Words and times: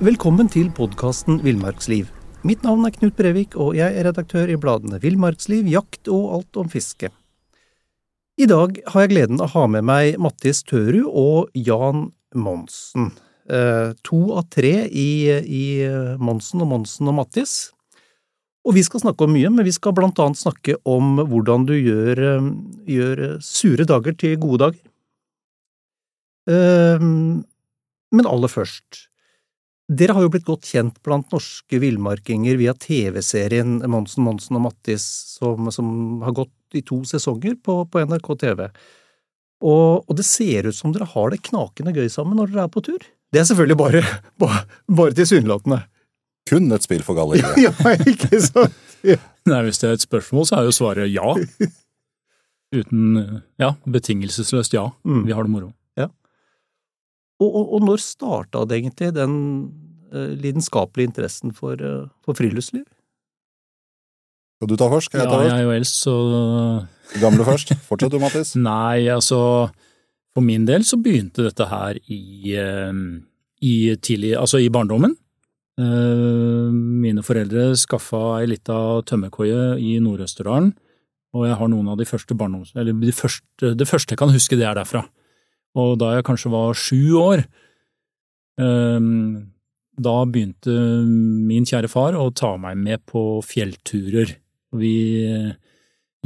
Velkommen 0.00 0.48
til 0.48 0.70
podkasten 0.72 1.42
Villmarksliv. 1.44 2.06
Mitt 2.48 2.62
navn 2.64 2.86
er 2.88 2.92
Knut 2.94 3.18
Brevik, 3.18 3.52
og 3.52 3.74
jeg 3.76 3.92
er 3.92 4.06
redaktør 4.08 4.48
i 4.48 4.54
bladene 4.56 4.96
Villmarksliv, 5.02 5.66
Jakt 5.68 6.08
og 6.08 6.38
Alt 6.38 6.56
om 6.62 6.70
fiske. 6.72 7.10
I 8.40 8.46
dag 8.48 8.78
har 8.94 9.04
jeg 9.04 9.10
gleden 9.12 9.42
av 9.44 9.50
å 9.50 9.52
ha 9.58 9.64
med 9.74 9.84
meg 9.84 10.16
Mattis 10.16 10.62
Tørud 10.64 11.04
og 11.04 11.52
Jan 11.52 12.06
Monsen. 12.32 13.10
Eh, 13.44 13.92
to 14.00 14.22
av 14.40 14.46
tre 14.48 14.86
i, 14.88 15.10
i 15.36 15.66
Monsen 16.16 16.64
og 16.64 16.72
Monsen 16.72 17.12
og 17.12 17.18
Mattis. 17.18 17.58
Og 18.64 18.78
vi 18.78 18.86
skal 18.88 19.04
snakke 19.04 19.28
om 19.28 19.36
mye, 19.36 19.52
men 19.52 19.68
vi 19.68 19.76
skal 19.76 19.92
blant 20.00 20.24
annet 20.24 20.40
snakke 20.40 20.78
om 20.88 21.20
hvordan 21.20 21.68
du 21.68 21.76
gjør, 21.76 22.24
eh, 22.30 22.50
gjør 22.96 23.24
sure 23.44 23.84
dager 23.92 24.16
til 24.16 24.40
gode 24.40 24.64
dager. 24.64 24.82
Eh, 26.56 27.08
men 28.16 28.32
aller 28.32 28.56
først, 28.56 29.09
dere 29.90 30.14
har 30.14 30.22
jo 30.22 30.30
blitt 30.30 30.46
godt 30.46 30.68
kjent 30.70 31.00
blant 31.06 31.32
norske 31.34 31.80
villmarkinger 31.82 32.58
via 32.60 32.74
TV-serien 32.78 33.80
Monsen, 33.90 34.22
Monsen 34.26 34.58
og 34.60 34.68
Mattis, 34.68 35.04
som, 35.36 35.70
som, 35.74 36.20
har 36.22 36.36
gått 36.36 36.78
i 36.78 36.84
to 36.86 37.00
sesonger 37.08 37.56
på, 37.58 37.80
på 37.90 38.02
NRK 38.06 38.28
TV. 38.38 38.66
Og, 39.60 40.06
og, 40.06 40.12
det 40.16 40.24
ser 40.28 40.70
ut 40.70 40.76
som 40.76 40.94
dere 40.94 41.08
har 41.10 41.34
det 41.34 41.42
knakende 41.50 41.94
gøy 41.96 42.06
sammen 42.12 42.38
når 42.38 42.52
dere 42.52 42.68
er 42.68 42.72
på 42.72 42.84
tur. 42.86 43.02
Det 43.30 43.42
er 43.42 43.48
selvfølgelig 43.50 43.78
bare, 43.80 44.04
bare, 44.40 44.62
bare 45.00 45.16
tilsynelatende. 45.18 45.82
Kun 46.50 46.70
et 46.74 46.86
spill 46.86 47.02
for 47.06 47.18
galleriet. 47.18 47.58
ja, 47.66 47.74
ikke 48.06 48.40
sant? 48.46 48.78
Ja. 49.06 49.18
Nei, 49.48 49.60
hvis 49.66 49.82
det 49.82 49.90
er 49.90 49.98
et 49.98 50.06
spørsmål, 50.06 50.46
så 50.48 50.60
er 50.60 50.70
jo 50.70 50.76
svaret 50.76 51.10
ja. 51.10 51.34
Uten 52.78 53.20
Ja, 53.58 53.74
betingelsesløst 53.90 54.74
ja. 54.76 54.86
Mm. 55.02 55.24
Vi 55.26 55.34
har 55.34 55.46
det 55.46 55.52
moro. 55.52 55.72
Og, 57.40 57.48
og, 57.48 57.74
og 57.76 57.84
når 57.88 58.02
starta 58.04 58.64
det 58.68 58.82
egentlig, 58.82 59.14
den 59.16 59.36
uh, 60.12 60.32
lidenskapelige 60.36 61.08
interessen 61.10 61.54
for, 61.56 61.80
uh, 61.80 62.08
for, 62.24 62.36
friluftsliv? 62.36 62.84
Skal 64.58 64.68
du 64.68 64.76
ta 64.76 64.90
først? 64.92 65.08
Skal 65.08 65.22
jeg 65.22 65.30
ta 65.30 65.38
først? 65.38 65.48
Ja, 65.48 65.54
jeg 65.54 65.64
er 65.64 65.68
jo 65.68 65.78
eldst, 65.78 66.02
så 66.04 66.16
Gamle 67.20 67.46
først. 67.48 67.72
Fortsett 67.88 68.12
du, 68.12 68.20
Mattis. 68.22 68.52
Nei, 68.70 69.08
altså 69.10 69.40
For 70.34 70.44
min 70.46 70.66
del 70.68 70.84
så 70.86 71.00
begynte 71.00 71.48
dette 71.48 71.66
her 71.70 71.96
i, 72.12 72.54
uh, 72.60 72.92
i 73.64 73.74
tidlig 73.96 74.36
Altså 74.38 74.60
i 74.60 74.70
barndommen. 74.72 75.16
Mine 75.80 77.22
foreldre 77.24 77.70
skaffa 77.78 78.18
ei 78.42 78.50
lita 78.50 78.74
tømmerkoie 79.08 79.78
i 79.80 79.94
Nord-Østerdalen, 80.04 80.74
og 81.32 81.46
jeg 81.46 81.56
har 81.56 81.70
noen 81.72 81.88
av 81.88 81.96
de 81.96 82.04
første 82.04 82.36
barndoms... 82.36 82.74
Eller 82.76 82.92
de 83.00 83.14
første, 83.16 83.70
det 83.78 83.86
første 83.88 84.12
jeg 84.12 84.20
kan 84.20 84.34
huske, 84.34 84.58
det 84.60 84.66
er 84.68 84.76
derfra. 84.76 85.06
Og 85.78 85.96
da 86.00 86.16
jeg 86.16 86.26
kanskje 86.26 86.52
var 86.52 86.78
sju 86.78 87.14
år, 87.20 87.44
ehm, 88.58 89.50
da 90.00 90.16
begynte 90.24 90.74
min 91.06 91.66
kjære 91.68 91.90
far 91.92 92.16
å 92.18 92.30
ta 92.34 92.56
meg 92.56 92.78
med 92.80 93.04
på 93.06 93.42
fjellturer. 93.44 94.32
Vi 94.72 94.94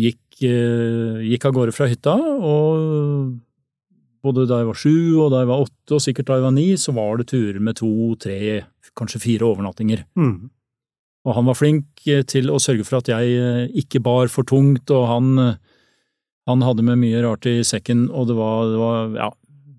gikk, 0.01 0.43
eh, 0.43 1.23
gikk 1.31 1.45
av 1.45 1.55
gårde 1.55 1.75
fra 1.75 1.89
hytta, 1.91 2.15
og 2.15 3.41
både 4.25 4.47
da 4.49 4.63
jeg 4.63 4.71
var 4.71 4.81
sju 4.81 4.97
og 5.21 5.31
da 5.33 5.43
jeg 5.43 5.51
var 5.51 5.65
åtte, 5.67 5.93
og 5.93 6.01
sikkert 6.01 6.27
da 6.27 6.39
jeg 6.39 6.47
var 6.47 6.57
ni, 6.57 6.69
så 6.81 6.95
var 6.95 7.19
det 7.19 7.29
turer 7.29 7.61
med 7.61 7.77
to, 7.77 8.15
tre, 8.17 8.65
kanskje 8.97 9.21
fire 9.21 9.49
overnattinger. 9.49 10.05
Mm. 10.17 10.51
Og 11.25 11.35
han 11.35 11.47
var 11.49 11.57
flink 11.57 12.05
til 12.29 12.51
å 12.53 12.61
sørge 12.61 12.85
for 12.85 13.01
at 13.01 13.09
jeg 13.09 13.37
eh, 13.37 13.69
ikke 13.81 14.03
bar 14.05 14.29
for 14.29 14.45
tungt, 14.45 14.91
og 14.91 15.09
han 15.09 15.59
han 16.49 16.65
hadde 16.65 16.85
med 16.85 17.01
mye 17.01 17.23
rart 17.25 17.47
i 17.49 17.61
sekken, 17.65 18.09
og 18.13 18.29
det 18.29 18.37
var, 18.39 18.67
det 18.73 18.81
var 18.81 19.15
ja, 19.17 19.31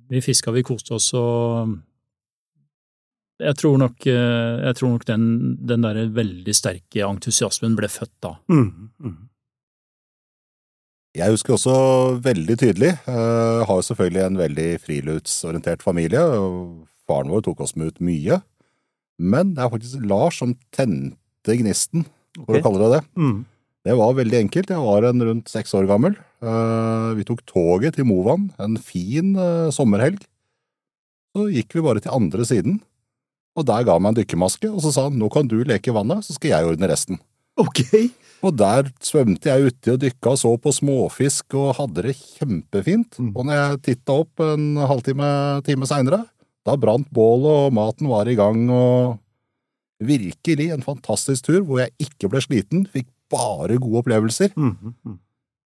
vi 0.09 0.21
fiska, 0.25 0.53
vi 0.55 0.65
koste 0.65 0.95
oss, 0.97 1.11
og 1.17 1.75
jeg 3.41 3.57
tror 3.59 3.77
nok, 3.81 4.05
eh, 4.07 4.63
jeg 4.63 4.77
tror 4.79 4.95
nok 4.95 5.05
den, 5.09 5.23
den 5.67 5.85
der 5.85 6.01
veldig 6.15 6.55
sterke 6.55 7.03
entusiasmen 7.03 7.75
ble 7.77 7.89
født 7.91 8.13
da. 8.23 8.35
Mm, 8.51 8.91
mm. 9.03 9.15
Jeg 11.15 11.31
husker 11.31 11.55
også 11.55 11.75
veldig 12.23 12.57
tydelig, 12.59 12.91
uh, 13.07 13.63
har 13.63 13.83
selvfølgelig 13.87 14.23
en 14.25 14.39
veldig 14.39 14.69
friluftsorientert 14.83 15.83
familie, 15.85 16.19
og 16.19 16.89
faren 17.07 17.31
vår 17.31 17.45
tok 17.45 17.61
oss 17.63 17.75
med 17.79 17.93
ut 17.93 18.01
mye, 18.03 18.41
men 19.23 19.53
det 19.55 19.63
er 19.63 19.71
faktisk 19.71 20.03
Lars 20.09 20.41
som 20.41 20.57
tente 20.75 21.55
gnisten, 21.55 22.03
for 22.41 22.57
okay. 22.57 22.59
å 22.59 22.65
kalle 22.65 22.81
det 22.83 22.89
det. 22.97 23.03
Mm. 23.15 23.37
Det 23.85 23.95
var 23.95 24.17
veldig 24.17 24.37
enkelt. 24.41 24.71
Jeg 24.73 24.81
var 24.81 25.05
en 25.07 25.23
rundt 25.23 25.51
seks 25.51 25.75
år 25.77 25.85
gammel. 25.87 26.17
Eh, 26.45 27.11
vi 27.17 27.25
tok 27.27 27.41
toget 27.49 27.97
til 27.97 28.07
Movan 28.07 28.49
en 28.61 28.77
fin 28.77 29.33
eh, 29.39 29.71
sommerhelg. 29.73 30.19
Så 31.35 31.47
gikk 31.51 31.75
vi 31.75 31.83
bare 31.83 32.03
til 32.03 32.13
andre 32.15 32.45
siden, 32.47 32.77
og 33.55 33.65
der 33.67 33.83
ga 33.87 33.95
han 33.97 34.05
meg 34.05 34.13
en 34.13 34.19
dykkermaske, 34.21 34.69
og 34.71 34.83
så 34.83 34.93
sa 34.93 35.07
han 35.09 35.17
nå 35.19 35.27
kan 35.33 35.49
du 35.51 35.57
leke 35.67 35.91
i 35.91 35.95
vannet, 35.95 36.23
så 36.23 36.35
skal 36.35 36.53
jeg 36.53 36.69
ordne 36.69 36.91
resten. 36.91 37.19
Ok. 37.59 37.81
Og 38.45 38.55
der 38.59 38.91
svømte 39.03 39.49
jeg 39.49 39.71
uti 39.71 39.91
og 39.93 39.99
dykka 40.03 40.35
og 40.35 40.39
så 40.39 40.53
på 40.61 40.73
småfisk 40.75 41.55
og 41.57 41.75
hadde 41.79 42.07
det 42.07 42.15
kjempefint. 42.19 43.17
Mm. 43.17 43.31
Og 43.31 43.47
når 43.47 43.59
jeg 43.59 43.83
titta 43.89 44.17
opp 44.21 44.43
en 44.43 44.75
halvtime 44.79 45.29
time 45.65 45.87
seinere, 45.89 46.21
da 46.67 46.75
brant 46.79 47.07
bålet 47.15 47.65
og 47.65 47.75
maten 47.77 48.11
var 48.11 48.29
i 48.29 48.37
gang 48.37 48.67
og 48.69 49.21
Virkelig 50.03 50.73
en 50.73 50.83
fantastisk 50.83 51.45
tur 51.47 51.61
hvor 51.63 51.79
jeg 51.79 51.93
ikke 52.03 52.27
ble 52.27 52.41
sliten, 52.43 52.81
fikk 52.91 53.07
bare 53.31 53.77
gode 53.79 54.01
opplevelser. 54.01 54.51
Mm, 54.59 54.73
mm. 54.91 55.13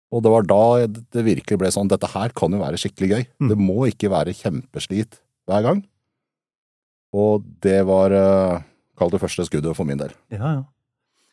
Og 0.09 0.25
det 0.25 0.33
var 0.33 0.47
da 0.49 0.63
det 0.89 1.25
virkelig 1.27 1.59
ble 1.61 1.71
sånn 1.73 1.91
dette 1.91 2.09
her 2.15 2.33
kan 2.37 2.55
jo 2.55 2.63
være 2.63 2.81
skikkelig 2.81 3.09
gøy. 3.11 3.25
Mm. 3.45 3.51
Det 3.53 3.59
må 3.61 3.79
ikke 3.91 4.13
være 4.13 4.37
kjempeslit 4.37 5.21
hver 5.49 5.65
gang. 5.67 5.83
Og 7.17 7.45
det 7.65 7.81
var 7.89 8.13
uh, 8.13 8.65
kall 8.99 9.13
det 9.13 9.21
første 9.23 9.47
skuddet 9.49 9.77
for 9.77 9.89
min 9.89 10.01
del. 10.01 10.13
Ja, 10.33 10.59
ja. 10.59 10.67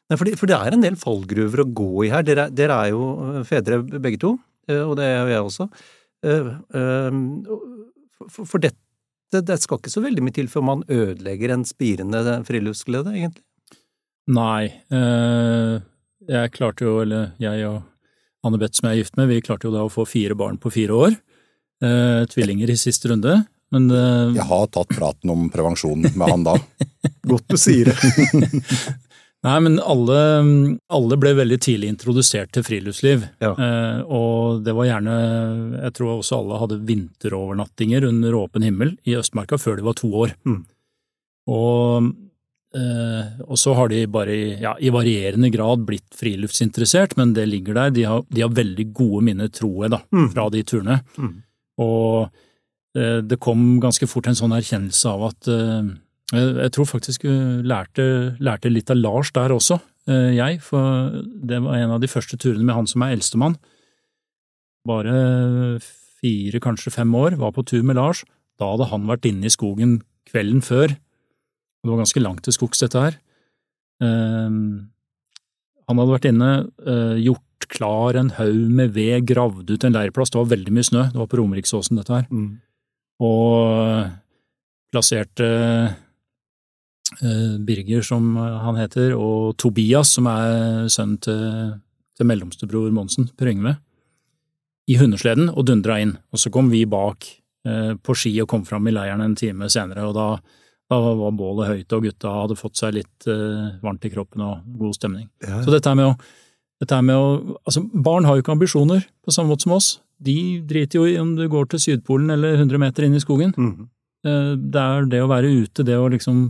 Nei, 0.05 0.17
for, 0.19 0.27
det, 0.27 0.35
for, 0.37 0.49
det, 0.49 0.57
er 0.59 0.75
en 0.75 0.83
del 0.83 0.97
fallgruver 1.01 1.63
å 1.63 1.71
gå 1.73 1.91
i 2.05 2.11
her. 2.13 2.25
Dere, 2.27 2.49
dere, 2.53 2.75
er 2.77 2.91
jo 2.93 3.05
eh, 3.25 3.45
fedre 3.47 3.79
begge 3.81 4.19
to, 4.21 4.35
eh, 4.69 4.83
og 4.83 4.93
det 4.99 5.07
er 5.09 5.15
jo 5.17 5.31
jeg 5.31 5.45
også. 5.47 5.65
For, 8.35 8.45
for 8.45 8.61
dette 8.61 9.41
det 9.49 9.57
skal 9.63 9.81
ikke 9.81 9.91
så 9.91 10.03
veldig 10.05 10.21
mye 10.23 10.35
til 10.37 10.47
før 10.47 10.63
man 10.67 10.83
ødelegger 10.93 11.55
en 11.55 11.65
spirende 11.65 12.21
friluftsglede, 12.45 13.15
egentlig? 13.17 13.41
Nei. 14.37 14.69
Jeg 16.29 16.53
klarte 16.53 16.85
jo, 16.85 16.99
eller 17.01 17.33
jeg 17.41 17.65
og 17.67 17.81
Anne 18.45 18.59
Beth 18.61 18.77
som 18.77 18.89
jeg 18.89 18.95
er 18.95 19.03
gift 19.03 19.17
med, 19.19 19.31
vi 19.31 19.41
klarte 19.43 19.67
jo 19.67 19.73
da 19.73 19.85
å 19.85 19.91
få 19.91 20.05
fire 20.07 20.37
barn 20.37 20.59
på 20.61 20.71
fire 20.73 20.97
år. 21.07 21.17
Eh, 21.83 22.21
tvillinger 22.31 22.71
i 22.71 22.77
siste 22.79 23.09
runde. 23.11 23.39
Men 23.73 23.89
eh, 23.91 24.35
Jeg 24.37 24.47
har 24.47 24.67
tatt 24.73 24.93
praten 24.93 25.33
om 25.33 25.49
prevensjon 25.53 26.05
med 26.05 26.29
han 26.29 26.45
da. 26.45 26.55
Godt 27.31 27.49
du 27.51 27.57
sier 27.59 27.91
det. 27.91 28.53
Nei, 29.45 29.57
men 29.61 29.75
alle, 29.77 30.19
alle, 30.89 31.17
ble 31.21 31.35
veldig 31.37 31.57
tidlig 31.61 31.89
introdusert 31.91 32.49
til 32.55 32.65
friluftsliv. 32.65 33.27
Ja. 33.43 33.51
Eh, 33.53 33.99
og 34.05 34.63
det 34.65 34.73
var 34.73 34.87
gjerne 34.89 35.17
Jeg 35.75 35.97
tror 35.97 36.15
også 36.15 36.39
alle 36.39 36.61
hadde 36.63 36.79
vinterovernattinger 36.87 38.07
under 38.09 38.39
åpen 38.39 38.65
himmel 38.65 38.95
i 39.05 39.17
Østmarka 39.19 39.59
før 39.61 39.77
de 39.77 39.85
var 39.85 39.99
to 39.99 40.09
år. 40.23 40.33
Mm. 40.49 40.63
Og 41.53 42.09
og 42.75 43.59
så 43.59 43.73
har 43.77 43.91
de 43.91 44.01
bare 44.11 44.35
ja, 44.59 44.73
i 44.83 44.91
varierende 44.93 45.51
grad 45.53 45.85
blitt 45.87 46.15
friluftsinteressert, 46.17 47.15
men 47.19 47.33
det 47.35 47.47
ligger 47.47 47.77
der. 47.77 47.93
De 47.95 48.03
har, 48.09 48.23
de 48.27 48.43
har 48.43 48.55
veldig 48.55 48.87
gode 48.95 49.21
minner, 49.27 49.51
tror 49.53 49.85
jeg, 49.85 49.93
da, 49.93 50.01
mm. 50.11 50.29
fra 50.33 50.47
de 50.51 50.63
turene. 50.67 50.97
Mm. 51.15 51.35
Og 51.85 52.97
eh, 52.97 53.21
det 53.23 53.39
kom 53.43 53.77
ganske 53.83 54.09
fort 54.11 54.27
en 54.27 54.37
sånn 54.37 54.55
erkjennelse 54.57 55.11
av 55.11 55.27
at 55.29 55.51
eh, 55.51 55.93
Jeg 56.35 56.73
tror 56.73 56.87
faktisk 56.89 57.23
lærte, 57.23 58.35
lærte, 58.43 58.71
litt 58.73 58.89
av 58.89 58.97
Lars 58.97 59.29
der 59.35 59.53
også, 59.53 59.77
jeg. 60.05 60.57
For 60.65 61.13
det 61.21 61.59
var 61.61 61.77
en 61.77 61.93
av 61.95 62.01
de 62.01 62.09
første 62.09 62.37
turene 62.41 62.65
med 62.65 62.75
han 62.75 62.89
som 62.89 63.03
er 63.05 63.13
eldstemann. 63.13 63.55
Bare 64.89 65.13
fire, 65.81 66.59
kanskje 66.61 66.93
fem 66.93 67.13
år, 67.17 67.37
var 67.41 67.53
på 67.53 67.63
tur 67.69 67.85
med 67.85 67.97
Lars. 67.97 68.23
Da 68.59 68.71
hadde 68.73 68.89
han 68.89 69.05
vært 69.09 69.29
inne 69.29 69.47
i 69.47 69.53
skogen 69.53 69.99
kvelden 70.29 70.65
før 70.65 70.95
det 71.85 71.93
var 71.93 72.01
ganske 72.01 72.23
langt 72.23 72.41
til 72.45 72.55
skogs, 72.55 72.81
dette 72.81 73.01
her. 73.01 73.17
Um, 74.01 74.89
han 75.85 75.99
hadde 76.01 76.15
vært 76.15 76.29
inne, 76.31 76.51
uh, 76.87 77.15
gjort 77.21 77.67
klar 77.71 78.17
en 78.17 78.31
haug 78.39 78.71
med 78.73 78.95
ved, 78.95 79.27
gravd 79.29 79.69
ut 79.69 79.85
en 79.85 79.93
leirplass. 79.95 80.33
Det 80.33 80.39
var 80.41 80.49
veldig 80.55 80.73
mye 80.73 80.87
snø, 80.87 81.03
det 81.13 81.21
var 81.21 81.29
på 81.29 81.39
Romeriksåsen, 81.39 81.99
dette 82.01 82.15
her. 82.15 82.25
Mm. 82.33 82.57
Og 83.25 84.09
plasserte 84.89 85.51
uh, 87.21 87.55
Birger, 87.69 88.01
som 88.05 88.33
han 88.35 88.81
heter, 88.81 89.13
og 89.13 89.53
Tobias, 89.61 90.15
som 90.17 90.29
er 90.31 90.89
sønnen 90.89 91.21
til, 91.21 91.71
til 92.17 92.31
mellomstebror 92.33 92.89
Monsen, 92.95 93.29
Per 93.37 93.53
Yngve, 93.53 93.77
i 94.89 94.97
hundesleden 94.97 95.53
og 95.53 95.69
dundra 95.69 96.01
inn. 96.01 96.17
Og 96.33 96.41
så 96.41 96.51
kom 96.53 96.73
vi 96.73 96.83
bak 96.89 97.29
uh, 97.69 97.93
på 97.93 98.17
ski 98.17 98.33
og 98.41 98.49
kom 98.51 98.65
fram 98.65 98.89
i 98.89 98.97
leiren 98.97 99.21
en 99.21 99.37
time 99.37 99.69
senere, 99.69 100.09
og 100.09 100.17
da 100.17 100.29
da 100.91 100.99
var 101.01 101.33
bålet 101.33 101.71
høyt, 101.71 101.93
og 101.97 102.05
gutta 102.05 102.31
hadde 102.33 102.57
fått 102.59 102.77
seg 102.77 102.97
litt 102.99 103.27
uh, 103.29 103.73
varmt 103.81 104.05
i 104.05 104.11
kroppen 104.13 104.43
og 104.45 104.65
god 104.77 104.97
stemning. 104.97 105.29
Ja. 105.41 105.63
Så 105.65 105.73
dette 105.73 105.93
med 105.97 106.11
å, 106.11 106.13
dette 106.83 106.99
med 107.01 107.17
å 107.17 107.57
altså, 107.63 107.81
Barn 107.89 108.27
har 108.27 108.37
jo 108.37 108.45
ikke 108.45 108.53
ambisjoner 108.53 109.07
på 109.25 109.33
samme 109.33 109.53
måte 109.53 109.65
som 109.65 109.73
oss. 109.77 109.95
De 110.21 110.61
driter 110.67 111.01
jo 111.01 111.07
i 111.09 111.17
om 111.19 111.33
du 111.37 111.47
går 111.51 111.71
til 111.71 111.81
Sydpolen 111.81 112.29
eller 112.35 112.59
100 112.59 112.81
meter 112.81 113.07
inn 113.07 113.17
i 113.17 113.23
skogen. 113.23 113.55
Mm. 113.57 113.89
Uh, 114.27 114.53
det 114.61 114.85
er 114.85 115.09
det 115.09 115.25
å 115.25 115.31
være 115.31 115.55
ute, 115.65 115.87
det 115.87 115.97
å 115.97 116.11
liksom 116.13 116.45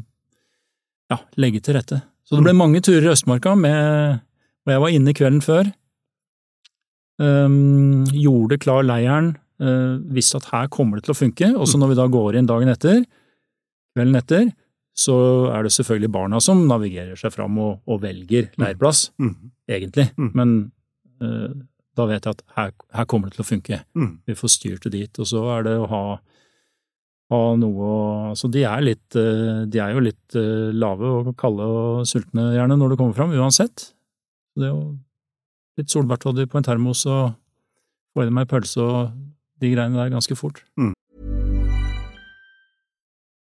ja, 1.14 1.22
legge 1.40 1.64
til 1.64 1.80
rette. 1.80 2.04
Så 2.26 2.36
det 2.36 2.44
ble 2.48 2.58
mange 2.58 2.82
turer 2.84 3.06
i 3.06 3.12
Østmarka 3.14 3.52
med 3.54 4.22
Og 4.66 4.72
jeg 4.74 4.82
var 4.82 4.94
inne 4.96 5.14
kvelden 5.14 5.44
før. 5.46 5.68
Um, 7.22 8.04
gjorde 8.12 8.58
klar 8.60 8.82
leiren, 8.84 9.36
uh, 9.62 10.02
visste 10.12 10.42
at 10.42 10.50
her 10.50 10.72
kommer 10.74 10.98
det 10.98 11.06
til 11.06 11.14
å 11.14 11.20
funke. 11.20 11.52
Og 11.56 11.70
så 11.70 11.80
når 11.80 11.94
vi 11.94 12.00
da 12.02 12.08
går 12.12 12.40
inn 12.40 12.50
dagen 12.50 12.74
etter, 12.74 13.06
kvelden 13.96 14.20
etter, 14.20 14.50
så 14.96 15.16
er 15.52 15.66
det 15.66 15.74
selvfølgelig 15.76 16.12
barna 16.14 16.40
som 16.44 16.64
navigerer 16.70 17.20
seg 17.20 17.34
fram 17.36 17.58
og, 17.60 17.82
og 17.92 18.00
velger 18.04 18.48
leirplass, 18.62 19.10
mm. 19.20 19.34
egentlig. 19.72 20.08
Mm. 20.16 20.30
Men 20.38 20.54
uh, 21.24 21.50
da 21.96 22.08
vet 22.08 22.28
jeg 22.28 22.38
at 22.38 22.44
her, 22.56 22.72
her, 22.96 23.08
kommer 23.12 23.28
det 23.28 23.38
til 23.38 23.44
å 23.44 23.50
funke. 23.50 23.82
Mm. 23.96 24.14
Vi 24.28 24.38
får 24.40 24.54
styrt 24.54 24.88
det 24.88 24.94
dit. 24.96 25.20
Og 25.20 25.28
så 25.28 25.44
er 25.58 25.68
det 25.68 25.76
å 25.80 25.90
ha, 25.92 26.04
ha 27.34 27.42
noe 27.60 27.92
Altså, 28.32 28.50
de 28.52 28.64
er 28.68 28.84
litt 28.84 29.16
uh, 29.20 29.64
De 29.72 29.80
er 29.84 29.96
jo 29.96 30.04
litt 30.04 30.40
uh, 30.40 30.72
lave 30.76 31.12
og 31.20 31.34
kalde 31.40 31.68
og 31.68 32.08
sultne, 32.08 32.54
gjerne, 32.56 32.80
når 32.80 32.94
det 32.94 33.00
kommer 33.02 33.20
fram, 33.20 33.36
uansett. 33.36 33.90
Det 34.56 34.70
er 34.70 34.74
jo 34.74 34.96
litt 35.80 35.92
solbærtoddy 35.92 36.48
på 36.48 36.60
en 36.60 36.68
termos 36.68 37.04
og 37.12 37.36
få 38.16 38.24
i 38.24 38.32
meg 38.32 38.48
pølse 38.48 38.80
og 38.80 39.16
de 39.60 39.72
greiene 39.72 40.00
der 40.00 40.14
ganske 40.14 40.36
fort. 40.40 40.64
Mm. 40.80 40.94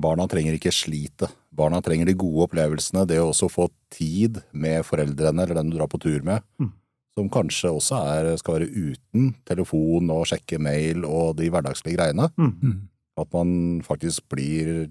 Barna 0.00 0.26
trenger 0.30 0.56
ikke 0.56 0.72
slite. 0.74 1.28
Barna 1.54 1.80
trenger 1.84 2.08
de 2.08 2.16
gode 2.18 2.48
opplevelsene, 2.48 3.06
det 3.08 3.20
å 3.20 3.30
også 3.30 3.50
få 3.52 3.68
tid 3.92 4.40
med 4.52 4.84
foreldrene 4.88 5.44
eller 5.44 5.60
den 5.60 5.72
du 5.72 5.78
drar 5.78 5.90
på 5.90 6.00
tur 6.02 6.22
med. 6.26 6.46
Mm 6.60 6.72
som 7.20 7.30
kanskje 7.32 7.72
også 7.74 8.00
er, 8.14 8.30
skal 8.40 8.58
være 8.58 8.70
uten 8.70 9.34
telefon 9.48 10.10
og 10.14 10.26
sjekke 10.30 10.60
mail 10.62 11.04
og 11.08 11.36
de 11.40 11.50
hverdagslige 11.52 11.98
greiene. 11.98 12.30
Mm. 12.36 12.54
mm. 12.60 12.78
At 13.20 13.34
man 13.34 13.50
faktisk 13.84 14.24
blir 14.32 14.86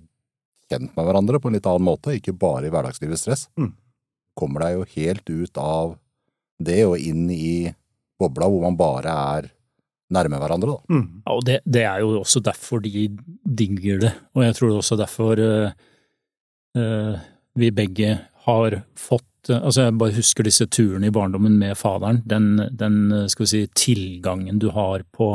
kjent 0.70 0.92
med 0.94 1.08
hverandre 1.08 1.40
på 1.42 1.50
en 1.50 1.56
litt 1.56 1.66
annen 1.70 1.88
måte, 1.88 2.14
ikke 2.14 2.36
bare 2.38 2.68
i 2.68 2.74
hverdagslivets 2.74 3.24
stress. 3.26 3.46
Mm. 3.58 3.72
Kommer 4.38 4.66
deg 4.66 4.76
jo 4.76 4.90
helt 4.98 5.32
ut 5.32 5.62
av 5.62 5.96
det 6.62 6.84
og 6.86 7.00
inn 7.02 7.26
i 7.34 7.72
bobla 8.20 8.50
hvor 8.52 8.68
man 8.68 8.78
bare 8.78 9.16
er 9.40 9.50
nærme 10.14 10.40
hverandre. 10.42 10.76
Da. 10.76 10.96
Mm. 10.96 11.08
Ja, 11.24 11.36
og 11.36 11.46
det, 11.48 11.60
det, 11.66 11.86
er 11.86 12.04
jo 12.04 12.20
også 12.22 12.42
derfor 12.44 12.84
de 12.84 13.08
digger 13.46 14.04
det, 14.06 14.14
og 14.36 14.46
jeg 14.46 14.58
tror 14.58 14.70
det 14.72 14.82
også 14.82 15.00
derfor 15.00 15.42
uh, 15.46 15.72
uh, 16.78 17.20
vi 17.60 17.72
begge 17.76 18.16
har 18.46 18.82
fått 18.98 19.26
altså 19.50 19.86
Jeg 19.86 19.96
bare 19.96 20.14
husker 20.14 20.44
disse 20.44 20.66
turene 20.68 21.08
i 21.08 21.14
barndommen 21.16 21.54
med 21.58 21.78
faderen. 21.80 22.20
Den, 22.28 22.60
den 22.76 23.30
skal 23.32 23.46
vi 23.46 23.48
si, 23.48 23.62
tilgangen 23.72 24.60
du 24.60 24.68
har 24.76 25.06
på, 25.16 25.30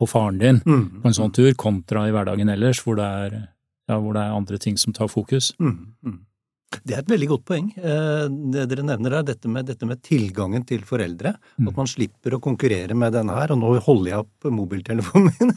på 0.00 0.08
faren 0.08 0.40
din 0.40 0.62
mm. 0.64 1.02
på 1.02 1.10
en 1.10 1.14
sånn 1.14 1.34
tur, 1.36 1.52
kontra 1.60 2.06
i 2.08 2.14
hverdagen 2.14 2.48
ellers, 2.50 2.80
hvor 2.82 2.96
det 2.98 3.04
er, 3.04 3.36
ja, 3.84 3.98
hvor 4.00 4.16
det 4.16 4.24
er 4.24 4.38
andre 4.38 4.58
ting 4.64 4.80
som 4.80 4.96
tar 4.96 5.12
fokus. 5.12 5.52
Mm. 5.60 5.92
Det 6.70 6.94
er 6.94 7.02
et 7.02 7.10
veldig 7.10 7.28
godt 7.32 7.46
poeng. 7.50 7.70
Eh, 7.76 8.26
det 8.54 8.64
dere 8.70 8.84
nevner 8.86 9.16
er 9.18 9.24
dette 9.26 9.50
med, 9.50 9.66
dette 9.66 9.86
med 9.88 10.00
tilgangen 10.06 10.62
til 10.66 10.84
foreldre. 10.86 11.34
Mm. 11.58 11.70
At 11.72 11.78
man 11.80 11.90
slipper 11.90 12.36
å 12.36 12.42
konkurrere 12.42 12.94
med 12.98 13.14
denne 13.16 13.34
her. 13.36 13.54
Og 13.54 13.58
nå 13.58 13.72
holder 13.82 14.12
jeg 14.12 14.24
opp 14.24 14.50
mobiltelefonen 14.54 15.32
min. 15.40 15.54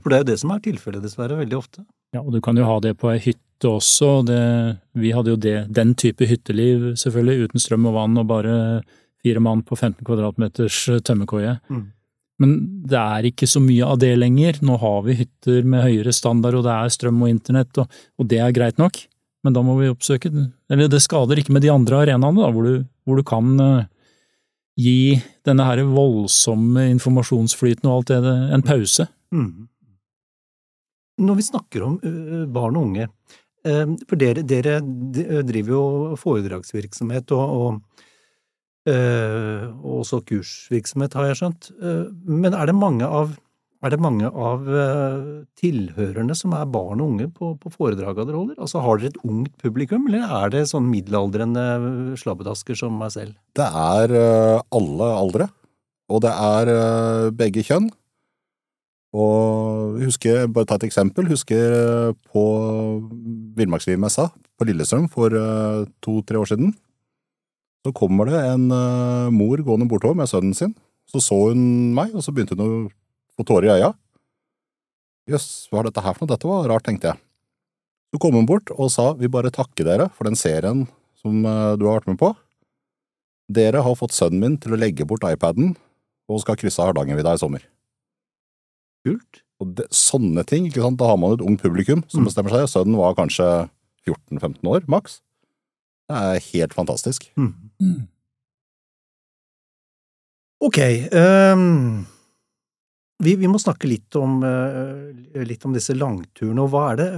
For 0.00 0.08
det 0.08 0.16
er 0.16 0.22
jo 0.22 0.28
det 0.32 0.38
som 0.42 0.54
er 0.54 0.62
tilfellet, 0.64 1.04
dessverre, 1.04 1.36
veldig 1.42 1.58
ofte. 1.58 1.84
Ja, 2.16 2.22
og 2.22 2.32
du 2.32 2.40
kan 2.44 2.56
jo 2.56 2.68
ha 2.68 2.78
det 2.80 2.94
på 3.00 3.10
ei 3.12 3.18
hytte 3.20 3.68
også. 3.68 4.22
Det, 4.28 4.44
vi 4.96 5.12
hadde 5.16 5.34
jo 5.34 5.40
det, 5.44 5.56
den 5.76 5.92
type 5.98 6.28
hytteliv, 6.28 6.94
selvfølgelig, 7.02 7.50
uten 7.50 7.62
strøm 7.62 7.90
og 7.90 7.98
vann 7.98 8.22
og 8.22 8.30
bare 8.30 8.56
fire 9.26 9.42
mann 9.44 9.60
på 9.66 9.76
15 9.76 10.06
kvadratmeters 10.06 10.78
tømmerkoie. 11.04 11.58
Mm. 11.68 11.84
Men 12.40 12.56
det 12.88 13.00
er 13.00 13.28
ikke 13.28 13.48
så 13.48 13.60
mye 13.64 13.84
av 13.84 14.00
det 14.00 14.12
lenger. 14.16 14.62
Nå 14.64 14.76
har 14.80 15.04
vi 15.04 15.18
hytter 15.20 15.68
med 15.68 15.84
høyere 15.84 16.12
standard, 16.16 16.56
og 16.56 16.64
det 16.64 16.72
er 16.72 16.96
strøm 16.96 17.20
og 17.24 17.32
internett, 17.32 17.80
og, 17.80 18.00
og 18.16 18.28
det 18.32 18.40
er 18.40 18.56
greit 18.56 18.80
nok 18.80 19.04
men 19.46 19.54
da 19.54 19.62
må 19.62 19.76
vi 19.78 19.92
oppsøke 19.92 20.32
Eller 20.72 20.90
det 20.90 21.02
skader 21.04 21.38
ikke 21.38 21.54
med 21.54 21.62
de 21.62 21.70
andre 21.72 22.02
arenaene, 22.02 22.42
da, 22.42 22.50
hvor 22.50 22.66
du, 22.66 22.86
hvor 23.06 23.20
du 23.20 23.24
kan 23.26 23.52
uh, 23.62 23.86
gi 24.76 25.16
denne 25.46 25.66
her 25.68 25.84
voldsomme 25.88 26.88
informasjonsflyten 26.96 27.88
og 27.88 28.00
alt 28.00 28.12
det, 28.12 28.34
en 28.56 28.66
pause. 28.66 29.06
Mm. 29.34 29.68
Når 31.22 31.38
vi 31.38 31.46
snakker 31.46 31.86
om 31.86 31.94
barn 32.52 32.76
og 32.76 32.90
unge, 32.90 33.06
uh, 33.68 33.94
for 34.10 34.20
dere, 34.20 34.44
dere, 34.44 34.80
driver 35.46 35.76
jo 35.78 35.84
foredragsvirksomhet 36.20 37.36
og, 37.38 37.60
og 37.60 38.02
og 38.86 39.94
også 40.04 40.20
kursvirksomhet, 40.22 41.16
har 41.18 41.24
jeg 41.26 41.38
skjønt. 41.40 41.64
Men 42.22 42.54
er 42.54 42.68
det 42.70 42.74
mange 42.78 43.02
av 43.02 43.32
er 43.86 43.92
det 43.94 44.02
mange 44.02 44.28
av 44.28 44.66
eh, 44.68 45.26
tilhørerne 45.58 46.34
som 46.36 46.54
er 46.56 46.66
barn 46.70 47.00
og 47.02 47.12
unge 47.12 47.28
på, 47.32 47.52
på 47.62 47.70
foredraget 47.72 48.26
dere 48.26 48.40
holder? 48.40 48.56
Altså, 48.58 48.82
Har 48.84 48.98
dere 48.98 49.12
et 49.12 49.20
ungt 49.26 49.52
publikum, 49.62 50.08
eller 50.10 50.26
er 50.40 50.52
det 50.52 50.64
sånn 50.70 50.88
middelaldrende 50.90 52.16
slabbedasker 52.20 52.78
som 52.78 52.98
meg 53.00 53.14
selv? 53.14 53.36
Det 53.56 53.66
er 53.66 54.12
uh, 54.12 54.64
alle 54.74 55.10
aldre, 55.20 55.48
og 56.12 56.22
det 56.26 56.32
er 56.32 56.72
begge 57.38 57.64
kjønn. 57.66 57.88
Og 59.16 59.96
husker, 60.02 60.44
bare 60.52 60.68
ta 60.68 60.76
et 60.76 60.90
eksempel, 60.90 61.30
husker 61.30 62.12
på 62.28 62.42
Villmarkslivmessa 63.56 64.28
på 64.28 64.66
Lillestrøm 64.68 65.06
for 65.12 65.32
to-tre 66.04 66.42
år 66.42 66.50
siden. 66.50 66.74
Så 67.86 67.94
kommer 67.96 68.28
det 68.28 68.42
en 68.50 68.68
mor 69.32 69.62
gående 69.64 69.88
bortover 69.88 70.18
med 70.20 70.28
sønnen 70.28 70.52
sin. 70.58 70.74
Så 71.08 71.22
så 71.24 71.38
hun 71.48 71.94
meg, 71.96 72.12
og 72.12 72.24
så 72.26 72.34
begynte 72.34 72.58
hun 72.58 72.66
å 72.66 72.70
få 73.36 73.46
tårer 73.46 73.68
i 73.68 73.74
øya. 73.76 73.92
Jøss, 75.30 75.66
hva 75.70 75.80
er 75.80 75.88
dette 75.88 76.02
her 76.04 76.14
for 76.14 76.24
noe? 76.24 76.32
Dette 76.32 76.48
var 76.48 76.68
rart, 76.70 76.86
tenkte 76.86 77.10
jeg. 77.10 77.20
Så 78.14 78.20
kom 78.22 78.36
hun 78.38 78.46
bort 78.48 78.70
og 78.76 78.90
sa 78.94 79.10
vi 79.18 79.30
bare 79.30 79.52
takker 79.52 79.88
dere 79.88 80.06
for 80.14 80.28
den 80.28 80.38
serien 80.38 80.86
som 81.18 81.42
eh, 81.42 81.72
du 81.76 81.86
har 81.88 81.98
vært 81.98 82.12
med 82.12 82.20
på. 82.20 82.30
Dere 83.52 83.82
har 83.82 83.98
fått 83.98 84.14
sønnen 84.14 84.42
min 84.42 84.56
til 84.62 84.74
å 84.74 84.78
legge 84.78 85.06
bort 85.06 85.26
iPaden 85.26 85.74
og 86.30 86.42
skal 86.42 86.58
krysse 86.58 86.82
Hardangervidda 86.82 87.34
i 87.36 87.42
sommer. 87.42 87.66
Kult. 89.06 89.42
Og 89.62 89.74
det, 89.78 89.86
sånne 89.94 90.42
ting, 90.46 90.66
ikke 90.68 90.82
sant, 90.84 90.98
da 91.00 91.10
har 91.10 91.20
man 91.20 91.36
et 91.36 91.44
ungt 91.44 91.62
publikum 91.62 92.02
som 92.10 92.22
mm. 92.22 92.30
bestemmer 92.30 92.54
seg. 92.54 92.66
Sønnen 92.70 92.98
var 92.98 93.14
kanskje 93.18 93.46
14-15 94.06 94.66
år, 94.70 94.84
maks. 94.90 95.20
Det 96.06 96.18
er 96.18 96.44
helt 96.52 96.74
fantastisk. 96.76 97.30
Mm. 97.38 97.54
Mm. 97.82 98.02
Ok. 100.66 100.78
Um 101.10 102.06
vi, 103.24 103.32
vi, 103.40 103.48
må 103.48 103.58
snakke 103.60 103.88
litt 103.88 104.16
om, 104.20 104.38
eh, 104.44 105.40
litt 105.48 105.64
om, 105.64 105.72
disse 105.76 105.96
langturene. 105.96 106.60
og 106.64 106.72
hva 106.72 106.84
er 106.92 107.00
det? 107.00 107.08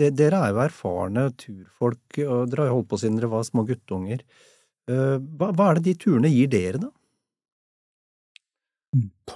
det? 0.00 0.10
Dere 0.18 0.42
er 0.42 0.54
jo 0.54 0.62
erfarne 0.64 1.28
turfolk, 1.38 2.18
og 2.24 2.50
dere 2.50 2.64
har 2.64 2.72
jo 2.72 2.78
holdt 2.80 2.90
på 2.90 3.00
siden 3.02 3.20
dere 3.20 3.30
var 3.30 3.46
små 3.46 3.66
guttunger. 3.68 4.24
Eh, 4.90 5.16
hva, 5.38 5.52
hva, 5.52 5.70
er 5.70 5.78
det 5.78 5.86
de 5.86 5.98
turene 6.02 6.32
gir 6.32 6.50
dere, 6.50 6.82
da? 6.82 6.90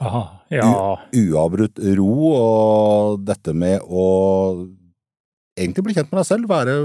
Ah, 0.01 0.29
ja. 0.49 0.67
uavbrutt 1.13 1.81
ro 1.99 2.13
og 2.31 3.25
dette 3.27 3.53
med 3.53 3.83
å 3.85 4.05
egentlig 5.59 5.85
bli 5.85 5.97
kjent 5.99 6.09
med 6.13 6.23
deg 6.23 6.29
selv, 6.29 6.49
være 6.49 6.77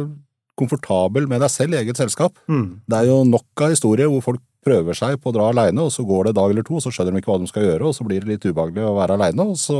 komfortabel 0.59 1.29
med 1.29 1.43
deg 1.43 1.51
selv 1.53 1.75
i 1.75 1.79
eget 1.81 1.99
selskap. 1.99 2.37
Mm. 2.51 2.81
Det 2.87 2.99
er 2.99 3.09
jo 3.09 3.21
nok 3.27 3.63
av 3.63 3.73
historier 3.75 4.11
hvor 4.11 4.23
folk 4.25 4.43
prøver 4.65 4.97
seg 4.97 5.19
på 5.21 5.29
å 5.29 5.35
dra 5.35 5.49
aleine, 5.51 5.85
og 5.85 5.93
så 5.93 6.05
går 6.07 6.27
det 6.27 6.33
en 6.33 6.39
dag 6.39 6.53
eller 6.53 6.65
to, 6.65 6.79
og 6.79 6.83
så 6.83 6.93
skjønner 6.93 7.15
de 7.15 7.21
ikke 7.21 7.31
hva 7.31 7.41
de 7.41 7.49
skal 7.49 7.67
gjøre, 7.67 7.89
og 7.89 7.95
så 7.97 8.05
blir 8.07 8.23
det 8.23 8.31
litt 8.31 8.47
ubehagelig 8.47 8.85
å 8.87 8.95
være 8.97 9.17
aleine, 9.19 9.45
og 9.45 9.59
så 9.61 9.79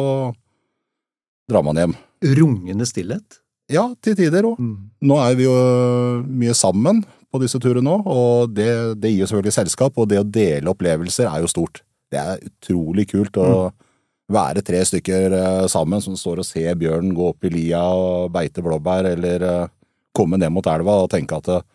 drar 1.50 1.66
man 1.66 1.80
hjem. 1.82 1.96
Rungende 2.38 2.88
stillhet? 2.90 3.42
Ja, 3.72 3.88
til 4.06 4.18
tider 4.18 4.46
òg. 4.52 4.60
Mm. 4.62 4.76
Nå 5.10 5.18
er 5.24 5.38
vi 5.38 5.48
jo 5.48 5.56
mye 6.26 6.54
sammen 6.58 7.02
på 7.34 7.42
disse 7.42 7.60
turene 7.62 7.98
òg, 7.98 8.10
og 8.10 8.54
det, 8.54 8.70
det, 9.02 9.12
gir 9.12 9.26
jo 9.26 9.32
selvfølgelig 9.32 9.58
selskap, 9.58 9.98
og 9.98 10.10
det 10.12 10.22
å 10.22 10.28
dele 10.28 10.72
opplevelser 10.72 11.30
er 11.32 11.42
jo 11.44 11.52
stort. 11.52 11.82
Det 12.14 12.22
er 12.22 12.44
utrolig 12.46 13.08
kult, 13.10 13.42
å 13.42 13.70
mm. 13.72 13.86
være 14.38 14.66
tre 14.66 14.84
stykker 14.86 15.38
eh, 15.40 15.64
sammen 15.72 16.04
som 16.04 16.18
står 16.20 16.44
og 16.44 16.48
ser 16.48 16.78
bjørnen 16.80 17.16
gå 17.18 17.32
opp 17.34 17.48
i 17.48 17.54
lia 17.54 17.82
og 17.98 18.30
beite 18.36 18.64
blåbær, 18.66 19.10
eller 19.16 19.50
eh, 19.50 19.72
komme 20.16 20.38
ned 20.40 20.54
mot 20.54 20.70
elva 20.70 21.02
og 21.04 21.10
tenke 21.12 21.42
at 21.42 21.66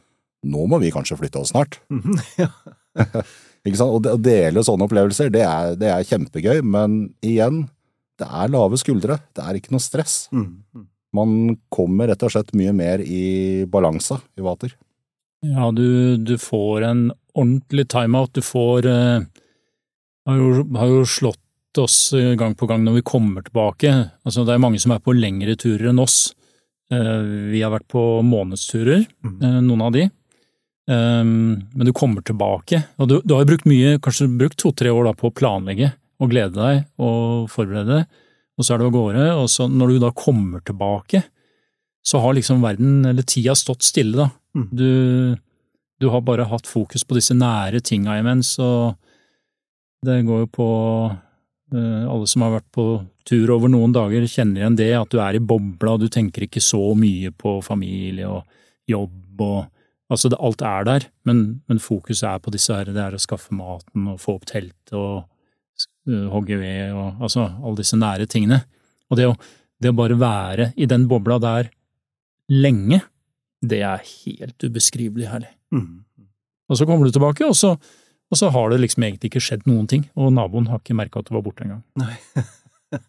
nå 0.40 0.62
må 0.70 0.78
vi 0.80 0.94
kanskje 0.94 1.18
flytte 1.20 1.42
oss 1.42 1.50
snart. 1.52 1.82
Ikke 3.66 3.76
sant? 3.76 3.92
Og 3.92 4.06
Å 4.08 4.20
dele 4.20 4.64
sånne 4.64 4.86
opplevelser, 4.88 5.32
det 5.32 5.44
er, 5.44 5.74
det 5.80 5.90
er, 5.92 6.06
kjempegøy, 6.08 6.62
men 6.64 7.02
igjen, 7.24 7.66
det 8.20 8.28
er 8.28 8.52
lave 8.52 8.78
skuldre. 8.80 9.18
Det 9.36 9.44
er 9.44 9.58
ikke 9.58 9.74
noe 9.74 9.84
stress. 9.84 10.14
Mm. 10.32 10.86
Man 11.16 11.34
kommer 11.72 12.08
rett 12.08 12.24
og 12.24 12.32
slett 12.32 12.54
mye 12.56 12.72
mer 12.76 13.02
i 13.04 13.66
balanse 13.68 14.20
i 14.38 14.44
vater. 14.44 14.72
Ja, 15.44 15.70
du, 15.72 16.16
du 16.20 16.36
får 16.40 16.86
en 16.88 17.04
ordentlig 17.32 17.86
timeout. 17.92 18.32
Du 18.36 18.44
får 18.44 18.88
uh, 18.88 19.24
har, 20.28 20.36
jo, 20.40 20.66
har 20.76 20.90
jo 20.90 21.06
slått 21.08 21.80
oss 21.80 22.12
eh, 22.16 22.34
gang 22.38 22.54
på 22.58 22.66
gang 22.70 22.84
når 22.84 23.00
vi 23.00 23.06
kommer 23.06 23.44
tilbake. 23.46 23.92
Altså, 24.26 24.44
det 24.46 24.56
er 24.56 24.62
mange 24.62 24.80
som 24.82 24.94
er 24.94 25.02
på 25.02 25.14
lengre 25.16 25.56
turer 25.58 25.90
enn 25.92 26.02
oss. 26.02 26.32
Eh, 26.92 27.50
vi 27.52 27.62
har 27.62 27.72
vært 27.74 27.88
på 27.90 28.02
månedsturer, 28.26 29.04
mm. 29.22 29.36
Eh, 29.38 29.60
noen 29.66 29.84
av 29.86 29.94
de. 29.94 30.08
Men 30.90 31.86
du 31.86 31.92
kommer 31.94 32.24
tilbake, 32.26 32.80
og 32.98 33.06
du, 33.06 33.12
du 33.22 33.36
har 33.36 33.46
brukt 33.46 33.68
mye, 33.70 33.98
kanskje 34.02 34.26
brukt 34.40 34.56
to-tre 34.58 34.90
år 34.90 35.04
da, 35.06 35.12
på 35.14 35.28
å 35.28 35.34
planlegge 35.34 35.92
og 36.20 36.32
glede 36.32 36.56
deg 36.56 36.80
og 37.00 37.46
forberede 37.52 38.00
deg, 38.00 38.18
og 38.58 38.66
så 38.66 38.74
er 38.74 38.80
du 38.80 38.86
av 38.88 38.96
gårde, 38.96 39.26
og 39.40 39.46
så 39.52 39.68
når 39.70 39.92
du 39.92 40.00
da 40.02 40.10
kommer 40.16 40.64
tilbake, 40.66 41.22
så 42.04 42.20
har 42.20 42.34
liksom 42.36 42.64
verden, 42.64 43.04
eller 43.08 43.24
tida, 43.24 43.54
stått 43.56 43.86
stille, 43.86 44.16
da. 44.18 44.28
Mm. 44.56 44.66
Du, 44.76 44.90
du 46.00 46.08
har 46.12 46.24
bare 46.26 46.48
hatt 46.50 46.68
fokus 46.68 47.04
på 47.06 47.16
disse 47.16 47.36
nære 47.36 47.80
tinga 47.84 48.18
imens, 48.20 48.54
og 48.60 48.96
det 50.04 50.20
går 50.28 50.44
jo 50.44 50.50
på 50.52 50.68
uh, 51.08 52.04
alle 52.10 52.28
som 52.28 52.44
har 52.44 52.56
vært 52.58 52.70
på 52.74 52.86
tur 53.28 53.52
over 53.56 53.72
noen 53.72 53.92
dager, 53.94 54.24
kjenner 54.28 54.64
igjen 54.64 54.78
det, 54.80 54.92
at 54.96 55.12
du 55.12 55.20
er 55.22 55.36
i 55.36 55.44
bobla, 55.44 55.94
og 55.94 56.04
du 56.04 56.08
tenker 56.12 56.46
ikke 56.46 56.62
så 56.64 56.82
mye 56.98 57.32
på 57.36 57.58
familie 57.64 58.28
og 58.28 58.44
jobb 58.90 59.44
og 59.44 59.60
Altså, 60.10 60.30
det, 60.32 60.40
alt 60.42 60.62
er 60.66 60.86
der, 60.88 61.06
men, 61.28 61.42
men 61.70 61.82
fokuset 61.82 62.26
er 62.26 62.40
på 62.42 62.52
disse 62.54 62.74
her, 62.74 62.90
det 62.90 62.98
er 62.98 63.14
å 63.14 63.22
skaffe 63.22 63.54
maten 63.54 64.08
og 64.10 64.18
få 64.22 64.34
opp 64.40 64.48
teltet 64.50 64.94
og 64.98 65.22
uh, 66.10 66.26
hogge 66.32 66.58
ved 66.58 66.90
og 66.90 67.22
altså 67.22 67.46
alle 67.46 67.78
disse 67.78 67.98
nære 67.98 68.26
tingene. 68.30 68.64
Og 69.10 69.20
det 69.20 69.28
å, 69.30 69.36
det 69.78 69.92
å 69.92 69.98
bare 70.00 70.18
være 70.18 70.72
i 70.74 70.88
den 70.90 71.06
bobla 71.10 71.38
der 71.42 71.70
lenge, 72.50 73.04
det 73.62 73.84
er 73.86 74.02
helt 74.02 74.66
ubeskrivelig 74.66 75.30
herlig. 75.30 75.52
Mm. 75.70 76.02
Og 76.70 76.78
så 76.78 76.86
kommer 76.88 77.06
du 77.06 77.14
tilbake, 77.14 77.46
og 77.46 77.54
så 77.58 77.76
og 78.30 78.38
så 78.38 78.48
har 78.54 78.70
det 78.70 78.78
liksom 78.84 79.02
egentlig 79.02 79.32
ikke 79.32 79.42
skjedd 79.42 79.66
noen 79.66 79.88
ting, 79.90 80.04
og 80.14 80.30
naboen 80.34 80.68
har 80.70 80.78
ikke 80.78 80.94
merka 80.94 81.20
at 81.20 81.26
du 81.26 81.34
var 81.34 81.42
borte 81.42 81.66
engang. 81.66 81.82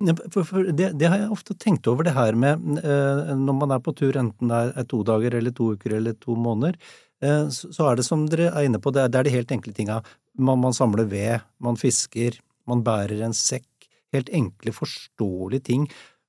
Det, 0.00 0.86
det, 0.96 1.08
har 1.08 1.18
jeg 1.20 1.32
ofte 1.34 1.54
tenkt 1.60 1.88
over, 1.90 2.06
det 2.06 2.16
her 2.16 2.36
med 2.38 2.80
eh, 2.80 3.32
når 3.36 3.56
man 3.58 3.74
er 3.74 3.82
på 3.84 3.92
tur, 3.96 4.16
enten 4.16 4.48
det 4.48 4.60
er 4.80 4.86
to 4.88 5.02
dager 5.04 5.36
eller 5.36 5.52
to 5.56 5.74
uker 5.76 5.98
eller 5.98 6.16
to 6.16 6.36
måneder, 6.40 6.78
eh, 7.20 7.50
så 7.52 7.90
er 7.90 8.00
det 8.00 8.06
som 8.06 8.24
dere 8.32 8.48
er 8.48 8.68
inne 8.68 8.80
på, 8.80 8.92
det 8.96 9.04
er 9.06 9.26
de 9.26 9.34
helt 9.34 9.52
enkle 9.52 9.74
tinga. 9.76 9.98
Man, 10.40 10.62
man, 10.62 10.76
samler 10.76 11.04
ved, 11.10 11.44
man 11.60 11.76
fisker, 11.80 12.38
man 12.70 12.84
bærer 12.86 13.26
en 13.26 13.36
sekk. 13.36 13.66
Helt 14.14 14.32
enkle, 14.34 14.72
forståelige 14.74 15.68
ting. 15.68 15.84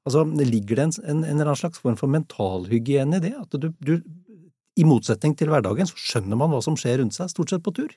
Altså, 0.06 0.26
Ligger 0.26 0.78
det 0.78 0.84
en, 0.84 0.98
en, 1.02 1.24
en 1.24 1.32
eller 1.32 1.48
annen 1.54 1.64
slags 1.64 1.82
form 1.82 1.96
for 1.98 2.12
mentalhygiene 2.12 3.18
i 3.18 3.24
det? 3.24 3.34
At 3.40 3.56
du, 3.58 3.72
du, 3.80 3.96
i 4.78 4.86
motsetning 4.88 5.34
til 5.38 5.52
hverdagen, 5.52 5.88
så 5.90 5.98
skjønner 5.98 6.40
man 6.40 6.52
hva 6.54 6.62
som 6.66 6.78
skjer 6.80 7.00
rundt 7.02 7.16
seg, 7.16 7.32
stort 7.32 7.54
sett 7.54 7.64
på 7.66 7.74
tur? 7.80 7.96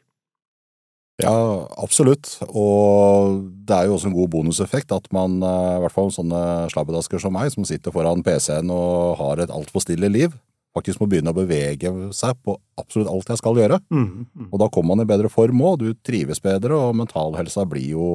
Ja, 1.22 1.34
absolutt. 1.78 2.26
Og 2.48 3.44
det 3.66 3.76
er 3.76 3.86
jo 3.86 3.94
også 3.96 4.10
en 4.10 4.16
god 4.16 4.32
bonuseffekt 4.32 4.94
at 4.94 5.06
man, 5.14 5.36
eh, 5.46 5.76
i 5.76 5.82
hvert 5.84 5.94
fall 5.94 6.10
sånne 6.14 6.40
slabbedasker 6.72 7.22
som 7.22 7.36
meg, 7.36 7.52
som 7.54 7.66
sitter 7.68 7.94
foran 7.94 8.24
PC-en 8.26 8.72
og 8.74 9.14
har 9.20 9.44
et 9.44 9.52
altfor 9.54 9.84
stille 9.84 10.10
liv, 10.10 10.34
faktisk 10.74 10.98
må 10.98 11.06
begynne 11.06 11.30
å 11.30 11.36
bevege 11.36 11.92
seg 12.16 12.34
på 12.42 12.56
absolutt 12.80 13.12
alt 13.12 13.30
jeg 13.30 13.38
skal 13.38 13.60
gjøre. 13.60 13.78
Mm, 13.94 14.26
mm. 14.26 14.48
Og 14.50 14.58
da 14.58 14.68
kommer 14.74 14.96
man 14.96 15.04
i 15.04 15.10
bedre 15.12 15.30
form 15.30 15.62
òg, 15.62 15.84
du 15.84 15.94
trives 16.02 16.42
bedre, 16.42 16.74
og 16.74 16.98
mentalhelsa 16.98 17.62
blir 17.70 17.94
jo 17.94 18.08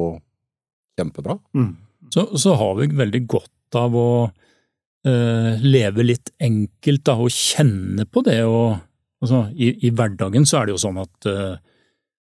kjempebra. 0.99 1.37
Mm. 1.55 1.71
Så, 2.11 2.25
så, 2.41 2.57
har 2.59 2.75
vi 2.81 2.89
veldig 2.99 3.23
godt 3.31 3.79
av 3.79 3.95
å 3.95 4.09
uh, 4.27 5.51
leve 5.63 6.03
litt 6.03 6.33
enkelt, 6.41 7.05
da, 7.07 7.15
og 7.15 7.31
kjenne 7.31 8.03
på 8.11 8.25
det. 8.27 8.41
Og, 8.43 8.75
altså, 9.23 9.45
i, 9.55 9.71
i, 9.87 9.93
hverdagen 9.95 10.47
så 10.49 10.59
er 10.59 10.67
det 10.67 10.75
jo 10.75 10.83
sånn 10.83 10.99
at 11.05 11.29
Eh, 11.29 11.68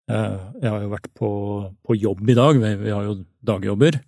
jeg 0.08 0.68
har 0.68 0.82
jo 0.82 0.90
vært 0.92 1.08
på, 1.16 1.28
på 1.86 1.96
jobb 1.96 2.28
i 2.28 2.36
dag, 2.36 2.58
vi, 2.60 2.90
har 2.92 3.06
jo 3.06 3.22
dagjobber. 3.46 4.00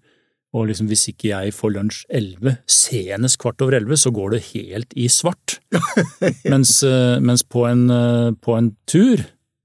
Og 0.57 0.69
liksom 0.71 0.89
hvis 0.89 1.09
ikke 1.11 1.31
jeg 1.33 1.55
får 1.57 1.73
lunsj 1.75 2.03
elleve, 2.17 2.57
senest 2.71 3.41
kvart 3.43 3.61
over 3.65 3.77
elleve, 3.77 3.99
så 4.01 4.13
går 4.15 4.37
det 4.37 4.45
helt 4.53 4.95
i 4.97 5.09
svart. 5.13 5.59
mens, 6.53 6.79
eh, 6.87 7.19
mens 7.21 7.45
på, 7.45 7.67
en, 7.69 7.89
eh, 7.93 8.31
på, 8.41 8.57
en, 8.57 8.71
tur, 8.89 9.25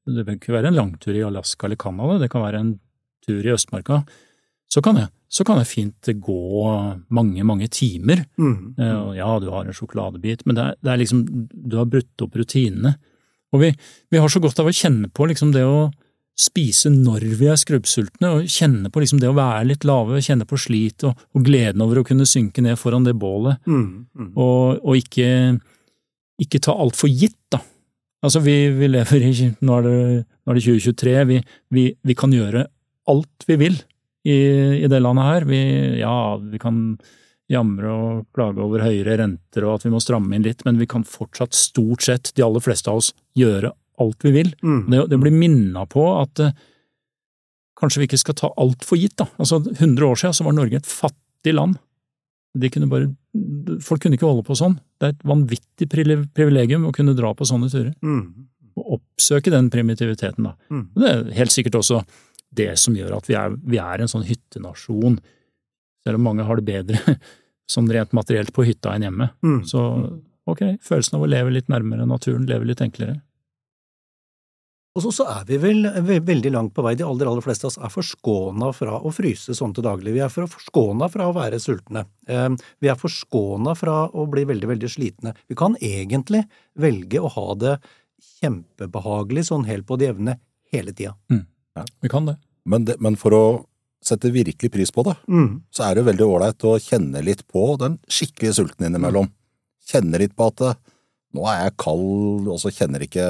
det 0.10 0.26
bør 0.26 0.40
ikke 0.40 0.56
være 0.58 0.72
en 0.72 0.80
langtur 0.80 1.16
i 1.16 1.24
Alaska 1.24 1.68
eller 1.68 1.80
Canada, 1.80 2.20
det 2.20 2.32
kan 2.34 2.44
være 2.44 2.64
en 2.64 2.74
tur 3.26 3.46
i 3.46 3.54
Østmarka, 3.54 4.02
så 4.72 4.84
kan 4.84 4.98
jeg, 5.00 5.12
så 5.32 5.46
kan 5.48 5.60
jeg 5.62 5.70
fint 5.70 6.12
gå 6.24 6.42
mange, 7.14 7.44
mange 7.48 7.68
timer. 7.72 8.24
Mm. 8.40 8.76
Ja, 9.16 9.34
du 9.44 9.50
har 9.52 9.68
en 9.68 9.76
sjokoladebit, 9.76 10.46
men 10.48 10.56
det 10.58 10.64
er, 10.64 10.78
det 10.80 10.92
er 10.92 11.02
liksom, 11.02 11.26
du 11.52 11.76
har 11.76 11.90
brutt 11.92 12.24
opp 12.24 12.38
rutinene. 12.40 12.96
Og 13.52 13.64
vi, 13.64 13.74
vi, 14.12 14.20
har 14.20 14.32
så 14.32 14.40
godt 14.44 14.62
av 14.64 14.70
å 14.72 14.76
kjenne 14.76 15.12
på 15.12 15.28
liksom 15.28 15.52
det 15.56 15.66
å 15.68 15.90
spise 16.42 16.92
når 16.94 17.26
vi 17.40 17.50
er 17.52 17.60
skrubbsultne, 17.60 18.32
og 18.32 18.50
kjenne 18.50 18.92
på 18.92 19.04
liksom 19.04 19.22
det 19.22 19.30
å 19.30 19.38
være 19.38 19.68
litt 19.70 19.86
lave, 19.88 20.22
kjenne 20.24 20.48
på 20.50 20.60
slit 20.60 21.06
og, 21.08 21.20
og 21.36 21.46
gleden 21.46 21.84
over 21.86 22.02
å 22.02 22.06
kunne 22.08 22.28
synke 22.30 22.64
ned 22.66 22.80
foran 22.82 23.06
det 23.08 23.16
bålet, 23.20 23.62
mm, 23.68 23.86
mm. 24.18 24.32
Og, 24.34 24.82
og, 24.82 24.96
ikke, 24.98 25.30
ikke 26.42 26.62
ta 26.64 26.76
alt 26.76 26.98
for 27.00 27.12
gitt, 27.12 27.40
da. 27.54 27.62
Altså, 28.22 28.42
vi, 28.46 28.56
vi 28.78 28.86
lever 28.92 29.24
i 29.26 29.32
Nå 29.66 29.80
er 29.80 29.88
det, 29.88 29.96
nå 30.46 30.54
er 30.54 30.60
det 30.60 30.66
2023, 30.68 31.16
vi, 31.30 31.40
vi, 31.74 31.88
vi, 32.06 32.18
kan 32.18 32.34
gjøre 32.34 32.68
alt 33.10 33.48
vi 33.48 33.58
vil 33.58 33.80
i, 34.30 34.38
i 34.86 34.90
det 34.92 35.00
landet 35.02 35.26
her. 35.26 35.48
Vi, 35.50 35.62
ja, 36.04 36.14
vi 36.38 36.62
kan 36.62 36.84
jamre 37.52 37.92
og 37.92 38.20
klage 38.36 38.62
over 38.64 38.86
høyere 38.86 39.18
renter 39.24 39.66
og 39.66 39.80
at 39.80 39.86
vi 39.88 39.92
må 39.94 40.00
stramme 40.04 40.38
inn 40.38 40.46
litt, 40.46 40.62
men 40.68 40.78
vi 40.80 40.88
kan 40.90 41.04
fortsatt 41.08 41.58
stort 41.58 42.06
sett, 42.06 42.32
de 42.38 42.46
aller 42.46 42.64
fleste 42.64 42.92
av 42.92 43.02
oss, 43.02 43.12
gjøre 43.38 43.74
alt 44.02 44.26
vi 44.26 44.34
vil. 44.36 44.52
Mm. 44.66 44.84
Det, 44.92 45.06
det 45.14 45.20
blir 45.22 45.36
minna 45.36 45.86
på 45.90 46.06
at 46.18 46.42
uh, 46.44 46.52
kanskje 47.82 48.04
vi 48.04 48.10
ikke 48.10 48.22
skal 48.22 48.38
ta 48.38 48.52
alt 48.62 48.86
for 48.88 49.00
gitt. 49.00 49.18
da. 49.22 49.30
Altså, 49.42 49.62
100 49.62 50.06
år 50.06 50.22
siden 50.22 50.38
så 50.38 50.46
var 50.48 50.58
Norge 50.58 50.82
et 50.82 50.90
fattig 50.90 51.56
land. 51.56 51.80
Kunne 52.52 52.90
bare, 52.92 53.08
folk 53.84 54.04
kunne 54.04 54.18
ikke 54.18 54.28
holde 54.28 54.46
på 54.48 54.58
sånn. 54.60 54.76
Det 55.00 55.08
er 55.08 55.14
et 55.16 55.28
vanvittig 55.28 55.88
privilegium 55.90 56.88
å 56.90 56.96
kunne 56.96 57.16
dra 57.18 57.32
på 57.38 57.48
sånne 57.48 57.72
turer. 57.72 57.94
Mm. 58.04 58.50
Og 58.76 58.98
oppsøke 58.98 59.54
den 59.54 59.70
primitiviteten, 59.72 60.50
da. 60.50 60.56
Mm. 60.72 60.84
Det 60.98 61.12
er 61.12 61.24
helt 61.40 61.56
sikkert 61.56 61.80
også 61.80 62.02
det 62.56 62.74
som 62.80 62.96
gjør 62.98 63.16
at 63.18 63.30
vi 63.30 63.38
er, 63.40 63.56
vi 63.56 63.80
er 63.80 64.04
en 64.04 64.12
sånn 64.12 64.28
hyttenasjon. 64.28 65.18
Selv 66.04 66.20
om 66.20 66.28
mange 66.28 66.46
har 66.46 66.60
det 66.60 66.68
bedre 66.68 67.16
sånn 67.72 67.90
rent 67.92 68.14
materielt 68.18 68.54
på 68.54 68.66
hytta 68.68 68.98
enn 68.98 69.08
hjemme. 69.08 69.32
Mm. 69.46 69.62
Så 69.70 69.82
ok, 70.52 70.66
følelsen 70.84 71.18
av 71.18 71.26
å 71.26 71.32
leve 71.32 71.54
litt 71.56 71.72
nærmere 71.72 72.08
naturen, 72.10 72.48
leve 72.50 72.68
litt 72.68 72.84
enklere. 72.84 73.22
Og 74.92 75.06
så, 75.16 75.24
er 75.24 75.46
vi 75.48 75.56
vel 75.62 75.86
veldig 76.28 76.52
langt 76.52 76.74
på 76.76 76.84
vei, 76.84 76.98
de 77.00 77.06
aller 77.08 77.30
aller 77.30 77.44
fleste 77.46 77.64
av 77.64 77.70
oss 77.70 77.78
er 77.80 77.92
forskåna 77.94 78.74
fra 78.76 78.98
å 79.00 79.14
fryse 79.16 79.56
sånn 79.56 79.72
til 79.76 79.86
daglig. 79.86 80.18
Vi 80.18 80.24
er 80.24 80.32
forskåna 80.32 81.08
fra 81.14 81.30
å 81.30 81.36
være 81.36 81.62
sultne. 81.64 82.04
Ehm, 82.28 82.58
vi 82.84 82.92
er 82.92 83.00
forskåna 83.00 83.72
fra 83.80 84.10
å 84.12 84.26
bli 84.28 84.44
veldig, 84.50 84.68
veldig 84.74 84.90
slitne. 84.92 85.34
Vi 85.48 85.56
kan 85.56 85.78
egentlig 85.80 86.44
velge 86.76 87.24
å 87.24 87.32
ha 87.32 87.48
det 87.56 87.78
kjempebehagelig 88.42 89.48
sånn 89.48 89.64
helt 89.70 89.88
på 89.88 89.96
det 90.02 90.12
jevne 90.12 90.38
hele 90.76 90.92
tida. 90.92 91.16
Mm. 91.32 91.46
Ja, 91.80 91.88
vi 92.04 92.12
kan 92.12 92.28
det. 92.28 92.36
Men, 92.68 92.86
det. 92.90 93.00
men, 93.00 93.16
for 93.16 93.38
å 93.38 93.44
sette 94.04 94.34
virkelig 94.34 94.74
pris 94.74 94.92
på 94.92 95.06
det, 95.08 95.16
mm. 95.32 95.50
så 95.72 95.88
er 95.88 95.98
det 95.98 96.08
veldig 96.10 96.28
ålreit 96.28 96.68
å 96.68 96.76
kjenne 96.84 97.24
litt 97.24 97.46
på 97.48 97.78
den 97.80 97.96
skikkelige 98.12 98.60
sulten 98.60 98.90
innimellom. 98.90 99.32
Kjenne 99.88 100.20
litt 100.20 100.36
på 100.36 100.52
at 100.52 100.66
nå 101.36 101.46
er 101.48 101.62
jeg 101.66 101.78
kald 101.80 102.50
og 102.52 102.58
så 102.60 102.72
kjenner 102.74 103.04
ikke 103.06 103.24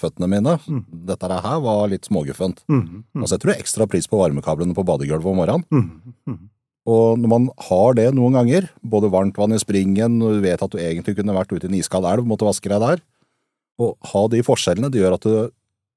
føttene 0.00 0.28
mine. 0.30 0.56
Mm. 0.66 0.82
Dette 1.10 1.30
her 1.30 1.60
var 1.62 1.86
litt 1.92 2.08
småguffent. 2.08 2.64
Mm. 2.70 2.82
Mm. 2.82 3.22
Altså, 3.22 3.34
setter 3.36 3.50
du 3.50 3.54
ekstra 3.54 3.86
pris 3.90 4.08
på 4.10 4.20
varmekablene 4.20 4.76
på 4.76 4.86
badegulvet 4.86 5.30
om 5.30 5.38
morgenen. 5.38 5.66
Mm, 5.70 6.14
mm. 6.30 6.40
Og 6.94 7.20
når 7.20 7.30
man 7.32 7.46
har 7.68 7.96
det 7.96 8.08
noen 8.16 8.36
ganger, 8.36 8.66
både 8.84 9.12
varmt 9.12 9.38
vann 9.40 9.56
i 9.56 9.60
springen, 9.62 10.18
og 10.20 10.36
du 10.36 10.44
vet 10.44 10.64
at 10.64 10.72
du 10.72 10.80
egentlig 10.82 11.16
kunne 11.20 11.36
vært 11.36 11.54
ute 11.54 11.68
i 11.68 11.70
en 11.70 11.78
iskald 11.78 12.08
elv, 12.10 12.26
måtte 12.28 12.48
vaske 12.48 12.68
deg 12.68 12.82
der, 12.82 13.04
og 13.80 13.94
ha 14.12 14.26
de 14.30 14.42
forskjellene, 14.44 14.90
det 14.92 15.00
gjør 15.00 15.16
at 15.16 15.24
du, 15.24 15.54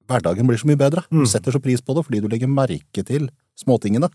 hverdagen 0.07 0.47
blir 0.47 0.61
så 0.61 0.69
mye 0.69 0.79
bedre. 0.79 1.03
Du 1.11 1.25
mm. 1.25 1.27
setter 1.29 1.53
så 1.53 1.61
pris 1.63 1.83
på 1.83 1.97
det 1.97 2.05
fordi 2.07 2.23
du 2.23 2.29
legger 2.31 2.49
merke 2.49 3.03
til 3.05 3.27
småtingene. 3.59 4.09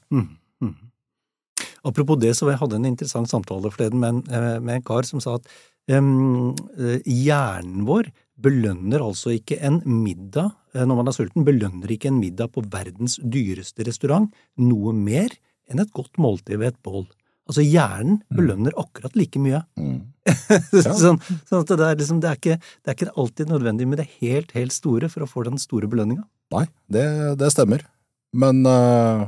Apropos 1.82 2.18
det, 2.22 2.32
så 2.38 2.46
jeg 2.46 2.60
hadde 2.60 2.78
en 2.78 2.88
interessant 2.92 3.30
samtale 3.30 3.70
forleden 3.74 3.98
med 3.98 4.14
en, 4.14 4.20
eh, 4.30 4.58
med 4.62 4.78
en 4.78 4.84
kar 4.86 5.02
som 5.02 5.20
sa 5.20 5.34
at 5.34 5.48
hjernen 5.88 7.86
vår 7.88 8.10
belønner 8.42 9.02
altså 9.04 9.32
ikke 9.36 9.58
en 9.62 9.80
middag 9.86 10.50
eh, 10.74 10.84
når 10.86 10.98
man 10.98 11.10
er 11.10 11.16
sulten, 11.16 11.44
belønner 11.46 11.90
ikke 11.94 12.10
en 12.10 12.20
middag 12.20 12.52
på 12.54 12.64
verdens 12.72 13.18
dyreste 13.22 13.86
restaurant 13.86 14.30
noe 14.58 14.94
mer 14.96 15.34
enn 15.70 15.82
et 15.82 15.92
godt 15.94 16.18
måltid 16.20 16.58
ved 16.58 16.72
et 16.72 16.80
bål. 16.84 17.06
Altså 17.48 17.64
hjernen 17.66 18.20
Mm. 18.22 18.36
belønner 18.38 18.72
akkurat 18.78 19.16
like 19.18 19.38
mye. 19.42 19.60
Mm. 19.76 20.00
sånn, 21.02 21.18
sånn 21.48 21.62
at 21.64 21.70
det 21.74 21.86
er, 21.86 21.96
liksom, 21.98 22.20
det, 22.22 22.30
er 22.30 22.38
ikke, 22.38 22.56
det 22.82 22.90
er 22.90 22.96
ikke 22.96 23.14
alltid 23.18 23.50
nødvendig 23.50 23.88
med 23.90 23.98
det 23.98 24.08
helt, 24.20 24.52
helt 24.56 24.72
store 24.72 25.10
for 25.12 25.24
å 25.24 25.28
få 25.30 25.44
den 25.48 25.58
store 25.60 25.88
belønninga. 25.90 26.22
Nei, 26.54 26.66
det, 26.92 27.04
det 27.40 27.50
stemmer. 27.52 27.84
Men 28.32 28.62
eh, 28.66 29.26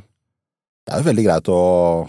det 0.84 0.92
er 0.92 1.00
jo 1.00 1.06
veldig 1.08 1.24
greit 1.24 1.48
å 1.48 1.58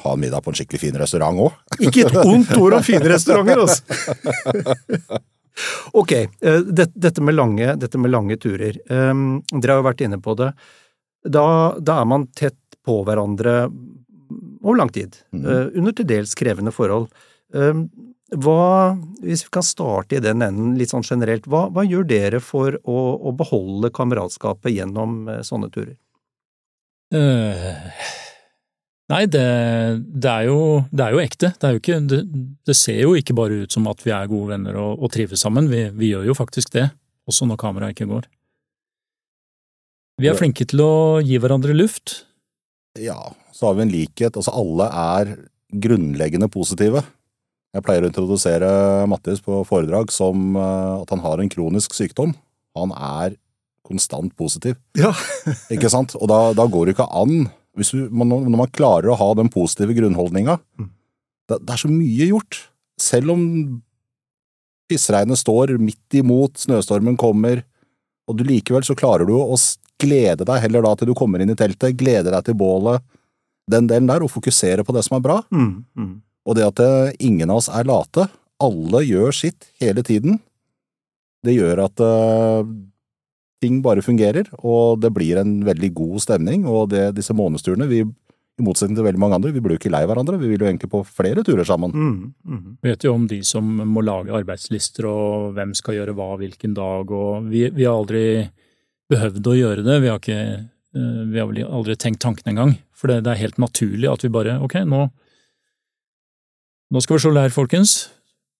ha 0.04 0.14
en 0.16 0.20
middag 0.20 0.44
på 0.44 0.52
en 0.52 0.58
skikkelig 0.60 0.82
fin 0.82 0.98
restaurant 1.00 1.40
òg. 1.46 1.54
Ikke 1.88 2.08
et 2.10 2.18
ondt 2.22 2.52
ord 2.60 2.76
om 2.80 2.84
fine 2.86 3.08
restauranter, 3.14 3.64
altså! 3.66 5.22
Ok, 5.96 6.12
eh, 6.12 6.58
dette, 6.68 7.22
med 7.24 7.38
lange, 7.38 7.78
dette 7.80 7.96
med 7.98 8.12
lange 8.12 8.36
turer. 8.44 8.76
Um, 8.92 9.38
dere 9.54 9.72
har 9.72 9.80
jo 9.80 9.86
vært 9.88 10.02
inne 10.04 10.18
på 10.20 10.34
det. 10.36 10.50
Da, 11.32 11.46
da 11.80 12.02
er 12.02 12.10
man 12.12 12.26
tett 12.36 12.58
på 12.84 12.98
hverandre 13.08 13.54
over 14.66 14.76
lang 14.82 14.92
tid, 14.92 15.16
Mhm. 15.32 15.46
eh, 15.48 15.70
under 15.80 15.96
til 15.96 16.10
dels 16.10 16.36
krevende 16.36 16.74
forhold. 16.76 17.08
Um, 17.56 17.86
hva, 18.36 18.98
hvis 19.24 19.46
vi 19.46 19.54
kan 19.56 19.64
starte 19.64 20.18
i 20.18 20.20
den 20.20 20.44
enden 20.44 20.76
litt 20.76 20.92
sånn 20.92 21.08
generelt, 21.08 21.48
hva, 21.48 21.70
hva 21.72 21.86
gjør 21.88 22.04
dere 22.10 22.42
for 22.44 22.76
å, 22.84 23.00
å 23.24 23.32
beholde 23.40 23.94
kameratskapet 23.96 24.76
gjennom 24.76 25.30
eh, 25.32 25.40
sånne 25.46 25.72
turer? 25.72 25.96
Eh, 27.16 27.94
nei, 29.12 29.24
det, 29.30 29.46
det, 30.10 30.32
er 30.32 30.48
jo, 30.50 30.60
det 30.92 31.06
er 31.06 31.16
jo 31.16 31.22
ekte. 31.24 31.52
Det, 31.56 31.68
er 31.68 31.76
jo 31.76 31.82
ikke, 31.82 32.00
det, 32.10 32.20
det 32.66 32.76
ser 32.78 33.02
jo 33.04 33.16
ikke 33.18 33.36
bare 33.38 33.64
ut 33.66 33.76
som 33.76 33.88
at 33.92 34.02
vi 34.06 34.14
er 34.16 34.30
gode 34.32 34.54
venner 34.54 34.78
og, 34.82 35.02
og 35.04 35.12
trives 35.14 35.44
sammen, 35.46 35.70
vi, 35.72 35.84
vi 35.98 36.14
gjør 36.14 36.30
jo 36.32 36.38
faktisk 36.38 36.74
det, 36.78 36.88
også 37.30 37.48
når 37.50 37.60
kameraet 37.62 37.96
ikke 37.96 38.10
går. 38.12 38.26
Vi 40.22 40.30
er 40.32 40.38
flinke 40.40 40.64
til 40.70 40.80
å 40.80 40.94
gi 41.26 41.36
hverandre 41.44 41.76
luft. 41.76 42.22
Ja, 42.96 43.18
så 43.52 43.68
har 43.68 43.76
vi 43.76 43.84
en 43.84 43.92
likhet. 43.92 44.38
Altså, 44.40 44.54
alle 44.56 44.86
er 44.88 45.34
grunnleggende 45.76 46.48
positive. 46.48 47.02
Jeg 47.76 47.84
pleier 47.84 48.06
å 48.06 48.08
introdusere 48.08 48.70
Mattis 49.12 49.42
på 49.44 49.60
foredrag 49.68 50.14
som 50.16 50.56
eh, 50.56 51.02
at 51.02 51.12
han 51.12 51.24
har 51.26 51.42
en 51.44 51.52
kronisk 51.52 51.98
sykdom. 51.98 52.32
Han 52.80 52.94
er 52.96 53.36
konstant 53.86 54.32
positiv, 54.40 54.80
Ja. 54.98 55.12
ikke 55.76 55.92
sant? 55.92 56.16
Og 56.18 56.32
da, 56.32 56.40
da 56.58 56.64
går 56.72 56.88
det 56.88 56.96
ikke 56.96 57.10
an, 57.12 57.50
du, 57.76 58.06
når 58.10 58.56
man 58.56 58.72
klarer 58.74 59.12
å 59.12 59.18
ha 59.20 59.32
den 59.38 59.52
positive 59.52 59.96
grunnholdninga. 59.98 60.58
Mm. 60.80 60.90
Det, 61.50 61.60
det 61.62 61.76
er 61.76 61.82
så 61.82 61.92
mye 61.92 62.30
gjort. 62.30 62.60
Selv 63.02 63.34
om 63.36 63.42
pissregnet 64.90 65.42
står 65.42 65.76
midt 65.82 66.20
imot, 66.20 66.58
snøstormen 66.62 67.18
kommer, 67.20 67.64
og 68.30 68.40
du 68.40 68.46
likevel 68.48 68.86
så 68.86 68.96
klarer 68.98 69.28
du 69.28 69.36
å 69.38 69.58
glede 70.02 70.46
deg 70.48 70.64
heller 70.64 70.86
da 70.86 70.94
til 70.98 71.12
du 71.12 71.18
kommer 71.18 71.42
inn 71.42 71.54
i 71.54 71.58
teltet, 71.58 71.98
glede 71.98 72.32
deg 72.34 72.48
til 72.48 72.58
bålet, 72.60 73.04
den 73.72 73.88
delen 73.90 74.10
der, 74.10 74.24
og 74.24 74.34
fokusere 74.34 74.86
på 74.86 74.94
det 74.96 75.06
som 75.08 75.18
er 75.18 75.26
bra. 75.26 75.40
Mm, 75.54 75.86
mm. 75.98 76.12
Og 76.46 76.58
det 76.58 76.66
at 76.68 76.82
det, 76.82 76.90
ingen 77.26 77.50
av 77.50 77.64
oss 77.64 77.70
er 77.74 77.88
late, 77.88 78.28
alle 78.62 79.02
gjør 79.06 79.34
sitt 79.36 79.70
hele 79.82 80.04
tiden, 80.06 80.40
det 81.46 81.58
gjør 81.58 81.86
at 81.86 82.02
eh, 82.02 82.70
ting 83.66 83.82
bare 83.86 84.06
fungerer, 84.06 84.52
og 84.62 85.02
det 85.04 85.12
blir 85.16 85.42
en 85.42 85.58
veldig 85.66 85.92
god 85.98 86.22
stemning, 86.24 86.70
og 86.70 86.94
det, 86.94 87.10
disse 87.18 87.36
månedsturene, 87.36 87.90
vi, 87.90 88.04
i 88.56 88.64
motsetning 88.64 88.96
til 88.96 89.08
veldig 89.08 89.20
mange 89.20 89.40
andre, 89.40 89.52
vi 89.52 89.62
blir 89.64 89.76
jo 89.76 89.82
ikke 89.82 89.92
lei 89.92 90.06
hverandre, 90.08 90.40
vi 90.40 90.54
vil 90.54 90.62
jo 90.64 90.70
egentlig 90.70 90.92
på 90.94 91.02
flere 91.08 91.44
turer 91.44 91.68
sammen. 91.68 91.92
Mm, 91.92 92.30
mm. 92.48 92.78
vet 92.86 93.04
jo 93.04 93.16
om 93.18 93.26
de 93.28 93.42
som 93.44 93.68
må 93.90 94.04
lage 94.06 94.36
arbeidslister 94.36 95.10
og 95.10 95.58
hvem 95.58 95.74
skal 95.76 95.98
gjøre 95.98 96.16
hva 96.16 96.30
hvilken 96.40 96.78
dag, 96.78 97.12
og 97.12 97.50
vi, 97.52 97.66
vi 97.76 97.88
har 97.88 98.00
aldri 98.00 98.24
behøvd 99.12 99.52
å 99.52 99.58
gjøre 99.60 99.86
det. 99.86 100.00
Vi 100.02 100.12
har, 100.12 100.22
ikke, 100.22 100.40
eh, 100.96 101.22
vi 101.34 101.42
har 101.42 101.52
vel 101.52 101.62
aldri 101.66 101.98
tenkt 102.00 102.24
tanken 102.24 102.54
engang. 102.54 102.78
For 102.96 103.12
det, 103.12 103.26
det 103.26 103.34
er 103.34 103.44
helt 103.44 103.60
naturlig 103.62 104.10
at 104.12 104.24
vi 104.24 104.34
bare 104.34 104.58
ok, 104.64 104.80
nå, 104.88 105.04
nå 106.96 107.04
skal 107.04 107.18
vi 107.18 107.26
slå 107.26 107.36
leir, 107.36 107.54
folkens. 107.54 107.98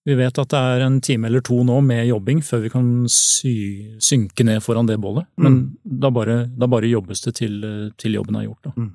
Vi 0.06 0.14
vet 0.14 0.38
at 0.38 0.52
det 0.52 0.58
er 0.58 0.84
en 0.86 1.00
time 1.02 1.26
eller 1.26 1.42
to 1.42 1.56
nå 1.66 1.80
med 1.82 2.04
jobbing 2.06 2.38
før 2.46 2.60
vi 2.62 2.70
kan 2.70 2.90
sy, 3.10 3.54
synke 3.98 4.44
ned 4.46 4.62
foran 4.62 4.86
det 4.86 5.00
bålet. 5.02 5.26
Men 5.42 5.58
da, 5.82 6.12
bare, 6.14 6.44
da 6.54 6.68
bare 6.70 6.90
jobbes 6.90 7.24
det 7.24 7.34
til, 7.40 7.56
til 7.98 8.14
jobben 8.20 8.38
er 8.38 8.46
gjort. 8.46 8.70
Mm. 8.76 8.92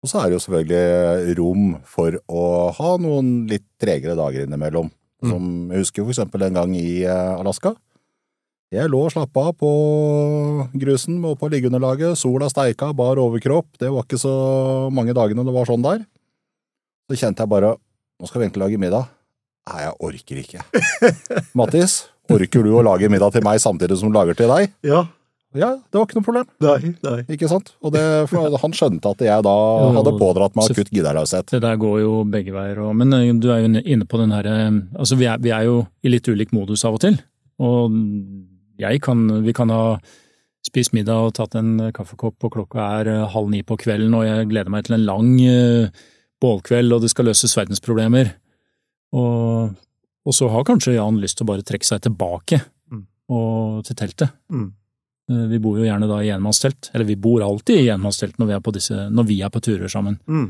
Og 0.00 0.10
så 0.10 0.18
er 0.18 0.30
det 0.30 0.38
jo 0.38 0.42
selvfølgelig 0.46 1.36
rom 1.38 1.68
for 1.86 2.16
å 2.26 2.44
ha 2.74 2.96
noen 3.02 3.44
litt 3.50 3.68
tregere 3.80 4.16
dager 4.18 4.48
innimellom. 4.48 4.88
Mm. 5.20 5.30
Som 5.30 5.46
jeg 5.70 5.84
husker 5.84 6.06
for 6.06 6.14
eksempel 6.14 6.46
en 6.46 6.58
gang 6.58 6.74
i 6.74 7.04
eh, 7.04 7.34
Alaska. 7.36 7.74
Jeg 8.70 8.90
lå 8.90 9.02
og 9.02 9.12
slappa 9.12 9.48
av 9.50 9.56
på 9.58 9.70
grusen 10.78 11.18
og 11.26 11.36
på 11.40 11.48
liggeunderlaget, 11.50 12.18
sola 12.18 12.46
steika, 12.50 12.92
bar 12.94 13.18
overkropp, 13.18 13.66
det 13.82 13.90
var 13.90 14.06
ikke 14.06 14.20
så 14.22 14.34
mange 14.94 15.14
dagene 15.16 15.42
det 15.46 15.54
var 15.56 15.66
sånn 15.66 15.82
der. 15.82 16.04
Så 17.10 17.18
kjente 17.18 17.42
jeg 17.42 17.50
bare, 17.50 17.72
nå 17.74 18.30
skal 18.30 18.38
vi 18.40 18.46
egentlig 18.46 18.62
lage 18.62 18.78
middag. 18.78 19.10
Nei, 19.68 19.80
jeg 19.84 19.94
orker 20.08 20.40
ikke. 20.40 20.64
Mattis, 21.58 22.02
orker 22.32 22.66
du 22.66 22.74
å 22.74 22.84
lage 22.86 23.10
middag 23.12 23.34
til 23.36 23.44
meg 23.46 23.60
samtidig 23.62 23.98
som 24.00 24.10
du 24.10 24.16
lager 24.16 24.38
til 24.38 24.52
deg? 24.52 24.76
Ja. 24.86 25.06
Ja, 25.50 25.72
det 25.82 25.98
var 25.98 26.04
ikke 26.06 26.20
noe 26.20 26.26
problem. 26.26 26.46
Nei, 26.62 26.92
nei. 27.02 27.16
Ikke 27.34 27.48
sant? 27.50 27.72
Og 27.82 27.90
det, 27.94 28.02
for 28.30 28.54
han 28.62 28.74
skjønte 28.76 29.10
at 29.16 29.24
jeg 29.26 29.42
da 29.42 29.54
hadde 29.96 30.12
pådratt 30.20 30.54
meg 30.54 30.70
akutt 30.70 30.92
gidderløshet. 30.94 31.50
Det 31.50 31.62
der 31.64 31.80
går 31.80 31.96
jo 32.04 32.12
begge 32.30 32.54
veier. 32.54 32.78
Og, 32.84 32.94
men 32.98 33.10
du 33.42 33.48
er 33.50 33.64
jo 33.64 33.72
inne 33.82 34.06
på 34.06 34.20
den 34.20 34.34
her 34.34 34.46
eh, 34.46 34.68
Altså, 34.94 35.18
vi 35.18 35.26
er, 35.26 35.42
vi 35.42 35.50
er 35.54 35.66
jo 35.66 35.82
i 36.06 36.12
litt 36.14 36.30
ulik 36.30 36.54
modus 36.54 36.86
av 36.86 37.00
og 37.00 37.02
til. 37.02 37.18
Og 37.60 37.98
jeg 38.80 39.02
kan 39.04 39.26
Vi 39.44 39.52
kan 39.56 39.74
ha 39.74 39.98
spist 40.64 40.94
middag 40.94 41.18
og 41.26 41.34
tatt 41.34 41.56
en 41.58 41.90
kaffekopp, 41.96 42.36
og 42.46 42.54
klokka 42.54 42.86
er 43.00 43.10
halv 43.32 43.50
ni 43.50 43.64
på 43.66 43.78
kvelden, 43.80 44.12
og 44.14 44.26
jeg 44.28 44.48
gleder 44.52 44.70
meg 44.70 44.84
til 44.86 44.98
en 44.98 45.06
lang 45.08 45.30
bålkveld, 46.40 46.92
og 46.92 47.02
det 47.02 47.10
skal 47.12 47.26
løses 47.30 47.56
verdensproblemer. 47.56 48.34
Og, 49.16 49.72
og 50.26 50.34
så 50.36 50.48
har 50.52 50.66
kanskje 50.68 50.94
Jan 50.98 51.18
lyst 51.22 51.38
til 51.40 51.46
å 51.46 51.50
bare 51.54 51.66
trekke 51.66 51.86
seg 51.88 52.02
tilbake 52.06 52.60
Mm. 52.90 53.04
og 53.30 53.84
til 53.86 53.96
teltet. 53.96 54.32
Mm. 54.50 54.72
Eh, 55.30 55.44
Vi 55.52 55.58
bor 55.62 55.78
jo 55.78 55.84
gjerne 55.86 56.08
da 56.10 56.18
i 56.22 56.30
enmannstelt, 56.34 56.90
eller 56.94 57.04
vi 57.06 57.14
bor 57.16 57.42
alltid 57.46 57.84
i 57.84 57.90
enmannstelt 57.94 58.36
når 58.38 58.46
vi 58.50 58.54
er 58.56 58.60
på 58.66 58.72
disse, 58.74 58.96
når 59.10 59.26
vi 59.28 59.40
er 59.42 59.48
på 59.54 59.60
turer 59.62 59.88
sammen 59.88 60.18
Mm. 60.26 60.48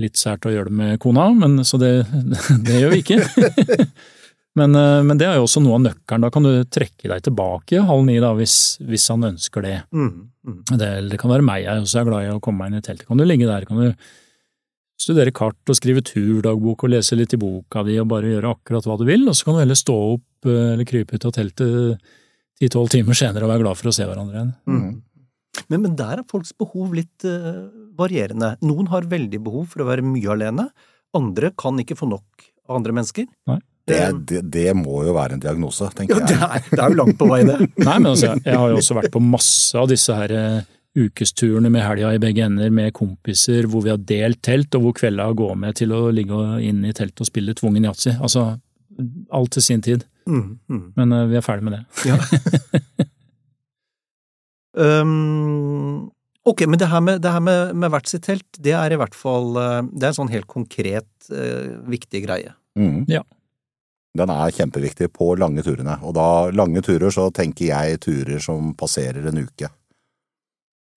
litt 0.00 0.16
sært 0.16 0.44
å 0.48 0.52
gjøre 0.52 0.68
det 0.68 0.76
med 0.76 0.98
kona, 1.00 1.30
men, 1.36 1.58
så 1.64 1.78
det, 1.80 2.06
det 2.66 2.80
gjør 2.80 2.90
vi 2.92 3.02
ikke. 3.02 3.18
men, 4.58 4.74
eh, 4.76 5.02
men 5.02 5.18
det 5.20 5.26
er 5.28 5.36
jo 5.38 5.44
også 5.46 5.60
noe 5.64 5.76
av 5.78 5.84
nøkkelen. 5.84 6.24
Da 6.24 6.30
kan 6.30 6.42
du 6.46 6.52
trekke 6.64 7.08
deg 7.12 7.22
tilbake 7.26 7.82
halv 7.86 8.04
ni 8.06 8.18
da, 8.20 8.32
hvis, 8.36 8.78
hvis 8.84 9.08
han 9.12 9.24
ønsker 9.32 9.62
det. 9.64 9.76
Mm. 9.92 10.30
Mm. 10.46 10.62
det. 10.76 10.90
Det 11.12 11.18
kan 11.20 11.30
være 11.32 11.44
meg, 11.46 11.64
jeg 11.64 11.84
også 11.84 12.00
er 12.00 12.08
glad 12.08 12.24
i 12.26 12.32
å 12.34 12.40
komme 12.40 12.58
meg 12.64 12.72
inn 12.72 12.80
i 12.80 12.84
teltet. 12.86 13.06
Kan 13.08 13.20
du 13.20 13.24
ligge 13.28 13.48
der, 13.48 13.64
kan 13.68 13.76
du 13.80 13.92
studere 15.00 15.32
kart 15.34 15.70
og 15.70 15.78
skrive 15.78 16.02
turdagbok 16.04 16.84
og 16.84 16.92
lese 16.92 17.16
litt 17.18 17.34
i 17.36 17.40
boka 17.40 17.84
di 17.86 17.96
og 18.02 18.10
bare 18.10 18.34
gjøre 18.34 18.54
akkurat 18.54 18.88
hva 18.88 18.98
du 19.00 19.06
vil, 19.08 19.24
og 19.30 19.36
så 19.36 19.48
kan 19.48 19.56
du 19.56 19.62
heller 19.62 19.78
stå 19.78 19.96
opp 20.16 20.50
eh, 20.50 20.72
eller 20.74 20.88
krype 20.88 21.16
ut 21.16 21.28
av 21.28 21.36
teltet 21.36 22.10
ti-tolv 22.60 22.92
timer 22.92 23.16
senere 23.16 23.46
og 23.46 23.54
være 23.54 23.64
glad 23.64 23.80
for 23.80 23.90
å 23.90 23.94
se 23.96 24.04
hverandre 24.04 24.36
igjen. 24.36 24.52
Mm. 24.68 24.90
Men, 25.72 25.82
men 25.82 25.96
der 25.98 26.20
er 26.20 26.28
folks 26.28 26.52
behov 26.56 26.92
litt 26.94 27.24
uh, 27.26 27.66
varierende. 27.98 28.52
Noen 28.62 28.88
har 28.92 29.08
veldig 29.10 29.40
behov 29.42 29.72
for 29.72 29.82
å 29.82 29.88
være 29.88 30.04
mye 30.06 30.30
alene, 30.36 30.68
andre 31.16 31.50
kan 31.58 31.80
ikke 31.82 31.96
få 31.98 32.06
nok 32.10 32.46
av 32.68 32.76
andre 32.78 32.94
mennesker. 33.00 33.26
Det, 33.90 34.00
det, 34.28 34.42
det 34.52 34.68
må 34.78 35.00
jo 35.02 35.14
være 35.16 35.34
en 35.34 35.42
diagnose, 35.42 35.88
tenker 35.96 36.20
ja, 36.20 36.26
det 36.28 36.36
jeg. 36.36 36.60
er, 36.60 36.68
det 36.70 36.84
er 36.84 36.92
jo 36.92 36.98
langt 37.00 37.16
på 37.18 37.26
vei, 37.32 37.40
det. 37.48 37.56
Nei, 37.80 37.96
men 37.96 38.12
altså, 38.12 38.36
jeg 38.36 38.60
har 38.60 38.70
jo 38.70 38.78
også 38.78 38.96
vært 39.00 39.14
på 39.16 39.22
masse 39.24 39.80
av 39.80 39.88
disse 39.90 40.14
her 40.14 40.34
eh, 40.36 40.60
ukesturene 40.98 41.70
med 41.70 41.84
helga 41.84 42.14
i 42.14 42.20
begge 42.22 42.44
ender 42.46 42.72
med 42.74 42.92
kompiser 42.96 43.68
hvor 43.70 43.84
vi 43.84 43.92
har 43.92 44.00
delt 44.02 44.40
telt, 44.42 44.74
og 44.74 44.86
hvor 44.86 44.96
kvelda 44.98 45.28
går 45.38 45.54
med 45.62 45.78
til 45.78 45.94
å 45.94 46.08
ligge 46.14 46.40
inn 46.66 46.82
i 46.84 46.94
teltet 46.96 47.22
og 47.22 47.30
spille 47.30 47.54
tvungen 47.58 47.86
yatzy. 47.86 48.16
Altså, 48.18 48.52
alt 49.30 49.52
til 49.54 49.66
sin 49.66 49.84
tid. 49.86 50.06
Mm. 50.26 50.58
Mm. 50.70 50.86
Men 50.98 51.14
uh, 51.14 51.26
vi 51.30 51.38
er 51.38 51.46
ferdig 51.46 51.66
med 51.66 51.78
det. 51.78 51.82
Ja. 52.10 52.18
um, 55.02 56.10
ok, 56.44 56.66
men 56.66 56.82
det 56.82 56.90
her, 56.90 57.04
med, 57.06 57.22
det 57.22 57.34
her 57.34 57.44
med, 57.44 57.74
med 57.78 57.94
hvert 57.94 58.10
sitt 58.10 58.26
telt, 58.26 58.48
det 58.58 58.74
er 58.76 58.94
i 58.94 58.98
hvert 59.00 59.16
fall 59.16 59.54
eh, 59.58 59.82
Det 59.90 60.06
er 60.06 60.12
en 60.12 60.20
sånn 60.22 60.32
helt 60.34 60.50
konkret, 60.50 61.10
uh, 61.30 61.78
viktig 61.90 62.24
greie. 62.26 62.54
Mm. 62.78 63.04
Ja. 63.10 63.22
Den 64.18 64.30
er 64.34 64.54
kjempeviktig 64.54 65.12
på 65.14 65.36
lange 65.38 65.62
turene, 65.62 66.00
og 66.02 66.16
da 66.18 66.50
lange 66.50 66.82
turer 66.82 67.14
så 67.14 67.28
tenker 67.34 67.70
jeg 67.70 68.00
turer 68.02 68.42
som 68.42 68.72
passerer 68.78 69.28
en 69.30 69.44
uke. 69.46 69.70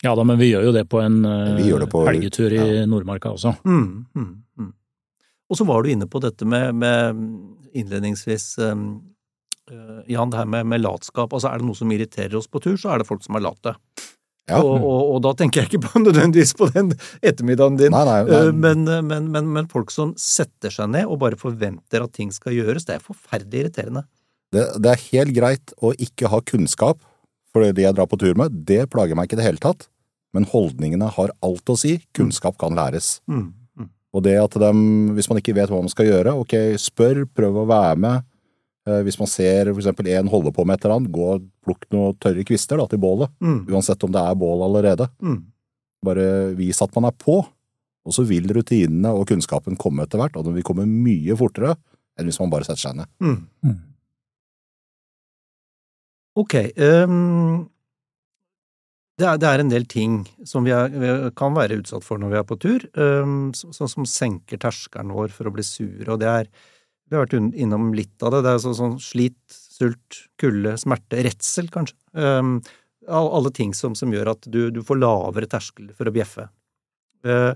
Ja 0.04 0.14
da, 0.20 0.24
men 0.28 0.40
vi 0.42 0.50
gjør 0.52 0.66
jo 0.68 0.74
det 0.76 0.84
på 0.92 1.00
en 1.00 1.22
eh, 1.26 1.62
det 1.64 1.90
på- 1.92 2.04
helgetur 2.08 2.52
i 2.52 2.60
ja. 2.60 2.86
Nordmarka 2.90 3.32
også. 3.34 3.54
Mm. 3.64 4.06
Mm. 4.16 4.32
Mm. 4.60 4.72
Og 5.50 5.58
så 5.60 5.66
var 5.68 5.84
du 5.86 5.92
inne 5.94 6.08
på 6.12 6.20
dette 6.24 6.46
med, 6.50 6.74
med 6.76 7.20
innledningsvis 7.78 8.58
um, 8.64 8.88
eh, 9.72 10.02
Jan, 10.12 10.32
det 10.34 10.42
her 10.42 10.50
med, 10.50 10.66
med 10.68 10.82
latskap. 10.84 11.32
Altså 11.34 11.52
Er 11.52 11.62
det 11.62 11.68
noe 11.70 11.78
som 11.78 11.92
irriterer 11.94 12.36
oss 12.40 12.50
på 12.52 12.62
tur, 12.64 12.76
så 12.80 12.94
er 12.94 13.00
det 13.04 13.08
folk 13.08 13.24
som 13.26 13.38
er 13.40 13.46
late. 13.46 13.76
Ja. 14.52 14.58
Og, 14.60 14.74
og, 14.84 15.14
og 15.16 15.22
da 15.24 15.32
tenker 15.40 15.62
jeg 15.64 15.70
ikke 15.72 15.86
på 15.86 16.02
nødvendigvis 16.08 16.52
på 16.60 16.68
den 16.76 16.92
ettermiddagen 17.24 17.78
din, 17.80 17.94
Nei, 17.96 18.04
nei, 18.10 18.18
nei. 18.28 18.42
Eh, 18.42 18.52
Men, 18.52 18.84
men, 19.08 19.30
men, 19.32 19.48
men 19.56 19.70
folk 19.72 19.94
som 19.94 20.12
setter 20.20 20.74
seg 20.74 20.92
ned 20.92 21.08
og 21.08 21.22
bare 21.24 21.40
forventer 21.40 22.04
at 22.04 22.12
ting 22.18 22.34
skal 22.36 22.58
gjøres, 22.58 22.84
det 22.90 22.98
er 22.98 23.06
forferdelig 23.08 23.64
irriterende. 23.64 24.04
Det, 24.54 24.68
det 24.84 24.92
er 24.92 25.06
helt 25.14 25.34
greit 25.38 25.72
å 25.82 25.94
ikke 25.96 26.28
ha 26.30 26.42
kunnskap, 26.46 27.00
for 27.54 27.64
det 27.64 27.86
jeg 27.86 27.96
drar 27.96 28.10
på 28.10 28.18
tur 28.22 28.36
med, 28.38 28.52
det 28.68 28.84
plager 28.92 29.16
meg 29.18 29.30
ikke 29.30 29.38
i 29.40 29.42
det 29.44 29.48
hele 29.48 29.62
tatt. 29.64 29.88
Men 30.34 30.48
holdningene 30.50 31.10
har 31.16 31.34
alt 31.46 31.70
å 31.70 31.76
si. 31.78 31.98
Kunnskap 32.18 32.58
kan 32.62 32.76
læres. 32.78 33.20
Mm. 33.30 33.52
Mm. 33.80 33.90
Og 34.14 34.24
det 34.26 34.36
at 34.42 34.58
de, 34.62 34.70
hvis 35.18 35.30
man 35.30 35.40
ikke 35.42 35.56
vet 35.58 35.70
hva 35.72 35.82
man 35.84 35.92
skal 35.94 36.10
gjøre, 36.10 36.34
ok, 36.44 36.56
spør, 36.82 37.24
prøv 37.34 37.62
å 37.64 37.68
være 37.70 38.00
med. 38.02 38.26
Eh, 38.90 39.00
Hvis 39.08 39.16
man 39.22 39.30
ser 39.32 39.70
for 39.72 39.80
eksempel 39.80 40.10
en 40.12 40.28
holde 40.28 40.52
på 40.52 40.66
med 40.68 40.76
et 40.76 40.86
eller 40.86 40.98
annet, 40.98 41.14
gå 41.16 41.28
og 41.38 41.46
plukk 41.64 41.86
noen 41.96 42.18
tørre 42.20 42.44
kvister 42.44 42.82
da, 42.82 42.88
til 42.92 43.00
bålet. 43.00 43.32
Mm. 43.40 43.62
Uansett 43.72 44.04
om 44.04 44.12
det 44.12 44.20
er 44.20 44.36
bål 44.42 44.66
allerede. 44.66 45.08
Mm. 45.24 45.38
Bare 46.04 46.26
vis 46.58 46.82
at 46.84 46.92
man 46.98 47.08
er 47.08 47.16
på, 47.16 47.38
og 48.04 48.12
så 48.12 48.26
vil 48.28 48.50
rutinene 48.52 49.14
og 49.16 49.30
kunnskapen 49.30 49.78
komme 49.80 50.04
etter 50.04 50.20
hvert, 50.20 50.36
og 50.36 50.44
den 50.50 50.58
vil 50.58 50.66
komme 50.68 50.84
mye 50.90 51.38
fortere 51.40 51.78
enn 52.20 52.28
hvis 52.28 52.42
man 52.42 52.52
bare 52.52 52.68
setter 52.68 52.84
seg 52.90 52.98
ned. 53.00 53.08
Mm. 53.24 53.38
Mm. 53.64 53.78
Ok. 56.44 56.54
ehm, 56.76 57.64
det, 59.20 59.26
er, 59.30 59.38
det 59.42 59.48
er 59.50 59.62
en 59.62 59.70
del 59.72 59.84
ting 59.90 60.14
som 60.50 60.66
vi, 60.66 60.72
er, 60.74 60.90
vi 60.90 61.10
kan 61.38 61.54
være 61.56 61.78
utsatt 61.82 62.06
for 62.06 62.18
når 62.22 62.32
vi 62.34 62.38
er 62.40 62.46
på 62.50 62.58
tur, 62.64 62.86
um, 62.98 63.52
så- 63.54 63.70
sånn 63.78 63.92
som 63.92 64.08
senker 64.10 64.58
terskelen 64.64 65.14
vår 65.14 65.30
for 65.36 65.50
å 65.50 65.54
bli 65.54 65.64
sure, 65.68 66.08
og 66.16 66.20
det 66.24 66.32
er 66.32 66.48
Vi 67.12 67.18
har 67.18 67.26
vært 67.28 67.54
innom 67.54 67.92
litt 67.94 68.24
av 68.24 68.32
det. 68.32 68.40
Det 68.46 68.52
er 68.56 68.60
så, 68.64 68.72
sånn 68.74 68.94
slit, 69.04 69.36
sult, 69.52 70.22
kulde, 70.40 70.72
smerte, 70.82 71.20
redsel, 71.22 71.68
kanskje. 71.70 71.94
Um, 72.16 72.56
all- 73.08 73.30
alle 73.38 73.52
ting 73.54 73.74
som, 73.76 73.94
som 73.94 74.10
gjør 74.10 74.32
at 74.32 74.48
du, 74.50 74.72
du 74.72 74.80
får 74.82 74.98
lavere 74.98 75.46
terskel 75.52 75.92
for 75.94 76.10
å 76.10 76.14
bjeffe. 76.16 76.48
Uh, 77.28 77.54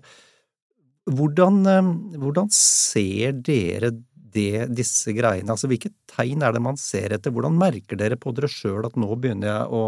hvordan, 1.10 1.62
um, 1.72 1.90
hvordan 2.20 2.52
ser 2.54 3.32
dere 3.40 3.94
det, 4.14 4.68
disse 4.76 5.16
greiene? 5.16 5.50
Altså, 5.56 5.70
hvilke 5.72 5.94
tegn 6.12 6.44
er 6.46 6.54
det 6.54 6.62
man 6.62 6.78
ser 6.78 7.16
etter? 7.16 7.32
Hvordan 7.34 7.58
merker 7.58 7.98
dere 7.98 8.20
på 8.20 8.36
dere 8.38 8.52
sjøl 8.52 8.86
at 8.86 9.00
nå 9.00 9.10
begynner 9.16 9.48
jeg 9.54 9.72
å 9.74 9.84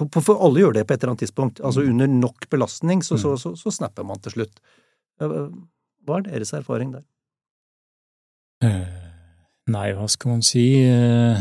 for, 0.00 0.20
for- 0.22 0.40
alle 0.44 0.60
gjør 0.64 0.74
det 0.76 0.86
på 0.86 0.94
et 0.94 1.02
eller 1.02 1.14
annet 1.14 1.22
tidspunkt. 1.24 1.60
Altså 1.64 1.84
under 1.86 2.06
nok 2.12 2.48
belastning, 2.52 3.02
så, 3.06 3.16
så, 3.20 3.36
så, 3.40 3.54
så 3.56 3.72
snapper 3.72 4.04
man 4.04 4.20
til 4.24 4.34
slutt. 4.36 4.58
Hva 5.20 6.18
er 6.20 6.26
deres 6.28 6.52
erfaring 6.56 6.92
der? 6.94 7.04
Eh, 8.64 8.84
Nei, 9.72 9.88
hva 9.98 10.06
skal 10.08 10.30
man 10.36 10.44
si? 10.46 10.66
Eh, 10.86 11.40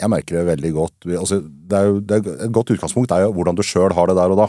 Jeg 0.00 0.10
merker 0.10 0.40
det 0.40 0.46
veldig 0.48 0.72
godt. 0.74 1.06
Altså, 1.12 1.38
det 1.44 1.76
er 1.78 1.86
jo, 1.90 2.00
det 2.00 2.16
er, 2.18 2.32
et 2.48 2.52
godt 2.56 2.72
utgangspunkt 2.74 3.12
er 3.14 3.26
jo 3.26 3.34
hvordan 3.36 3.58
du 3.58 3.62
sjøl 3.66 3.92
har 3.94 4.10
det 4.10 4.16
der 4.18 4.32
og 4.34 4.40
da. 4.42 4.48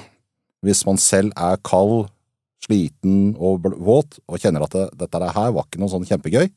Hvis 0.66 0.84
man 0.88 0.98
selv 1.02 1.34
er 1.36 1.60
kald, 1.68 2.08
sliten 2.62 3.32
og 3.42 3.64
våt, 3.82 4.20
og 4.30 4.38
kjenner 4.42 4.62
at 4.68 4.76
det, 4.78 4.84
dette 5.02 5.22
her 5.34 5.54
var 5.56 5.66
ikke 5.66 5.80
noe 5.82 5.90
sånn 5.90 6.06
kjempegøy, 6.06 6.52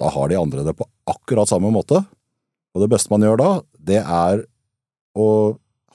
da 0.00 0.08
har 0.10 0.30
de 0.32 0.38
andre 0.40 0.64
det 0.66 0.72
på 0.78 0.86
akkurat 1.12 1.50
samme 1.50 1.68
måte. 1.72 2.00
Og 2.74 2.82
det 2.82 2.88
beste 2.90 3.12
man 3.12 3.22
gjør 3.22 3.38
da, 3.38 3.50
det 3.78 4.00
er 4.00 4.40
å 5.14 5.26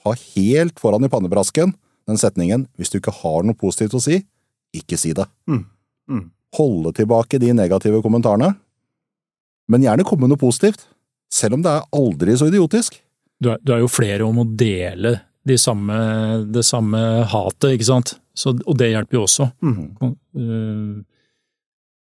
ha 0.04 0.14
helt 0.34 0.80
foran 0.80 1.04
i 1.04 1.10
pannebrasken 1.12 1.74
den 2.08 2.18
setningen 2.18 2.66
'hvis 2.76 2.90
du 2.90 2.98
ikke 2.98 3.12
har 3.22 3.42
noe 3.44 3.54
positivt 3.54 3.94
å 3.94 4.00
si, 4.02 4.24
ikke 4.74 4.98
si 4.98 5.12
det'. 5.12 5.28
Mm. 5.48 5.64
Mm. 6.10 6.30
Holde 6.56 6.92
tilbake 6.92 7.38
de 7.38 7.52
negative 7.52 8.02
kommentarene, 8.02 8.56
men 9.68 9.82
gjerne 9.82 10.04
komme 10.04 10.26
med 10.26 10.30
noe 10.30 10.40
positivt, 10.40 10.86
selv 11.30 11.54
om 11.54 11.62
det 11.62 11.70
er 11.70 11.86
aldri 11.94 12.34
så 12.36 12.48
idiotisk. 12.50 13.00
du, 13.40 13.50
er, 13.50 13.58
du 13.62 13.72
er 13.72 13.78
jo 13.80 13.88
flere 13.88 14.26
om 14.26 14.38
å 14.42 14.56
dele 14.56 15.20
de 15.46 15.56
samme, 15.56 16.44
det 16.52 16.64
samme 16.64 17.24
hatet, 17.24 17.72
ikke 17.78 17.86
sant? 17.88 18.18
Så, 18.36 18.52
og 18.66 18.76
det 18.76 18.90
hjelper 18.90 19.16
jo 19.16 19.22
også. 19.24 19.52
Mm. 19.62 19.96
Eh, 20.36 21.04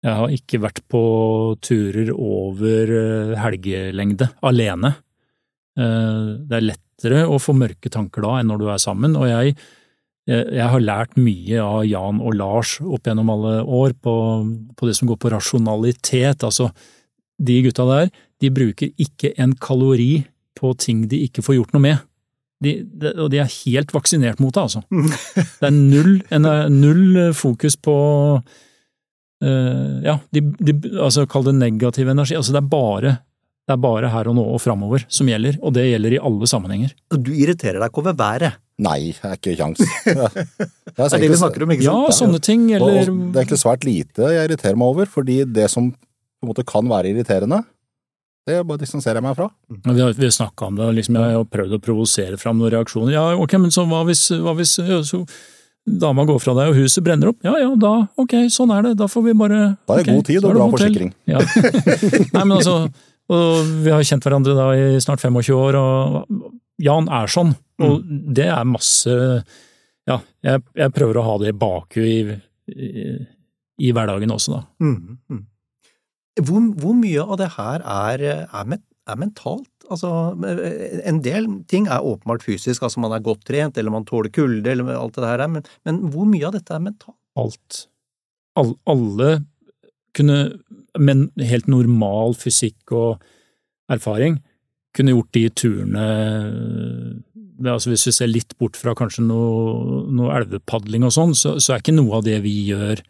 Jeg 0.03 0.17
har 0.17 0.29
ikke 0.33 0.61
vært 0.63 0.81
på 0.89 1.03
turer 1.61 2.09
over 2.17 2.89
eh, 2.89 3.35
helgelengde 3.37 4.31
alene. 4.43 4.95
Eh, 5.77 6.39
Det 6.49 6.57
er 6.57 6.65
lettere 7.01 7.27
å 7.27 7.39
få 7.41 7.55
mørke 7.57 7.91
tanker 7.91 8.23
da 8.23 8.39
enn 8.41 8.51
når 8.51 8.61
du 8.61 8.67
er 8.71 8.79
sammen, 8.79 9.17
og 9.17 9.29
jeg, 9.29 9.57
jeg, 10.29 10.69
har 10.69 10.81
lært 10.81 11.17
mye 11.17 11.61
av 11.63 11.85
Jan 11.89 12.21
og 12.21 12.35
Lars 12.37 12.79
opp 12.81 13.07
gjennom 13.07 13.31
alle 13.31 13.63
år 13.65 13.95
på, 14.01 14.15
på 14.77 14.87
det 14.87 14.97
som 14.97 15.09
går 15.09 15.19
på 15.21 15.33
rasjonalitet. 15.33 16.45
Altså, 16.45 16.71
de 17.41 17.63
gutta 17.65 17.87
der, 17.89 18.11
de 18.41 18.51
bruker 18.53 18.93
ikke 19.01 19.33
en 19.41 19.57
kalori 19.57 20.27
på 20.59 20.75
ting 20.77 21.09
de 21.09 21.25
ikke 21.25 21.43
får 21.43 21.57
gjort 21.57 21.75
noe 21.75 21.85
med. 21.89 22.07
De, 22.61 22.83
de, 22.85 23.15
og 23.17 23.31
de 23.33 23.41
er 23.41 23.49
helt 23.65 23.95
vaksinert 23.95 24.41
mot 24.43 24.53
det, 24.53 24.61
altså. 24.61 24.83
Det 25.61 25.71
er 25.71 25.73
null, 25.77 26.19
en, 26.29 26.49
null 26.75 27.33
fokus 27.33 27.79
på 27.81 27.95
uh, 28.37 29.95
ja, 30.05 30.19
de, 30.29 30.43
de, 30.61 30.77
altså 31.01 31.25
kall 31.31 31.49
det 31.49 31.57
negativ 31.57 32.11
energi. 32.13 32.37
Altså 32.37 32.53
det 32.53 32.61
er 32.61 32.69
bare, 32.75 33.15
det 33.71 33.77
er 33.77 33.83
bare 33.85 34.11
her 34.11 34.29
og 34.33 34.35
nå 34.35 34.43
og 34.57 34.59
framover 34.59 35.05
som 35.07 35.29
gjelder, 35.31 35.61
og 35.63 35.75
det 35.77 35.87
gjelder 35.87 36.17
i 36.17 36.21
alle 36.31 36.49
sammenhenger. 36.51 36.93
Og 37.15 37.23
Du 37.23 37.31
irriterer 37.31 37.79
deg 37.79 37.93
ikke 37.93 38.03
over 38.03 38.17
været. 38.19 38.59
Nei, 38.81 39.13
det 39.15 39.29
er 39.29 39.37
ikke 39.37 39.57
kjangs. 39.61 39.83
Det 40.91 41.07
er, 41.07 41.07
Det 41.07 41.15
er 41.15 41.23
det 41.23 41.29
vi 41.31 41.37
snakker 41.39 41.63
om, 41.63 41.71
ikke 41.73 41.85
sant? 41.87 42.09
Ja, 42.09 42.15
sånne 42.17 42.41
ting, 42.43 42.65
eller 42.75 42.97
det 42.99 43.05
er 43.07 43.45
egentlig 43.45 43.59
svært 43.61 43.85
lite 43.87 44.33
jeg 44.35 44.49
irriterer 44.49 44.79
meg 44.81 44.91
over, 44.91 45.07
fordi 45.09 45.37
det 45.47 45.69
som 45.71 45.93
på 45.93 46.47
en 46.47 46.51
måte 46.51 46.65
kan 46.67 46.89
være 46.91 47.13
irriterende, 47.13 47.61
det 48.49 48.59
bare 48.67 48.81
distanserer 48.81 49.21
jeg 49.21 49.27
meg 49.29 49.37
fra. 49.39 49.47
Vi 49.69 50.01
har, 50.01 50.17
vi 50.17 50.27
har 50.27 50.35
snakka 50.35 50.67
om 50.67 50.81
det, 50.81 50.89
og 50.89 50.99
liksom 50.99 51.21
jeg 51.21 51.37
har 51.37 51.47
prøvd 51.55 51.77
å 51.77 51.81
provosere 51.85 52.41
fram 52.41 52.59
noen 52.59 52.75
reaksjoner. 52.75 53.15
Ja, 53.15 53.25
ok, 53.39 53.55
men 53.63 53.75
så 53.75 53.87
hva 53.87 54.03
hvis, 54.09 54.25
hva 54.43 54.57
hvis 54.59 54.75
ja, 54.81 54.99
så, 55.07 55.23
dama 55.87 56.27
går 56.29 56.41
fra 56.43 56.57
deg 56.59 56.73
og 56.73 56.81
huset 56.81 57.05
brenner 57.07 57.31
opp? 57.31 57.39
Ja 57.47 57.55
ja, 57.61 57.71
da, 57.79 57.95
ok, 58.21 58.37
sånn 58.53 58.75
er 58.75 58.89
det, 58.89 58.97
da 59.01 59.07
får 59.13 59.29
vi 59.29 59.37
bare 59.45 59.61
Da 59.87 60.01
er 60.01 60.09
det 60.09 60.17
god 60.17 60.27
tid 60.33 60.43
og 60.43 60.57
bra 60.57 60.69
forsikring. 60.75 61.15
Ja. 61.31 61.45
Nei, 62.35 62.43
men 62.43 62.57
altså, 62.59 62.81
og 63.31 63.73
vi 63.85 63.93
har 63.93 64.05
kjent 64.07 64.27
hverandre 64.27 64.57
da 64.57 64.69
i 64.75 65.01
snart 65.03 65.23
25 65.23 65.57
år, 65.57 65.79
og 65.79 66.53
Jan 66.81 67.11
er 67.13 67.31
sånn, 67.31 67.55
og 67.81 68.07
det 68.37 68.49
er 68.51 68.69
masse 68.69 69.15
Ja, 70.09 70.17
jeg, 70.43 70.63
jeg 70.75 70.93
prøver 70.97 71.21
å 71.21 71.27
ha 71.27 71.35
det 71.43 71.53
i 71.53 71.57
bakhuet 71.57 72.09
i, 72.09 72.37
i, 72.73 73.11
i 73.87 73.93
hverdagen 73.95 74.33
også, 74.35 74.57
da. 74.57 74.63
Mm, 74.83 75.19
mm. 75.31 75.43
Hvor, 76.41 76.65
hvor 76.81 76.97
mye 76.97 77.27
av 77.27 77.37
det 77.39 77.51
her 77.55 77.85
er, 77.85 78.25
er, 78.49 78.81
er 78.81 79.21
mentalt? 79.21 79.71
Altså, 79.91 80.11
en 80.41 81.21
del 81.23 81.47
ting 81.71 81.87
er 81.91 82.07
åpenbart 82.07 82.45
fysisk, 82.47 82.83
altså 82.87 83.03
man 83.05 83.15
er 83.15 83.23
godt 83.27 83.45
trent, 83.47 83.79
eller 83.79 83.95
man 83.95 84.09
tåler 84.09 84.33
kulde, 84.35 84.73
eller 84.73 84.95
alt 84.97 85.19
det 85.19 85.27
der, 85.27 85.47
men, 85.53 85.69
men 85.87 86.03
hvor 86.15 86.29
mye 86.31 86.49
av 86.49 86.57
dette 86.57 86.75
er 86.75 86.83
mentalt? 86.89 87.19
alt. 87.39 87.85
All, 88.59 88.75
alle 88.91 89.31
kunne, 90.17 90.39
med 90.99 91.29
helt 91.47 91.69
normal 91.71 92.35
fysikk 92.39 92.95
og 92.97 93.23
erfaring, 93.91 94.41
kunne 94.97 95.15
gjort 95.15 95.35
de 95.37 95.45
turene 95.55 96.07
altså 97.61 97.91
Hvis 97.93 98.07
vi 98.09 98.13
ser 98.17 98.31
litt 98.31 98.55
bort 98.57 98.79
fra 98.81 98.95
kanskje 98.97 99.21
noe, 99.27 100.07
noe 100.17 100.33
elvepadling 100.39 101.05
og 101.05 101.13
sånn, 101.13 101.35
så, 101.37 101.59
så 101.61 101.75
er 101.75 101.83
ikke 101.83 101.93
noe 101.93 102.17
av 102.17 102.25
det 102.25 102.39
vi 102.41 102.55
gjør 102.71 103.03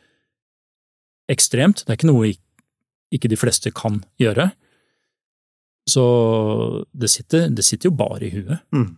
ekstremt. 1.31 1.85
Det 1.85 1.93
er 1.93 2.01
ikke 2.01 2.11
noe 2.11 2.33
ikke 3.15 3.31
de 3.31 3.39
fleste 3.39 3.71
kan 3.71 4.01
gjøre. 4.19 4.49
Så 5.91 6.05
det 6.91 7.13
sitter, 7.15 7.47
det 7.55 7.63
sitter 7.67 7.93
jo 7.93 7.99
bare 8.01 8.27
i 8.27 8.33
huet. 8.35 8.59
Mm. 8.75 8.91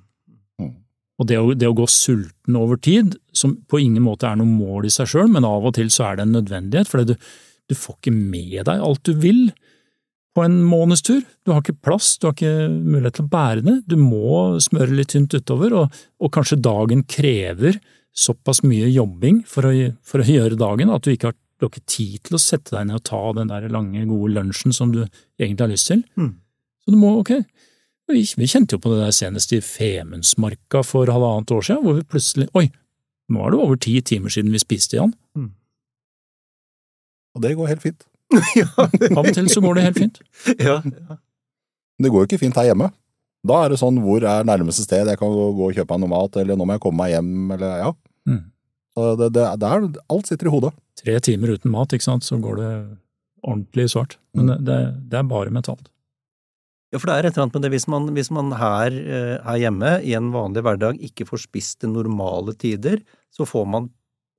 Og 1.21 1.29
det 1.29 1.39
å, 1.39 1.53
det 1.55 1.69
å 1.69 1.77
gå 1.77 1.87
sulten 1.91 2.57
over 2.59 2.81
tid, 2.83 3.15
som 3.37 3.55
på 3.69 3.81
ingen 3.83 4.05
måte 4.05 4.27
er 4.29 4.39
noe 4.41 4.49
mål 4.49 4.89
i 4.89 4.93
seg 4.93 5.11
sjøl, 5.13 5.29
men 5.31 5.47
av 5.47 5.69
og 5.69 5.77
til 5.77 5.93
så 5.93 6.09
er 6.09 6.19
det 6.19 6.27
en 6.27 6.37
nødvendighet, 6.39 6.91
for 6.91 7.05
du, 7.07 7.15
du 7.73 7.79
får 7.79 7.99
ikke 7.99 8.15
med 8.15 8.63
deg 8.69 8.85
alt 8.85 9.03
du 9.09 9.15
vil 9.19 9.47
på 10.33 10.45
en 10.45 10.63
månedstur. 10.65 11.23
Du 11.45 11.53
har 11.53 11.61
ikke 11.63 11.81
plass, 11.85 12.15
du 12.19 12.29
har 12.29 12.37
ikke 12.37 12.69
mulighet 12.71 13.19
til 13.19 13.27
å 13.27 13.33
bære 13.33 13.65
det. 13.67 13.77
Du 13.91 13.99
må 14.01 14.61
smøre 14.65 14.97
litt 14.97 15.13
tynt 15.13 15.35
utover, 15.37 15.75
og, 15.77 16.03
og 16.23 16.33
kanskje 16.33 16.61
dagen 16.65 17.05
krever 17.05 17.79
såpass 18.13 18.63
mye 18.65 18.91
jobbing 18.93 19.43
for 19.49 19.69
å, 19.69 19.73
for 20.05 20.21
å 20.23 20.29
gjøre 20.29 20.61
dagen 20.61 20.93
at 20.93 21.05
du 21.05 21.13
ikke 21.15 21.31
har, 21.31 21.37
du 21.57 21.67
har 21.67 21.73
ikke 21.73 21.89
tid 21.89 22.21
til 22.29 22.37
å 22.37 22.43
sette 22.43 22.75
deg 22.75 22.89
ned 22.89 23.01
og 23.01 23.07
ta 23.09 23.23
den 23.39 23.53
der 23.53 23.69
lange, 23.73 24.05
gode 24.09 24.35
lunsjen 24.37 24.77
som 24.77 24.93
du 24.93 25.03
egentlig 25.03 25.65
har 25.65 25.73
lyst 25.73 25.89
til. 25.93 26.05
Mm. 26.21 26.35
Så 26.83 26.93
du 26.93 26.99
må, 26.99 27.15
ok, 27.21 27.37
vi, 28.13 28.25
vi 28.37 28.51
kjente 28.51 28.77
jo 28.77 28.83
på 28.83 28.93
det 28.93 29.01
der 29.05 29.17
senest 29.17 29.55
i 29.57 29.63
Femundsmarka 29.65 30.83
for 30.85 31.13
halvannet 31.13 31.55
år 31.55 31.69
siden, 31.69 31.85
hvor 31.87 31.99
vi 32.01 32.09
plutselig 32.09 32.49
Oi, 32.59 32.67
nå 33.33 33.45
er 33.45 33.55
det 33.55 33.65
over 33.65 33.81
ti 33.81 33.97
timer 34.05 34.33
siden 34.35 34.53
vi 34.53 34.61
spiste 34.61 34.99
igjen. 34.99 35.15
Og 37.37 37.45
det 37.45 37.55
går 37.59 37.71
helt 37.73 37.85
fint. 37.85 38.07
ja, 38.61 38.69
Av 38.79 39.23
og 39.23 39.35
til 39.35 39.49
så 39.53 39.61
går 39.65 39.79
det 39.79 39.87
helt 39.89 40.01
fint. 40.01 40.21
ja, 40.69 40.81
ja. 40.85 41.19
Det 42.03 42.11
går 42.11 42.25
jo 42.25 42.31
ikke 42.31 42.41
fint 42.41 42.57
her 42.59 42.71
hjemme. 42.71 42.89
Da 43.47 43.59
er 43.65 43.73
det 43.73 43.81
sånn 43.81 43.99
hvor 44.03 44.23
er 44.27 44.47
nærmeste 44.47 44.85
sted 44.87 45.09
jeg 45.11 45.19
kan 45.19 45.33
gå 45.33 45.67
og 45.67 45.77
kjøpe 45.77 45.95
meg 45.95 46.05
noe 46.05 46.13
mat, 46.15 46.39
eller 46.41 46.59
nå 46.59 46.67
må 46.67 46.77
jeg 46.77 46.83
komme 46.85 47.03
meg 47.03 47.15
hjem, 47.17 47.33
eller 47.57 47.79
ja. 47.83 47.93
Mm. 48.31 48.43
Så 48.93 49.07
det, 49.19 49.29
det, 49.37 49.47
det 49.59 49.71
er, 49.71 49.87
alt 50.15 50.29
sitter 50.31 50.49
i 50.49 50.53
hodet. 50.53 50.73
Tre 51.01 51.17
timer 51.25 51.55
uten 51.57 51.73
mat, 51.75 51.95
ikke 51.97 52.07
sant, 52.07 52.27
så 52.27 52.39
går 52.43 52.61
det 52.61 52.73
ordentlig 53.43 53.89
svart. 53.91 54.19
Men 54.37 54.53
det, 54.53 54.59
det, 54.69 54.79
det 55.11 55.19
er 55.19 55.31
bare 55.31 55.55
mentalt. 55.55 55.89
Ja, 56.93 57.01
for 57.01 57.09
det 57.09 57.15
er 57.17 57.27
et 57.27 57.33
eller 57.33 57.47
annet 57.47 57.57
med 57.57 57.65
det 57.65 57.73
hvis 57.73 57.89
man, 57.89 58.09
hvis 58.13 58.31
man 58.37 58.53
her, 58.61 58.93
eh, 58.93 59.37
her 59.47 59.61
hjemme 59.63 59.95
i 60.05 60.13
en 60.19 60.29
vanlig 60.35 60.63
hverdag 60.67 61.01
ikke 61.09 61.25
får 61.31 61.47
spist 61.47 61.79
til 61.81 61.95
normale 61.95 62.53
tider, 62.61 63.01
så 63.33 63.49
får 63.49 63.65
man 63.75 63.89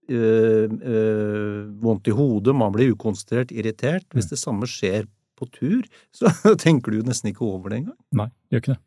øh, 0.10 0.72
øh, 0.94 1.60
vondt 1.84 2.08
i 2.08 2.16
hodet, 2.16 2.56
man 2.56 2.74
blir 2.76 2.94
ukonsentrert, 2.94 3.52
irritert. 3.52 4.06
Hvis 4.14 4.32
det 4.32 4.40
samme 4.42 4.68
skjer 4.70 5.06
på 5.40 5.48
tur, 5.54 5.84
så 6.18 6.32
tenker 6.60 6.92
du 6.92 7.02
jo 7.02 7.08
nesten 7.08 7.32
ikke 7.32 7.46
over 7.48 7.74
det 7.74 7.84
engang. 7.84 8.00
Nei, 8.16 8.30
gjør 8.52 8.64
ikke 8.64 8.76
det. 8.76 8.82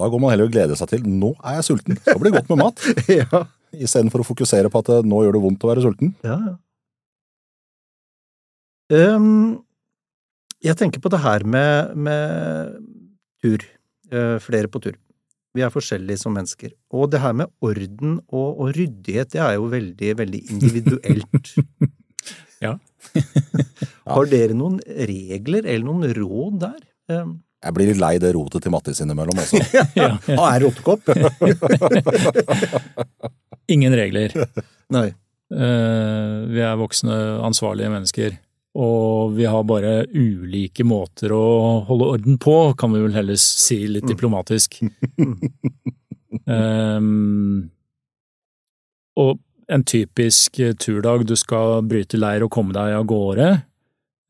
Da 0.00 0.08
går 0.08 0.20
man 0.22 0.32
heller 0.32 0.48
og 0.48 0.54
gleder 0.54 0.78
seg 0.78 0.94
til 0.94 1.02
nå 1.04 1.34
er 1.44 1.58
jeg 1.58 1.66
sulten, 1.66 1.98
så 2.00 2.16
blir 2.16 2.30
det 2.30 2.38
godt 2.38 2.52
med 2.54 2.62
mat. 2.62 2.84
ja. 3.20 3.44
Istedenfor 3.76 4.22
å 4.22 4.26
fokusere 4.26 4.70
på 4.72 4.80
at 4.80 4.88
eh, 4.94 5.06
nå 5.06 5.18
gjør 5.26 5.36
det 5.36 5.42
vondt 5.44 5.66
å 5.66 5.70
være 5.70 5.84
sulten. 5.84 6.14
Ja, 6.26 6.38
ja. 6.48 6.56
Um, 8.90 9.60
jeg 10.64 10.74
tenker 10.80 10.98
på 11.04 11.12
det 11.12 11.20
her 11.22 11.44
med, 11.46 11.92
med 11.94 12.80
tur. 13.44 13.62
Uh, 14.10 14.40
flere 14.42 14.66
på 14.66 14.80
tur. 14.82 14.96
Vi 15.56 15.64
er 15.66 15.72
forskjellige 15.74 16.20
som 16.20 16.34
mennesker. 16.36 16.72
Og 16.94 17.10
det 17.10 17.20
her 17.24 17.34
med 17.36 17.50
orden 17.64 18.18
og, 18.28 18.60
og 18.62 18.72
ryddighet, 18.76 19.32
det 19.34 19.42
er 19.42 19.56
jo 19.56 19.66
veldig, 19.72 20.10
veldig 20.20 20.40
individuelt. 20.54 21.54
ja. 22.64 22.76
Har 24.10 24.30
dere 24.30 24.56
noen 24.56 24.78
regler 24.86 25.64
eller 25.64 25.86
noen 25.86 26.06
råd 26.14 26.60
der? 26.66 26.82
Um, 27.10 27.40
jeg 27.60 27.76
blir 27.76 27.90
litt 27.90 28.00
lei 28.00 28.14
det 28.22 28.30
rotet 28.32 28.64
til 28.64 28.72
Mattis 28.72 29.02
innimellom 29.04 29.40
også. 29.42 29.58
ja, 29.98 30.14
Han 30.30 30.46
er 30.46 30.62
rotekopp. 30.64 31.10
Ingen 33.74 33.96
regler. 33.98 34.32
Nei. 34.94 35.10
Uh, 35.50 36.46
vi 36.46 36.62
er 36.62 36.78
voksne, 36.78 37.18
ansvarlige 37.42 37.90
mennesker. 37.92 38.38
Og 38.78 39.32
vi 39.34 39.48
har 39.50 39.64
bare 39.66 40.04
ulike 40.14 40.84
måter 40.86 41.32
å 41.34 41.44
holde 41.88 42.10
orden 42.14 42.38
på, 42.38 42.56
kan 42.78 42.92
vi 42.94 43.02
vel 43.02 43.16
heller 43.16 43.38
si 43.40 43.82
litt 43.90 44.06
mm. 44.06 44.10
diplomatisk. 44.12 44.76
um, 46.46 47.70
og 49.22 49.40
en 49.70 49.84
typisk 49.86 50.60
turdag, 50.82 51.26
du 51.26 51.34
skal 51.38 51.82
bryte 51.86 52.18
leir 52.18 52.46
og 52.46 52.52
komme 52.54 52.74
deg 52.76 52.94
av 52.94 53.08
gårde. 53.10 53.48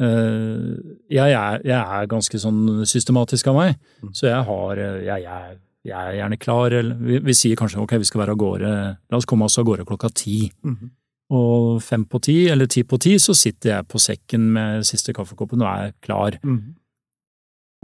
Uh, 0.01 0.97
jeg, 1.13 1.35
er, 1.37 1.61
jeg, 1.61 1.77
er, 1.77 2.09
ganske 2.09 2.41
sånn 2.41 2.87
systematisk 2.89 3.51
av 3.53 3.59
meg, 3.59 3.75
mm. 4.01 4.15
så 4.17 4.31
jeg 4.31 4.47
har 4.49 4.81
jeg, 4.81 5.27
jeg, 5.27 5.59
jeg 5.85 5.99
er 5.99 6.17
gjerne 6.17 6.41
klar. 6.41 6.79
Eller, 6.79 6.97
vi, 6.97 7.21
vi, 7.29 7.37
sier 7.37 7.61
kanskje 7.61 7.83
ok, 7.85 7.99
vi 8.01 8.09
skal 8.09 8.25
være 8.25 8.39
av 8.39 8.41
gårde, 8.41 8.73
la 8.97 9.21
oss 9.21 9.29
komme 9.29 9.49
oss 9.49 9.61
av 9.61 9.69
gårde 9.69 9.85
klokka 9.89 10.09
ti. 10.17 10.47
Mm 10.65 10.77
-hmm. 10.77 10.95
Og 11.31 11.79
fem 11.83 12.05
på 12.11 12.19
ti, 12.27 12.37
eller 12.51 12.67
ti 12.67 12.83
på 12.83 12.99
ti, 12.99 13.15
så 13.23 13.35
sitter 13.39 13.77
jeg 13.77 13.89
på 13.91 14.01
sekken 14.03 14.49
med 14.57 14.87
siste 14.89 15.15
kaffekoppen 15.15 15.63
og 15.63 15.69
er 15.71 15.93
klar. 16.03 16.39
Mm. 16.43 16.75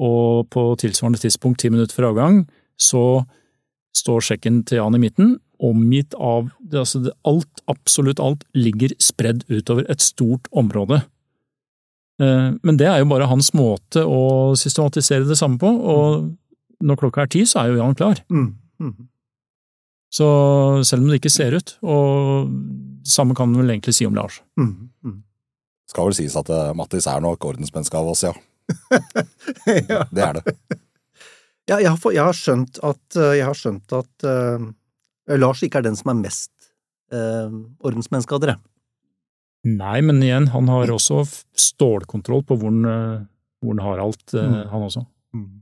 Og 0.02 0.48
på 0.52 0.68
tilsvarende 0.80 1.20
tidspunkt, 1.22 1.61
ti 1.62 1.70
minutter 1.70 1.94
fra 1.94 2.11
avgang, 2.11 2.42
så 2.76 3.22
står 3.96 4.24
sekken 4.32 4.64
til 4.68 4.82
Jan 4.82 4.98
i 4.98 5.00
midten, 5.00 5.37
omgitt 5.62 6.12
av 6.20 6.50
altså 6.68 7.06
alt, 7.24 7.62
absolutt 7.70 8.20
alt, 8.20 8.42
ligger 8.52 8.92
spredd 9.00 9.46
utover 9.48 9.87
et 9.92 10.04
stort 10.04 10.50
område. 10.52 11.00
Eh, 12.20 12.50
men 12.61 12.80
det 12.80 12.90
er 12.90 13.00
jo 13.00 13.09
bare 13.12 13.28
hans 13.30 13.52
måte 13.56 14.04
å 14.04 14.54
systematisere 14.59 15.28
det 15.28 15.38
samme 15.38 15.61
på, 15.61 15.70
og 15.70 16.28
når 16.85 17.00
klokka 17.00 17.24
er 17.24 17.32
ti, 17.32 17.44
så 17.48 17.62
er 17.62 17.72
jo 17.72 17.80
Jan 17.80 17.96
klar. 17.96 18.20
Mm. 18.28 18.50
Mm. 18.82 19.09
Så 20.12 20.27
selv 20.87 21.03
om 21.03 21.11
det 21.11 21.21
ikke 21.21 21.33
ser 21.33 21.57
ut, 21.57 21.77
og 21.83 22.51
samme 23.07 23.35
kan 23.37 23.51
man 23.51 23.64
vel 23.64 23.75
egentlig 23.75 23.97
si 23.97 24.07
om 24.07 24.14
Lars. 24.16 24.40
Mm, 24.59 24.90
mm. 25.05 25.16
Skal 25.90 26.09
vel 26.09 26.16
sies 26.19 26.37
at 26.38 26.51
uh, 26.51 26.73
Mattis 26.79 27.09
er 27.11 27.23
nok 27.23 27.45
ordensmenneske 27.47 27.99
av 27.99 28.11
oss, 28.11 28.25
ja. 28.27 28.33
ja. 29.92 30.05
Det 30.11 30.23
er 30.23 30.38
det. 30.38 30.55
Ja, 31.66 31.81
jeg 31.83 31.90
har, 31.90 31.99
jeg 32.14 32.23
har 32.23 32.38
skjønt 32.38 32.81
at, 32.87 33.05
uh, 33.19 33.35
jeg 33.35 33.47
har 33.47 33.59
skjønt 33.59 33.95
at 33.99 34.27
uh, 34.27 34.66
Lars 35.38 35.62
ikke 35.66 35.83
er 35.83 35.88
den 35.88 35.99
som 35.99 36.14
er 36.14 36.23
mest 36.25 36.53
ordensmenneske 37.07 38.35
av 38.35 38.40
dere. 38.42 38.55
Nei, 39.62 40.01
men 40.03 40.19
igjen, 40.27 40.49
han 40.51 40.66
har 40.66 40.90
også 40.90 41.21
stålkontroll 41.55 42.42
på 42.49 42.57
hvor 42.59 42.73
han, 42.73 43.29
hvor 43.62 43.77
han 43.77 43.83
har 43.85 44.03
alt, 44.03 44.25
mm. 44.35 44.57
han 44.73 44.87
også. 44.88 45.05
Mm. 45.31 45.61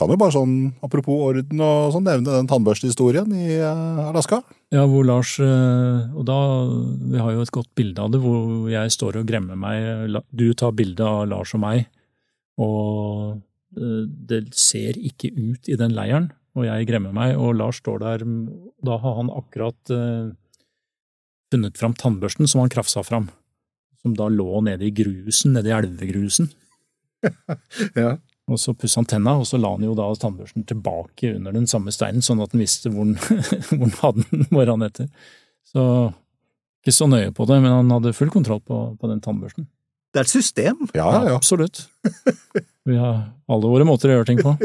Kan 0.00 0.08
jo 0.08 0.16
bare 0.16 0.32
sånn, 0.32 0.54
apropos 0.80 1.18
orden 1.28 1.60
og 1.60 1.90
sånn, 1.92 2.06
nevne 2.08 2.32
den 2.32 2.48
tannbørstehistorien 2.48 3.28
i 3.36 3.58
uh, 3.60 4.06
Alaska. 4.08 4.38
Ja, 4.72 4.86
hvor 4.88 5.04
Lars 5.04 5.34
uh, 5.42 6.06
Og 6.14 6.22
da 6.28 6.36
Vi 7.10 7.20
har 7.20 7.34
jo 7.34 7.42
et 7.44 7.52
godt 7.52 7.68
bilde 7.76 8.00
av 8.00 8.14
det, 8.14 8.20
hvor 8.22 8.70
jeg 8.72 8.94
står 8.94 9.18
og 9.20 9.28
gremmer 9.28 9.58
meg. 9.60 10.16
Du 10.32 10.46
tar 10.56 10.72
bilde 10.78 11.04
av 11.04 11.26
Lars 11.28 11.52
og 11.58 11.60
meg, 11.66 11.84
og 12.60 13.42
uh, 13.76 14.04
det 14.30 14.46
ser 14.56 14.96
ikke 14.96 15.34
ut 15.36 15.68
i 15.68 15.76
den 15.76 15.92
leiren. 15.96 16.30
Og 16.56 16.64
jeg 16.64 16.88
gremmer 16.88 17.12
meg, 17.14 17.36
og 17.36 17.58
Lars 17.60 17.82
står 17.82 18.00
der. 18.00 18.24
Da 18.86 18.96
har 19.04 19.20
han 19.20 19.28
akkurat 19.30 19.92
funnet 21.52 21.76
fram 21.78 21.92
tannbørsten 21.94 22.48
som 22.50 22.64
han 22.64 22.72
krafsa 22.72 23.04
fram. 23.06 23.28
Som 24.00 24.16
da 24.18 24.26
lå 24.32 24.64
nede 24.64 24.88
i 24.88 24.94
grusen, 24.96 25.54
nede 25.54 25.70
i 25.70 25.76
elvegrusen. 25.76 26.50
ja. 28.00 28.16
Og 28.50 28.58
så 28.58 28.74
pussa 28.74 28.98
han 28.98 29.06
tenna, 29.06 29.36
og 29.38 29.46
så 29.46 29.60
la 29.60 29.70
han 29.76 29.84
jo 29.86 29.92
da 29.94 30.08
tannbørsten 30.18 30.64
tilbake 30.66 31.36
under 31.36 31.54
den 31.54 31.68
samme 31.70 31.92
steinen, 31.94 32.24
sånn 32.24 32.42
at 32.42 32.50
han 32.54 32.62
visste 32.64 32.90
hvor 32.90 33.06
han, 33.12 33.20
hvor 33.70 33.84
han 33.84 33.98
hadde 34.00 34.26
den 34.32 34.48
morgenen 34.50 34.88
etter. 34.88 35.10
Så 35.70 35.84
ikke 36.80 36.96
så 36.96 37.06
nøye 37.10 37.30
på 37.36 37.46
det, 37.46 37.60
men 37.62 37.76
han 37.76 37.92
hadde 37.94 38.16
full 38.16 38.32
kontroll 38.32 38.62
på, 38.64 38.80
på 38.98 39.10
den 39.10 39.20
tannbørsten. 39.22 39.68
Det 40.10 40.22
er 40.22 40.26
et 40.26 40.32
system. 40.32 40.88
Ja, 40.96 41.06
ja. 41.28 41.36
Absolutt. 41.36 41.84
Vi 42.88 42.96
har 42.98 43.30
alle 43.50 43.70
våre 43.70 43.86
måter 43.86 44.10
å 44.10 44.16
gjøre 44.18 44.28
ting 44.32 44.40
på. 44.42 44.56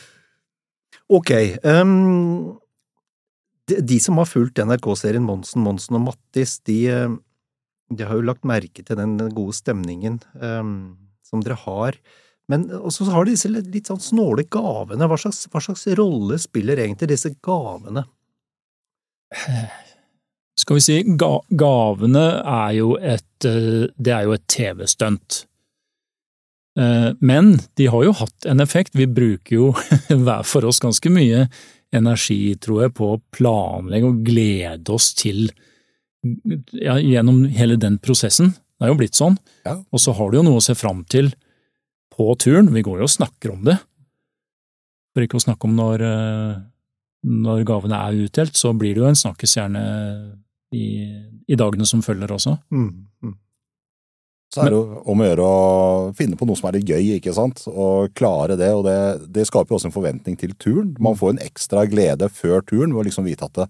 ok. 1.18 1.32
Um, 1.66 2.54
de, 3.68 3.82
de, 3.82 3.98
som 4.00 4.16
har 4.22 4.30
fulgt 4.30 4.62
NRK-serien 4.62 5.26
Monsen, 5.26 5.60
Monsen 5.66 5.98
og 5.98 6.06
Mattis, 6.06 6.56
de, 6.64 6.78
eh, 6.88 7.18
de, 7.92 8.06
har 8.06 8.16
jo 8.16 8.24
lagt 8.30 8.48
merke 8.48 8.86
til 8.86 8.98
den 8.98 9.18
gode 9.36 9.58
stemningen 9.58 10.22
um, 10.40 10.94
som 11.26 11.44
dere 11.44 11.58
har. 11.66 12.00
Men 12.52 12.66
så 12.92 13.06
har 13.08 13.24
de 13.24 13.32
disse 13.32 13.48
litt 13.48 13.88
sånn 13.88 14.02
snåle 14.02 14.44
gavene. 14.52 15.06
Hva 15.08 15.16
slags, 15.16 15.46
hva 15.48 15.62
slags 15.64 15.86
rolle 15.96 16.36
spiller 16.40 16.82
egentlig 16.84 17.08
disse 17.14 17.32
gavene? 17.40 18.04
Skal 20.60 20.76
vi 20.76 20.82
si, 20.84 20.98
ga, 21.16 21.30
gavene 21.48 22.26
er 22.44 22.74
jo 22.76 22.92
et 23.00 23.46
eh, 23.48 23.88
Det 23.96 24.12
er 24.12 24.26
jo 24.26 24.34
et 24.36 24.44
TV-stunt. 24.52 25.38
Eh, 26.78 27.08
men 27.24 27.54
de 27.80 27.86
har 27.88 28.04
jo 28.04 28.12
hatt 28.20 28.48
en 28.48 28.60
effekt. 28.60 28.92
Vi 29.00 29.08
bruker 29.08 29.56
jo 29.56 29.70
hver 30.26 30.44
for 30.44 30.68
oss 30.68 30.82
ganske 30.84 31.12
mye 31.12 31.46
energi, 31.92 32.54
tror 32.60 32.84
jeg, 32.84 32.94
på 33.00 33.14
å 33.14 33.20
planlegge 33.32 34.08
og 34.08 34.20
glede 34.28 34.92
oss 34.92 35.12
til 35.16 35.48
ja, 36.76 36.98
gjennom 37.00 37.46
hele 37.52 37.80
den 37.80 37.96
prosessen. 38.00 38.52
Det 38.76 38.86
er 38.86 38.92
jo 38.92 39.00
blitt 39.00 39.18
sånn. 39.18 39.40
Ja. 39.64 39.78
Og 39.88 40.04
så 40.04 40.14
har 40.16 40.30
du 40.30 40.38
jo 40.40 40.44
noe 40.46 40.60
å 40.60 40.64
se 40.64 40.76
fram 40.78 41.02
til 41.08 41.32
på 42.12 42.28
turen. 42.40 42.70
Vi 42.74 42.84
går 42.84 43.00
jo 43.00 43.08
og 43.08 43.16
snakker 43.16 43.54
om 43.54 43.64
det. 43.66 43.78
For 45.12 45.24
ikke 45.24 45.40
å 45.40 45.44
snakke 45.44 45.68
om 45.68 45.76
når, 45.76 46.04
eh, 46.06 46.60
når 47.28 47.66
gavene 47.68 48.00
er 48.00 48.24
utdelt, 48.26 48.56
så 48.56 48.72
blir 48.76 48.94
det 48.94 49.02
jo 49.02 49.10
en 49.10 49.22
snakkes 49.24 49.56
gjerne 49.58 49.84
i, 50.72 50.86
i 51.48 51.58
dagene 51.58 51.86
som 51.88 52.02
følger 52.04 52.32
også. 52.32 52.56
Mm, 52.72 52.90
mm. 53.24 53.34
Så 54.52 54.60
er 54.60 54.68
det 54.68 54.76
jo 54.76 55.02
om 55.08 55.20
å 55.22 55.26
gjøre 55.26 55.44
å 55.48 55.60
finne 56.16 56.36
på 56.36 56.44
noe 56.48 56.60
som 56.60 56.68
er 56.68 56.76
litt 56.76 56.90
gøy, 56.90 57.14
ikke 57.16 57.32
sant, 57.36 57.62
og 57.72 58.12
klare 58.16 58.58
det. 58.60 58.68
Og 58.76 58.84
det, 58.84 58.96
det 59.32 59.46
skaper 59.48 59.72
jo 59.72 59.78
også 59.78 59.88
en 59.88 59.94
forventning 59.94 60.36
til 60.40 60.52
turen. 60.60 60.90
Man 61.00 61.16
får 61.16 61.32
en 61.32 61.44
ekstra 61.44 61.86
glede 61.88 62.28
før 62.32 62.60
turen 62.60 62.92
ved 62.92 63.00
å 63.00 63.06
liksom 63.08 63.28
vite 63.28 63.48
at 63.48 63.56
det, 63.62 63.68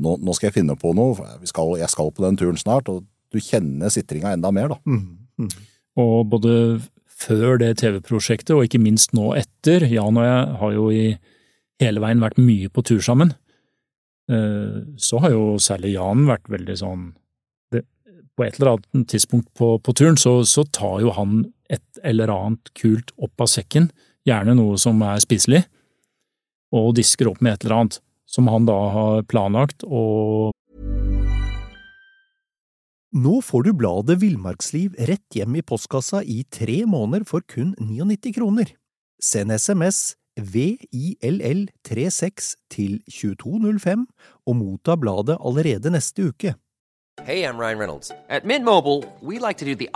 nå, 0.00 0.18
nå, 0.20 0.34
skal 0.36 0.50
jeg 0.50 0.58
finne 0.58 0.76
på 0.80 0.92
noe, 0.96 1.16
skal, 1.48 1.72
jeg 1.80 1.92
skal 1.92 2.12
på 2.12 2.24
den 2.26 2.36
turen 2.40 2.60
snart. 2.60 2.92
Og 2.92 3.04
du 3.32 3.40
kjenner 3.40 3.92
sitringa 3.92 4.34
enda 4.36 4.52
mer, 4.52 4.74
da. 4.74 4.80
Mm, 4.84 5.00
mm. 5.40 5.50
Og 6.04 6.14
både 6.32 6.52
før 7.20 7.60
det 7.60 7.76
TV-prosjektet, 7.82 8.54
og 8.56 8.66
ikke 8.66 8.80
minst 8.82 9.14
nå 9.16 9.32
etter. 9.38 9.84
Jan 9.90 10.18
og 10.18 10.26
jeg 10.26 10.58
har 10.62 10.74
jo 10.76 10.88
i 10.94 11.04
hele 11.80 12.02
veien 12.02 12.22
vært 12.22 12.40
mye 12.40 12.70
på 12.72 12.84
tur 12.86 13.00
sammen. 13.04 13.34
Eh, 14.30 14.82
så 15.00 15.20
har 15.22 15.34
jo 15.34 15.56
særlig 15.62 15.94
Jan 15.96 16.26
vært 16.28 16.50
veldig 16.52 16.76
sånn 16.78 17.08
det, 17.74 17.82
På 18.36 18.44
et 18.46 18.60
eller 18.60 18.76
annet 18.76 19.08
tidspunkt 19.10 19.48
på, 19.58 19.72
på 19.82 19.94
turen 19.96 20.18
så, 20.20 20.40
så, 20.46 20.64
tar 20.70 21.00
jo 21.02 21.14
han 21.16 21.48
et 21.72 22.04
eller 22.06 22.30
annet 22.30 22.70
kult 22.78 23.10
opp 23.18 23.42
av 23.42 23.50
sekken, 23.50 23.90
gjerne 24.26 24.54
noe 24.58 24.78
som 24.78 25.00
er 25.06 25.22
spiselig, 25.22 25.64
og 26.74 26.94
disker 26.98 27.30
opp 27.30 27.40
med 27.42 27.56
et 27.56 27.66
eller 27.66 27.76
annet 27.80 28.00
som 28.30 28.46
han 28.50 28.68
da 28.68 28.78
har 28.94 29.24
planlagt 29.30 29.82
og 29.86 30.54
nå 33.12 33.42
får 33.42 33.62
du 33.66 33.72
bladet 33.74 34.20
Villmarksliv 34.22 34.94
rett 34.98 35.34
hjem 35.34 35.56
i 35.58 35.62
postkassa 35.66 36.22
i 36.22 36.44
tre 36.50 36.86
måneder 36.86 37.24
for 37.26 37.40
kun 37.42 37.74
99 37.78 38.34
kroner. 38.36 38.64
Send 39.22 39.52
SMS 39.52 40.16
VILL36 40.40 42.56
til 42.70 43.02
2205 43.10 44.06
og 44.46 44.56
motta 44.56 44.96
bladet 44.96 45.36
allerede 45.40 45.90
neste 45.90 46.22
uke. 46.30 46.54
Hey, 47.26 47.44
I'm 47.44 47.58
Ryan 47.58 47.78
Reynolds. 47.78 48.12
At 48.30 48.44
Mint 48.44 48.64
Mobile, 48.64 49.04
we 49.20 49.38
like 49.38 49.58
to 49.58 49.66
do 49.66 49.74
the 49.74 49.90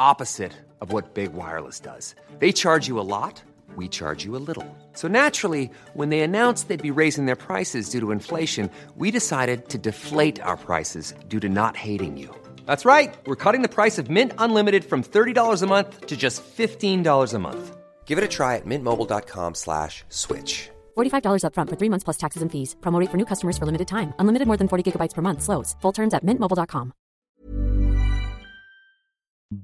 of 0.80 0.92
what 0.92 1.14
Big 1.14 1.32
Wireless 1.32 1.80
does. 1.80 2.14
They 2.40 2.52
charge 2.52 2.88
you 2.88 3.00
a 3.00 3.06
lot, 3.06 3.42
we 3.76 3.88
charge 3.88 4.26
you 4.26 4.36
a 4.36 4.44
little. 4.48 4.66
So 4.92 5.08
naturally, 5.08 5.70
when 5.94 6.10
they 6.10 6.20
announced 6.20 6.68
they'd 6.68 6.82
be 6.82 6.90
raising 6.90 7.26
their 7.26 7.36
prices 7.36 7.88
due 7.88 8.00
to 8.00 8.10
inflation, 8.10 8.68
we 8.96 9.10
decided 9.10 9.68
to 9.70 9.78
deflate 9.78 10.42
our 10.42 10.56
prices 10.56 11.14
due 11.28 11.40
to 11.40 11.48
not 11.48 11.76
hating 11.76 12.18
you. 12.18 12.43
That's 12.66 12.84
right. 12.84 13.14
We're 13.26 13.42
cutting 13.44 13.62
the 13.62 13.68
price 13.68 13.98
of 13.98 14.10
Mint 14.10 14.32
Unlimited 14.38 14.84
from 14.84 15.02
$30 15.02 15.62
a 15.62 15.66
month 15.66 16.06
to 16.06 16.16
just 16.16 16.42
$15 16.56 17.34
a 17.34 17.38
month. 17.38 17.76
Give 18.06 18.18
it 18.18 18.24
a 18.24 18.28
try 18.28 18.56
at 18.56 18.66
mintmobile.com 18.66 19.54
slash 19.54 20.04
switch. 20.08 20.70
$45 20.96 21.42
upfront 21.46 21.70
for 21.70 21.76
three 21.76 21.88
months 21.88 22.04
plus 22.04 22.16
taxes 22.16 22.42
and 22.42 22.52
fees. 22.52 22.76
Promote 22.80 23.10
for 23.10 23.16
new 23.16 23.26
customers 23.26 23.58
for 23.58 23.66
limited 23.66 23.88
time. 23.88 24.14
Unlimited 24.20 24.46
more 24.46 24.56
than 24.56 24.68
40 24.68 24.92
gigabytes 24.92 25.14
per 25.14 25.22
month. 25.22 25.42
Slows. 25.42 25.74
Full 25.82 25.92
terms 25.92 26.14
at 26.14 26.22
mintmobile.com. 26.22 26.92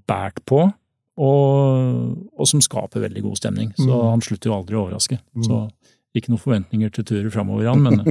Bært 0.07 0.45
på, 0.47 0.73
og, 1.21 2.17
og, 2.39 2.47
som 2.47 2.61
skaper 2.63 3.01
veldig 3.01 3.23
god 3.23 3.37
stemning. 3.37 3.73
Så 3.77 3.89
mm. 3.89 4.11
han 4.13 4.21
slutter 4.23 4.51
jo 4.51 4.55
aldri 4.55 4.77
å 4.77 4.83
overraske. 4.85 5.19
Mm. 5.35 5.43
Så 5.47 5.69
ikke 6.15 6.33
noen 6.33 6.43
forventninger 6.43 6.89
til 6.95 7.05
turer 7.09 7.31
framover, 7.35 7.65
Jan, 7.67 7.83
men 7.83 7.95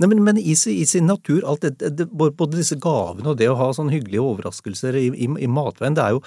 Nei, 0.00 0.08
men, 0.08 0.22
men 0.24 0.40
i, 0.40 0.54
i, 0.54 0.84
sin 0.88 1.08
natur, 1.10 1.44
alt 1.44 1.66
det, 1.66 1.90
det, 1.98 2.06
både 2.16 2.56
disse 2.56 2.78
gavene 2.80 3.32
og 3.32 3.36
det 3.40 3.50
å 3.50 3.58
ha 3.58 3.68
sånne 3.76 3.92
hyggelige 3.92 4.24
overraskelser 4.24 4.96
i, 4.96 5.10
i, 5.12 5.28
i 5.44 5.48
matveien, 5.50 5.96
det 5.98 6.06
er 6.06 6.16
jo, 6.16 6.22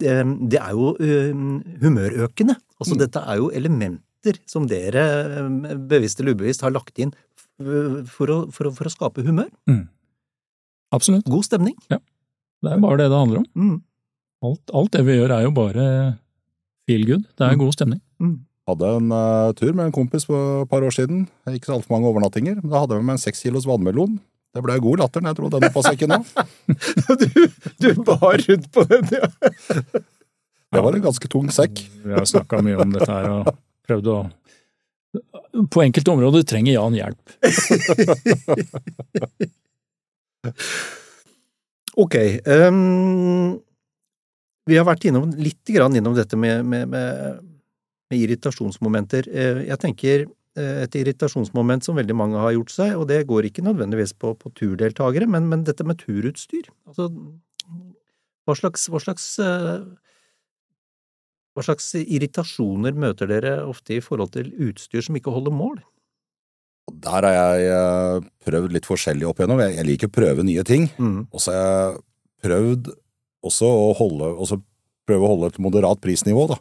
det 0.00 0.60
er 0.62 0.72
jo 0.72 0.94
um, 0.96 1.58
humørøkende. 1.82 2.56
Altså, 2.78 2.94
mm. 2.94 3.02
dette 3.02 3.24
er 3.28 3.42
jo 3.42 3.50
elementer 3.60 4.40
som 4.48 4.64
dere, 4.70 5.04
bevisst 5.90 6.22
eller 6.22 6.38
ubevisst, 6.38 6.64
har 6.64 6.72
lagt 6.72 6.96
inn 7.02 7.12
for 7.58 8.32
å, 8.32 8.38
for 8.54 8.70
å, 8.70 8.74
for 8.74 8.88
å 8.88 8.94
skape 8.94 9.26
humør. 9.26 9.50
Mm. 9.68 9.84
Absolutt. 10.94 11.28
God 11.28 11.44
stemning. 11.44 11.76
Ja. 11.92 12.00
Det 12.64 12.72
er 12.74 12.82
bare 12.82 13.02
det 13.02 13.10
det 13.12 13.20
handler 13.20 13.42
om. 13.42 13.48
Mm. 13.54 13.76
Alt, 14.48 14.62
alt, 14.72 14.92
det 14.94 15.04
vi 15.06 15.18
gjør 15.18 15.34
er 15.34 15.44
jo 15.46 15.54
bare 15.54 15.86
feel 16.88 17.04
good. 17.06 17.26
Det 17.36 17.44
er 17.44 17.58
mm. 17.58 17.62
god 17.66 17.76
stemning. 17.76 18.02
Hadde 18.68 18.88
en 18.98 19.12
uh, 19.14 19.54
tur 19.56 19.72
med 19.72 19.86
en 19.88 19.94
kompis 19.94 20.26
for 20.28 20.64
et 20.64 20.68
par 20.68 20.84
år 20.84 20.92
siden. 20.92 21.22
Ikke 21.48 21.70
så 21.70 21.78
altfor 21.78 21.94
mange 21.94 22.10
overnattinger. 22.10 22.58
Da 22.60 22.82
hadde 22.82 22.98
vi 22.98 23.06
med 23.06 23.16
en 23.16 23.22
seks 23.22 23.40
kilos 23.46 23.64
vannmelon. 23.68 24.18
Det 24.56 24.64
ble 24.64 24.78
god 24.82 25.00
latter 25.02 25.22
når 25.22 25.30
jeg 25.30 25.38
dro 25.38 25.48
den 25.52 25.66
opp 25.68 25.78
av 25.78 25.84
sekken 25.86 26.14
òg. 26.16 26.24
du, 27.22 27.30
du 27.84 27.88
bar 28.04 28.36
rundt 28.42 28.68
på 28.74 28.84
den, 28.90 29.04
ja. 29.12 29.28
det 30.74 30.82
var 30.84 30.96
en 30.96 31.04
ganske 31.04 31.28
tung 31.30 31.48
sekk. 31.54 31.82
Vi 32.04 32.12
har 32.16 32.26
snakka 32.28 32.60
mye 32.64 32.80
om 32.82 32.92
dette 32.96 33.12
her 33.12 33.28
og 33.32 33.50
prøvd 33.88 34.06
å 34.12 34.18
På 35.72 35.84
enkelte 35.84 36.12
områder 36.12 36.42
trenger 36.48 36.72
Jan 36.74 36.96
hjelp. 36.96 37.20
ok. 42.04 42.16
Um, 42.44 43.60
vi 44.68 44.76
har 44.76 44.84
vært 44.88 45.08
innom, 45.08 45.30
litt 45.40 45.64
grann 45.72 45.96
innom 45.96 46.16
dette 46.16 46.36
med, 46.40 46.64
med, 46.68 46.88
med 46.92 47.40
med 48.08 48.24
irritasjonsmomenter. 48.24 49.28
Eh, 49.28 49.62
jeg 49.68 49.80
tenker 49.82 50.24
eh, 50.24 50.82
et 50.84 50.98
irritasjonsmoment 51.00 51.84
som 51.84 51.98
veldig 51.98 52.16
mange 52.16 52.40
har 52.42 52.56
gjort 52.56 52.74
seg, 52.74 52.96
og 52.96 53.08
det 53.10 53.24
går 53.28 53.48
ikke 53.48 53.64
nødvendigvis 53.66 54.14
på, 54.18 54.34
på 54.38 54.52
turdeltakere, 54.58 55.28
men, 55.30 55.48
men, 55.50 55.64
dette 55.68 55.86
med 55.86 56.00
turutstyr. 56.02 56.70
Altså, 56.88 57.10
hva 58.48 58.56
slags, 58.56 58.88
hva 58.92 59.02
slags 59.04 59.30
eh, 59.44 59.86
hva 61.58 61.64
slags 61.66 61.90
irritasjoner 61.98 62.94
møter 62.94 63.26
dere 63.26 63.56
ofte 63.66 63.96
i 63.96 64.02
forhold 64.04 64.36
til 64.36 64.52
utstyr 64.68 65.02
som 65.02 65.16
ikke 65.18 65.32
holder 65.34 65.50
mål? 65.50 65.80
Der 67.02 67.26
har 67.26 67.58
jeg 67.58 68.20
prøvd 68.46 68.76
litt 68.76 68.86
forskjellig 68.86 69.26
opp 69.26 69.42
igjennom. 69.42 69.60
Jeg 69.66 69.86
liker 69.88 70.08
å 70.08 70.14
prøve 70.14 70.46
nye 70.46 70.62
ting. 70.64 70.86
Mm. 71.02 71.26
Og 71.34 71.42
så 71.42 71.52
har 71.52 71.66
jeg 71.66 71.98
prøvd 72.46 72.92
også 73.48 73.68
å 73.74 73.90
holde, 73.98 74.30
også 74.38 74.60
prøve 75.08 75.26
å 75.26 75.32
holde 75.34 75.50
et 75.50 75.60
moderat 75.62 76.00
prisnivå, 76.04 76.46
da. 76.54 76.60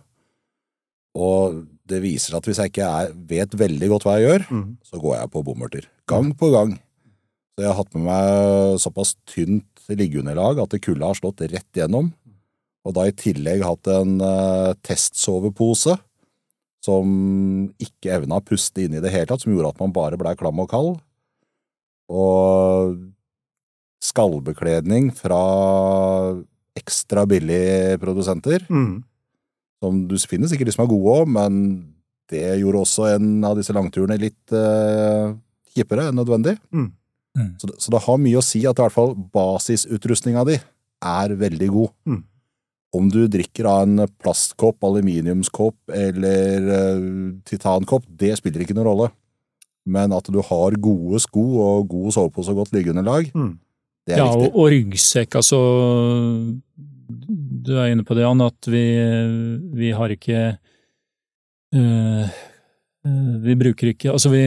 Og 1.18 1.64
det 1.88 2.02
viser 2.04 2.36
at 2.38 2.46
hvis 2.46 2.60
jeg 2.62 2.72
ikke 2.72 2.88
er, 2.88 3.14
vet 3.30 3.56
veldig 3.58 3.90
godt 3.94 4.06
hva 4.06 4.18
jeg 4.18 4.28
gjør, 4.28 4.46
mm. 4.52 4.68
så 4.86 5.00
går 5.02 5.16
jeg 5.18 5.32
på 5.34 5.44
bomurter. 5.48 5.88
Gang 6.10 6.30
på 6.38 6.52
gang. 6.54 6.76
Så 7.56 7.64
jeg 7.64 7.72
har 7.72 7.80
hatt 7.80 7.96
med 7.96 8.06
meg 8.06 8.82
såpass 8.84 9.16
tynt 9.30 9.88
liggeunderlag 9.88 10.60
at 10.62 10.76
kulda 10.84 11.10
har 11.10 11.18
slått 11.18 11.46
rett 11.48 11.80
gjennom. 11.80 12.12
Og 12.88 12.96
da 12.96 13.08
i 13.08 13.16
tillegg 13.16 13.66
hatt 13.66 13.90
en 13.92 14.20
uh, 14.22 14.76
testsovepose 14.86 15.98
som 16.86 17.08
ikke 17.84 18.14
evna 18.16 18.40
å 18.40 18.46
puste 18.46 18.86
inn 18.86 18.96
i 18.96 19.02
det 19.04 19.12
hele 19.12 19.28
tatt, 19.28 19.44
som 19.44 19.52
gjorde 19.52 19.74
at 19.74 19.82
man 19.82 19.96
bare 19.96 20.20
blei 20.20 20.36
klam 20.40 20.62
og 20.64 20.70
kald. 20.72 20.94
Og 22.08 22.94
skallbekledning 24.04 25.10
fra 25.18 25.42
ekstra 26.78 27.26
billige 27.28 27.98
produsenter. 28.04 28.68
Mm 28.70 29.07
som 29.84 30.06
du 30.10 30.16
finner 30.26 30.50
sikkert 30.50 30.72
de 30.72 30.76
som 30.76 30.86
er 30.86 30.92
gode 30.92 31.20
òg, 31.22 31.34
men 31.38 31.60
det 32.32 32.46
gjorde 32.60 32.84
også 32.84 33.10
en 33.14 33.28
av 33.48 33.58
disse 33.60 33.74
langturene 33.76 34.18
litt 34.20 34.56
uh, 34.56 35.36
kjippere 35.76 36.10
enn 36.10 36.18
nødvendig. 36.18 36.58
Mm. 36.76 36.90
Mm. 37.38 37.52
Så, 37.62 37.70
det, 37.70 37.76
så, 37.84 37.94
det 37.94 38.02
har 38.08 38.18
mye 38.24 38.40
å 38.40 38.46
si 38.46 38.64
at 38.68 38.80
i 38.80 38.84
hvert 38.84 38.96
fall 38.96 39.14
basisutrustninga 39.34 40.44
di 40.50 40.58
er 40.58 41.36
veldig 41.40 41.70
god. 41.76 41.94
Mm. 42.10 42.24
Om 42.98 43.12
du 43.14 43.22
drikker 43.30 43.68
av 43.70 43.86
en 43.86 44.08
plastkopp, 44.24 44.82
aluminiumskopp 44.88 45.94
eller 45.94 46.68
uh, 46.72 47.08
titankopp, 47.48 48.08
det 48.10 48.34
spiller 48.40 48.66
ikke 48.66 48.76
noen 48.78 48.90
rolle. 48.90 49.12
Men 49.88 50.12
at 50.16 50.28
du 50.34 50.42
har 50.44 50.76
gode 50.84 51.22
sko 51.24 51.46
og 51.64 51.88
god 51.94 52.16
sovepose 52.18 52.52
og 52.52 52.64
godt 52.64 52.74
liggeunderlag, 52.76 53.30
mm. 53.32 53.54
det 54.08 54.18
er 54.18 54.24
ja, 54.24 54.32
viktig. 54.34 54.50
Og, 54.50 54.58
og 54.60 54.72
ryggsekk, 54.74 55.38
altså 55.40 55.62
du 57.68 57.76
er 57.76 57.92
inne 57.92 58.06
på 58.08 58.16
det, 58.18 58.24
Jan, 58.26 58.44
at 58.46 58.70
vi, 58.72 58.84
vi 59.78 59.92
har 59.96 60.14
ikke 60.14 60.44
øh, 61.76 62.38
Vi 63.48 63.58
bruker 63.60 63.92
ikke 63.92 64.14
Altså, 64.14 64.32
vi, 64.34 64.46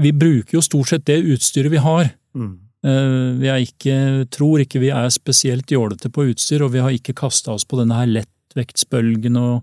vi, 0.00 0.12
bruker 0.14 0.58
jo 0.58 0.62
stort 0.64 0.92
sett 0.92 1.06
det 1.10 1.20
utstyret 1.34 1.72
vi 1.72 1.82
har. 1.82 2.12
Mm. 2.34 2.54
Uh, 2.84 3.40
vi 3.40 3.48
er 3.48 3.62
ikke, 3.64 3.94
tror 4.34 4.60
ikke 4.60 4.82
vi 4.82 4.90
er 4.92 5.06
spesielt 5.14 5.70
jålete 5.72 6.10
på 6.12 6.26
utstyr, 6.28 6.66
og 6.66 6.74
vi 6.74 6.82
har 6.84 6.92
ikke 6.92 7.14
kasta 7.16 7.54
oss 7.54 7.64
på 7.64 7.78
denne 7.78 7.96
her 7.96 8.10
lettvektsbølgen 8.10 9.38
og 9.40 9.62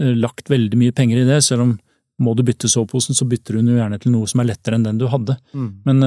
uh, 0.00 0.14
lagt 0.16 0.48
veldig 0.48 0.78
mye 0.80 0.94
penger 0.96 1.20
i 1.20 1.26
det, 1.28 1.42
selv 1.44 1.66
om 1.66 1.74
må 2.24 2.32
du 2.38 2.44
bytte 2.46 2.70
soveposen, 2.70 3.16
så 3.18 3.26
bytter 3.28 3.56
du 3.56 3.60
den 3.60 3.74
jo 3.74 3.80
gjerne 3.80 3.98
til 4.00 4.14
noe 4.14 4.30
som 4.30 4.40
er 4.40 4.52
lettere 4.52 4.78
enn 4.78 4.86
den 4.86 5.00
du 5.02 5.08
hadde. 5.10 5.34
Mm. 5.52 5.70
Men 5.84 6.06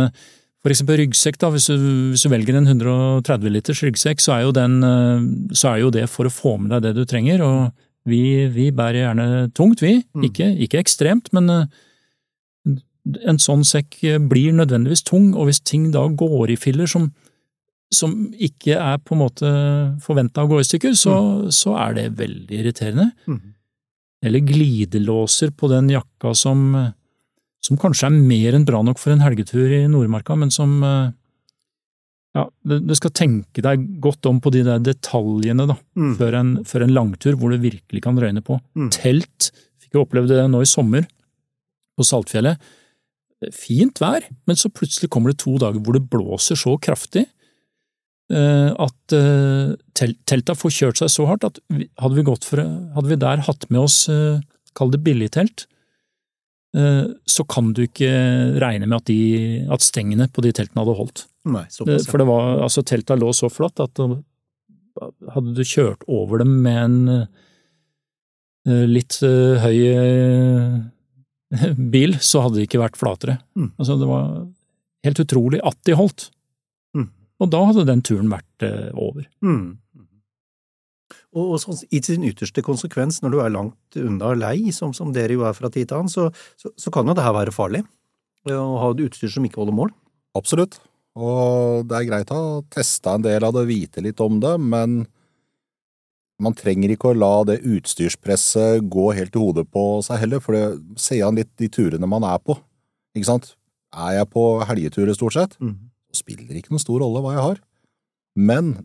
for 0.65 0.73
eksempel 0.73 0.97
ryggsekk, 1.01 1.37
da, 1.41 1.49
hvis 1.53 1.69
du, 1.69 1.75
hvis 2.13 2.23
du, 2.25 2.31
velger 2.33 2.57
en 2.57 2.69
130 2.69 3.53
liters 3.53 3.83
ryggsekk, 3.85 4.23
så 4.23 4.37
er, 4.37 4.45
jo 4.47 4.55
den, 4.55 4.79
eh, 4.83 5.27
så 5.55 5.73
er 5.73 5.83
jo 5.83 5.91
det 5.93 6.07
for 6.11 6.27
å 6.27 6.33
få 6.33 6.55
med 6.61 6.73
deg 6.73 6.87
det 6.87 6.95
du 6.97 7.03
trenger, 7.09 7.43
og 7.45 7.69
vi, 8.07 8.47
vi 8.51 8.71
bærer 8.75 9.03
gjerne 9.03 9.27
tungt, 9.57 9.83
vi. 9.83 9.99
Mm. 10.15 10.25
Ikke, 10.29 10.49
ikke, 10.65 10.81
ekstremt, 10.81 11.29
men 11.35 11.51
eh, 11.53 11.69
en 13.29 13.39
sånn 13.39 13.63
sekk 13.67 13.99
blir 14.31 14.55
nødvendigvis 14.57 15.05
tung, 15.07 15.31
og 15.35 15.47
hvis 15.47 15.61
ting 15.63 15.91
da 15.93 16.07
går 16.09 16.55
i 16.55 16.59
filler 16.59 16.89
som, 16.89 17.11
som 17.93 18.15
ikke 18.33 18.75
er 18.75 18.97
på 19.03 19.15
en 19.15 19.23
måte 19.23 19.51
forventa 20.03 20.43
å 20.43 20.51
gå 20.51 20.59
i 20.61 20.67
stykker, 20.67 20.97
så, 20.97 21.15
mm. 21.45 21.51
så, 21.55 21.77
er 21.85 21.99
det 21.99 22.07
veldig 22.19 22.59
irriterende. 22.63 23.11
Mm. 23.29 23.43
Eller 24.25 24.43
glidelåser 24.43 25.53
på 25.55 25.69
den 25.71 25.91
jakka 25.93 26.33
som 26.35 26.71
som 27.67 27.79
kanskje 27.79 28.07
er 28.07 28.15
mer 28.15 28.55
enn 28.55 28.65
bra 28.67 28.79
nok 28.85 28.99
for 29.01 29.13
en 29.13 29.23
helgetur 29.23 29.71
i 29.75 29.83
Nordmarka, 29.91 30.37
men 30.39 30.53
som 30.53 30.77
eh, 30.87 31.09
ja, 32.37 32.45
du 32.63 32.95
skal 32.95 33.13
tenke 33.17 33.63
deg 33.65 33.83
godt 34.03 34.29
om 34.29 34.39
på 34.43 34.53
de 34.55 34.63
der 34.67 34.81
detaljene 34.83 35.67
da, 35.69 35.75
mm. 35.99 36.15
før, 36.19 36.39
en, 36.39 36.55
før, 36.67 36.85
en, 36.85 36.95
langtur 36.95 37.37
hvor 37.39 37.51
det 37.51 37.63
virkelig 37.65 38.03
kan 38.05 38.19
røyne 38.21 38.43
på. 38.45 38.59
Mm. 38.77 38.91
Telt 38.95 39.51
fikk 39.81 39.97
jeg 39.97 40.03
oppleve 40.03 40.31
det 40.31 40.45
nå 40.51 40.63
i 40.63 40.69
sommer 40.69 41.07
på 41.97 42.05
Saltfjellet. 42.07 42.61
Fint 43.53 43.99
vær, 44.01 44.23
men 44.49 44.57
så 44.57 44.71
plutselig 44.73 45.11
kommer 45.13 45.33
det 45.33 45.41
to 45.43 45.57
dager 45.61 45.81
hvor 45.83 45.97
det 45.97 46.07
blåser 46.09 46.57
så 46.57 46.73
kraftig 46.81 47.27
eh, 48.33 48.69
at 48.71 49.17
telta 50.27 50.55
får 50.57 50.73
kjørt 50.73 51.01
seg 51.01 51.11
så 51.13 51.27
hardt 51.29 51.45
at 51.45 51.59
hadde 51.99 52.15
vi, 52.15 52.25
for, 52.47 52.63
hadde 52.95 53.11
vi 53.11 53.19
der 53.27 53.43
hatt 53.49 53.67
med 53.73 53.83
oss, 53.83 54.05
kall 54.77 54.93
det 54.93 55.03
billigtelt, 55.05 55.67
Eh, 55.67 55.76
så 56.75 57.43
kan 57.49 57.71
du 57.73 57.79
ikke 57.85 58.09
regne 58.61 58.85
med 58.85 58.99
at, 58.99 59.07
de, 59.09 59.63
at 59.71 59.81
stengene 59.81 60.27
på 60.29 60.43
de 60.45 60.51
teltene 60.53 60.83
hadde 60.83 60.97
holdt. 60.99 61.23
Nei, 61.47 61.63
såpass, 61.73 62.05
For 62.09 62.21
det 62.21 62.27
var, 62.27 62.59
altså 62.65 62.83
telta 62.85 63.15
lå 63.17 63.31
så 63.33 63.49
flatt 63.49 63.79
at 63.81 64.01
hadde 65.33 65.53
du 65.57 65.63
kjørt 65.65 66.03
over 66.09 66.41
dem 66.41 66.53
med 66.65 66.77
en 66.81 66.97
eh, 68.67 68.85
litt 68.89 69.19
eh, 69.25 69.63
høy 69.63 69.79
bil, 71.95 72.17
så 72.19 72.43
hadde 72.45 72.59
de 72.59 72.67
ikke 72.67 72.81
vært 72.81 72.99
flatere. 72.99 73.39
Mm. 73.57 73.71
Altså 73.77 73.97
det 74.01 74.09
var 74.09 74.31
helt 75.07 75.23
utrolig 75.23 75.61
at 75.65 75.79
de 75.87 75.97
holdt. 75.97 76.29
Mm. 76.97 77.09
Og 77.41 77.51
da 77.53 77.63
hadde 77.69 77.87
den 77.87 78.03
turen 78.05 78.31
vært 78.33 78.67
over. 78.97 79.27
Mm. 79.45 79.77
Og, 81.37 81.53
og 81.53 81.61
sånn, 81.61 81.77
i 81.93 82.01
sin 82.01 82.25
ytterste 82.25 82.63
konsekvens, 82.65 83.21
når 83.21 83.33
du 83.33 83.39
er 83.43 83.53
langt 83.53 83.99
unna 84.01 84.33
lei, 84.37 84.71
som, 84.73 84.93
som 84.97 85.13
dere 85.13 85.37
jo 85.37 85.45
er 85.45 85.55
fra 85.57 85.69
tid 85.73 85.89
til 85.89 85.99
annen, 85.99 86.11
så, 86.11 86.29
så, 86.57 86.71
så, 86.73 86.93
kan 86.93 87.07
jo 87.07 87.15
det 87.17 87.25
her 87.25 87.35
være 87.35 87.53
farlig. 87.53 87.83
Å 88.49 88.63
ha 88.81 88.91
et 88.93 89.03
utstyr 89.05 89.31
som 89.31 89.45
ikke 89.45 89.61
holder 89.61 89.75
mål. 89.75 89.91
Absolutt. 90.39 90.79
Og 91.17 91.85
det 91.89 91.97
er 91.97 92.09
greit 92.09 92.33
å 92.33 92.63
teste 92.73 93.13
en 93.13 93.25
del 93.25 93.45
av 93.45 93.55
det, 93.55 93.67
vite 93.69 94.03
litt 94.05 94.21
om 94.23 94.39
det, 94.41 94.55
men 94.61 95.03
man 96.43 96.53
trenger 96.57 96.93
ikke 96.93 97.11
å 97.11 97.17
la 97.17 97.33
det 97.49 97.61
utstyrspresset 97.65 98.85
gå 98.93 99.07
helt 99.17 99.37
i 99.37 99.41
hodet 99.41 99.65
på 99.73 99.85
seg 100.05 100.21
heller, 100.21 100.41
for 100.43 100.53
det 100.53 100.99
ser 101.01 101.23
an 101.25 101.37
litt 101.39 101.49
de 101.57 101.69
turene 101.73 102.09
man 102.09 102.25
er 102.29 102.37
på. 102.41 102.57
Ikke 103.17 103.31
sant? 103.31 103.55
Er 103.97 104.19
jeg 104.19 104.29
på 104.33 104.43
helgeturer 104.69 105.17
stort 105.17 105.37
sett, 105.37 105.57
mm. 105.57 105.73
spiller 106.13 106.51
det 106.51 106.61
ikke 106.61 106.75
noen 106.75 106.83
stor 106.83 107.01
rolle 107.01 107.23
hva 107.23 107.33
jeg 107.33 107.45
har. 107.47 107.63
Men 108.37 108.75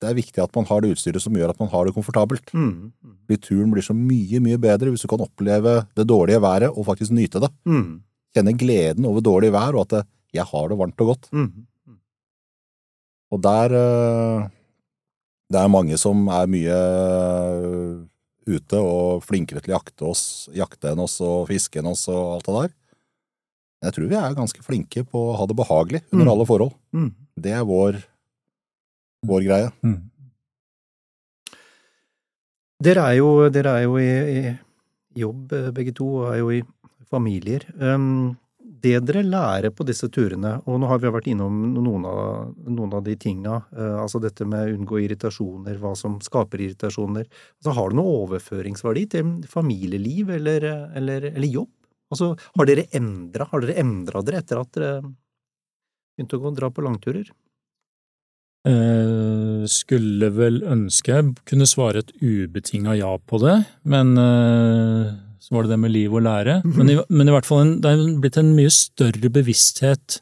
det 0.00 0.08
er 0.08 0.16
viktig 0.16 0.40
at 0.42 0.54
man 0.56 0.64
har 0.68 0.80
det 0.80 0.94
utstyret 0.94 1.20
som 1.22 1.34
gjør 1.36 1.50
at 1.52 1.58
man 1.60 1.68
har 1.72 1.84
det 1.84 1.92
komfortabelt. 1.96 2.52
Mm. 2.56 2.92
Fordi 3.28 3.40
turen 3.44 3.72
blir 3.74 3.84
så 3.84 3.92
mye, 3.96 4.40
mye 4.40 4.56
bedre 4.60 4.90
hvis 4.94 5.04
du 5.04 5.08
kan 5.12 5.20
oppleve 5.24 5.82
det 5.98 6.06
dårlige 6.08 6.40
været 6.40 6.70
og 6.72 6.86
faktisk 6.88 7.12
nyte 7.12 7.42
det. 7.44 7.50
Mm. 7.68 8.00
Kjenne 8.34 8.54
gleden 8.56 9.04
over 9.10 9.20
dårlig 9.26 9.50
vær 9.52 9.74
og 9.76 9.84
at 9.84 9.92
det, 9.98 10.02
jeg 10.32 10.46
har 10.46 10.68
det 10.70 10.78
varmt 10.78 11.02
og 11.04 11.12
godt. 11.12 11.28
Mm. 11.34 11.66
Og 13.30 13.42
der 13.44 13.74
eh, 13.78 14.48
Det 15.50 15.58
er 15.60 15.70
mange 15.70 15.96
som 15.98 16.28
er 16.30 16.46
mye 16.50 16.74
eh, 16.74 17.94
ute 18.50 18.78
og 18.80 19.22
flinkere 19.26 19.60
til 19.62 19.72
å 19.74 19.78
jakte, 19.78 20.06
oss, 20.06 20.22
jakte 20.54 20.92
enn 20.92 21.02
oss 21.02 21.18
og 21.22 21.48
fiske 21.50 21.78
enn 21.82 21.90
oss 21.90 22.06
og 22.10 22.36
alt 22.38 22.46
det 22.48 22.54
der. 22.56 22.72
Jeg 23.86 23.94
tror 23.96 24.08
vi 24.10 24.18
er 24.18 24.34
ganske 24.36 24.62
flinke 24.64 25.04
på 25.08 25.20
å 25.30 25.36
ha 25.38 25.46
det 25.48 25.56
behagelig 25.58 26.02
under 26.12 26.26
Mm. 26.26 26.32
alle 26.32 26.46
forhold. 26.46 26.72
Mm. 26.92 27.10
Det 27.40 27.52
er 27.56 27.64
vår, 27.64 28.00
vår 29.26 29.46
greie. 29.46 29.70
Mm. 29.84 29.98
Dere 32.80 33.08
er 33.10 33.18
jo, 33.18 33.32
dere 33.52 33.72
er 33.76 33.82
jo 33.84 33.96
i, 34.00 34.12
i 34.40 35.20
jobb, 35.20 35.50
eh, 35.52 35.72
begge 35.76 35.92
to, 35.96 36.06
og 36.22 36.30
er 36.32 36.38
jo 36.40 36.52
i 36.54 36.62
familier. 37.10 37.66
Um, 37.76 38.38
det 38.80 38.94
dere 39.04 39.20
lærer 39.26 39.74
på 39.76 39.84
disse 39.84 40.08
turene, 40.12 40.54
og 40.64 40.78
nå 40.80 40.88
har 40.88 41.00
vi 41.02 41.10
vært 41.12 41.28
innom 41.28 41.58
noen 41.74 42.06
av, 42.08 42.54
noen 42.64 42.94
av 42.96 43.02
de 43.04 43.16
tinga, 43.20 43.58
eh, 43.74 43.98
altså 44.00 44.22
dette 44.22 44.46
med 44.48 44.72
unngå 44.72 45.02
irritasjoner, 45.04 45.76
hva 45.82 45.92
som 45.98 46.16
skaper 46.24 46.64
irritasjoner, 46.64 47.28
altså 47.60 47.76
har 47.76 47.92
det 47.92 47.98
noe 48.00 48.16
overføringsverdi 48.22 49.04
til 49.16 49.34
familieliv 49.50 50.32
eller, 50.38 50.64
eller, 50.96 51.28
eller 51.34 51.52
jobb? 51.58 51.72
Altså, 52.10 52.32
har 52.56 52.66
dere 52.66 52.88
endra, 52.96 53.46
dere 53.60 53.76
endra 53.78 54.24
dere 54.24 54.40
etter 54.40 54.62
at 54.62 54.72
dere 54.74 54.94
begynte 55.04 56.40
å 56.40 56.42
gå, 56.42 56.56
dra 56.56 56.72
på 56.72 56.82
langturer? 56.86 57.28
Eh, 58.68 59.62
skulle 59.72 60.28
vel 60.36 60.58
ønske 60.68 61.14
jeg 61.14 61.28
kunne 61.48 61.64
svare 61.68 62.02
et 62.02 62.10
ubetinga 62.20 62.92
ja 62.98 63.14
på 63.16 63.38
det, 63.40 63.54
men 63.88 64.10
eh, 64.20 65.06
så 65.40 65.54
var 65.56 65.64
det 65.64 65.72
det 65.72 65.78
med 65.80 65.94
liv 65.94 66.12
og 66.12 66.26
lære. 66.26 66.58
Men 66.68 66.90
i, 66.92 66.98
men 67.08 67.30
i 67.30 67.32
hvert 67.32 67.48
fall 67.48 67.62
en, 67.64 67.70
det 67.80 67.94
er 67.94 68.02
blitt 68.20 68.36
en 68.36 68.50
mye 68.58 68.72
større 68.74 69.30
bevissthet, 69.32 70.18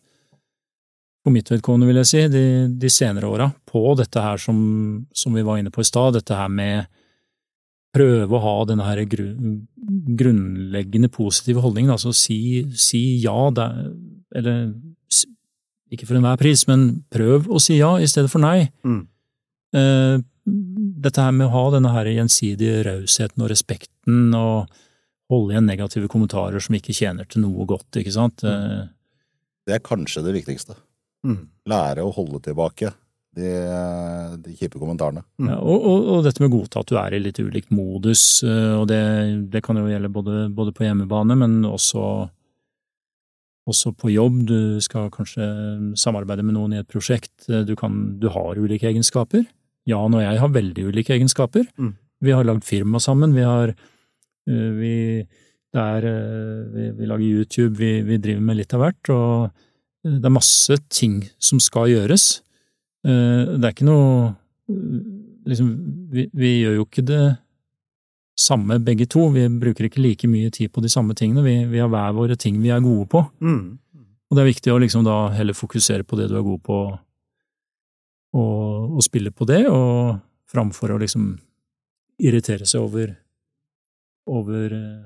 for 1.26 1.34
mitt 1.34 1.50
vedkommende 1.50 1.88
vil 1.90 1.98
jeg 1.98 2.10
si, 2.12 2.22
de, 2.30 2.44
de 2.78 2.90
senere 2.94 3.26
åra, 3.26 3.48
på 3.66 3.82
dette 3.98 4.22
her 4.22 4.38
som, 4.38 4.60
som 5.10 5.34
vi 5.34 5.42
var 5.44 5.58
inne 5.58 5.74
på 5.74 5.82
i 5.82 5.88
stad, 5.90 6.14
dette 6.20 6.38
her 6.38 6.48
med 6.52 6.86
prøve 7.98 8.38
å 8.38 8.44
ha 8.44 8.54
denne 8.68 8.86
her 8.86 9.02
grunn, 9.10 9.64
grunnleggende 10.14 11.10
positive 11.10 11.64
holdningen, 11.64 11.90
altså 11.96 12.14
si, 12.14 12.38
si 12.78 13.02
ja, 13.24 13.34
det, 13.50 13.66
er- 13.66 13.90
eller 14.38 14.62
ikke 15.94 16.08
for 16.08 16.18
enhver 16.18 16.38
pris, 16.40 16.66
men 16.68 17.04
prøv 17.12 17.48
å 17.48 17.60
si 17.62 17.78
ja 17.78 17.94
i 18.00 18.08
stedet 18.10 18.30
for 18.32 18.42
nei. 18.44 18.68
Mm. 18.84 19.00
Eh, 19.78 20.18
dette 21.04 21.22
her 21.22 21.32
med 21.36 21.48
å 21.48 21.52
ha 21.54 21.64
denne 21.74 21.92
her 21.92 22.08
gjensidige 22.10 22.82
rausheten 22.86 23.44
og 23.44 23.50
respekten 23.52 24.30
og 24.36 24.70
holde 25.28 25.52
igjen 25.52 25.68
negative 25.68 26.08
kommentarer 26.08 26.62
som 26.64 26.76
ikke 26.78 26.94
tjener 26.96 27.28
til 27.28 27.44
noe 27.44 27.66
godt, 27.68 27.88
ikke 28.00 28.14
sant. 28.14 28.44
Eh, 28.48 28.86
Det 29.68 29.76
er 29.76 29.84
kanskje 29.84 30.22
det 30.24 30.32
viktigste. 30.38 30.78
Mm. 31.26 31.42
Lære 31.68 32.04
å 32.06 32.14
holde 32.14 32.40
tilbake 32.46 32.92
de, 33.36 33.50
de 34.40 34.54
kjipe 34.56 34.80
kommentarene. 34.80 35.20
Mm. 35.38 35.50
ja, 35.52 35.58
og, 35.60 35.84
og, 35.84 36.06
og 36.14 36.24
dette 36.24 36.40
med 36.42 36.48
å 36.48 36.56
godta 36.60 36.80
at 36.80 36.88
du 36.88 36.96
er 36.98 37.14
i 37.14 37.20
litt 37.22 37.38
ulikt 37.42 37.70
modus, 37.74 38.42
eh, 38.46 38.72
og 38.78 38.88
det, 38.90 39.02
det 39.52 39.62
kan 39.66 39.76
jo 39.76 39.88
gjelde 39.90 40.10
både, 40.14 40.48
både 40.54 40.72
på 40.74 40.86
hjemmebane, 40.86 41.36
men 41.38 41.60
også, 41.68 42.00
også 43.68 43.92
på 43.96 44.10
jobb. 44.12 44.42
Du 44.48 44.80
skal 44.84 45.10
kanskje 45.14 45.44
samarbeide 45.98 46.44
med 46.46 46.56
noen 46.56 46.74
i 46.74 46.80
et 46.82 46.88
prosjekt. 46.88 47.34
Du, 47.46 47.74
kan, 47.78 48.18
du 48.20 48.28
har 48.32 48.58
ulike 48.58 48.88
egenskaper. 48.90 49.44
Jan 49.88 50.16
og 50.16 50.24
jeg 50.24 50.40
har 50.42 50.52
veldig 50.52 50.88
ulike 50.90 51.14
egenskaper. 51.16 51.68
Mm. 51.80 51.94
Vi 52.24 52.34
har 52.34 52.46
lagd 52.46 52.66
firma 52.66 53.00
sammen, 53.00 53.34
vi 53.36 53.44
har 53.46 53.72
eh, 53.72 54.70
vi, 54.74 54.94
det 55.74 55.84
er, 55.84 56.08
eh, 56.08 56.66
vi, 56.74 56.90
vi 56.98 57.08
lager 57.08 57.24
YouTube, 57.24 57.78
vi, 57.78 57.92
vi 58.06 58.18
driver 58.18 58.44
med 58.44 58.58
litt 58.58 58.74
av 58.74 58.82
hvert, 58.82 59.12
og 59.14 59.46
eh, 59.46 60.18
det 60.18 60.26
er 60.26 60.34
masse 60.34 60.80
ting 60.90 61.22
som 61.38 61.62
skal 61.62 61.92
gjøres. 61.92 62.28
Det 63.08 63.62
er 63.62 63.70
ikke 63.70 63.86
noe 63.86 64.32
liksom, 65.48 65.68
vi, 66.12 66.24
vi 66.34 66.50
gjør 66.58 66.80
jo 66.80 66.86
ikke 66.88 67.04
det 67.06 67.20
samme 68.38 68.76
begge 68.86 69.06
to, 69.10 69.24
vi 69.34 69.48
bruker 69.50 69.88
ikke 69.88 70.02
like 70.04 70.28
mye 70.30 70.50
tid 70.54 70.70
på 70.72 70.82
de 70.84 70.90
samme 70.92 71.14
tingene, 71.18 71.42
vi, 71.42 71.56
vi 71.72 71.80
har 71.82 71.90
hver 71.90 72.14
våre 72.14 72.36
ting 72.38 72.60
vi 72.62 72.70
er 72.70 72.80
gode 72.84 73.08
på. 73.10 73.24
Mm. 73.42 73.78
Og 74.30 74.36
det 74.36 74.42
er 74.44 74.50
viktig 74.52 74.72
å 74.74 74.78
liksom 74.78 75.02
da 75.06 75.16
heller 75.34 75.56
fokusere 75.56 76.04
på 76.06 76.18
det 76.20 76.28
du 76.30 76.36
er 76.38 76.44
god 76.46 76.60
på, 76.66 76.78
og, 78.38 78.96
og 78.98 79.02
spille 79.04 79.32
på 79.34 79.46
det, 79.48 79.62
og 79.72 80.18
framfor 80.52 80.94
å 80.94 81.00
liksom 81.02 81.32
irritere 82.22 82.66
seg 82.66 82.82
over 82.84 83.14
over 84.28 84.72
eh, 84.76 85.04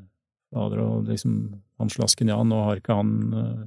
Fader 0.53 0.81
og 0.83 1.07
liksom 1.09 1.35
han 1.81 1.91
slasken 1.93 2.29
ja, 2.33 2.39
nå 2.45 2.59
har 2.67 2.81
ikke 2.81 2.97
han 2.99 3.13
eh, 3.31 3.61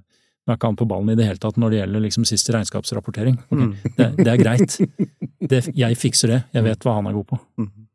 nå 0.46 0.52
er 0.52 0.58
ikke 0.60 0.70
han 0.70 0.78
på 0.82 0.88
ballen 0.90 1.14
i 1.14 1.16
det 1.18 1.26
hele 1.30 1.40
tatt 1.42 1.56
når 1.62 1.72
det 1.74 1.80
gjelder 1.80 2.04
liksom 2.04 2.26
siste 2.28 2.54
regnskapsrapportering. 2.54 3.38
Okay, 3.48 3.56
Mm. 3.66 3.72
det, 3.98 4.08
det 4.20 4.28
er 4.34 4.42
greit. 4.42 4.76
Det, 5.46 5.62
jeg 5.74 5.98
fikser 5.98 6.30
det. 6.36 6.40
Jeg 6.54 6.66
vet 6.68 6.86
hva 6.86 6.98
han 7.00 7.08
er 7.10 7.16
god 7.18 7.28
på. 7.32 7.40
Mhm. 7.64 7.88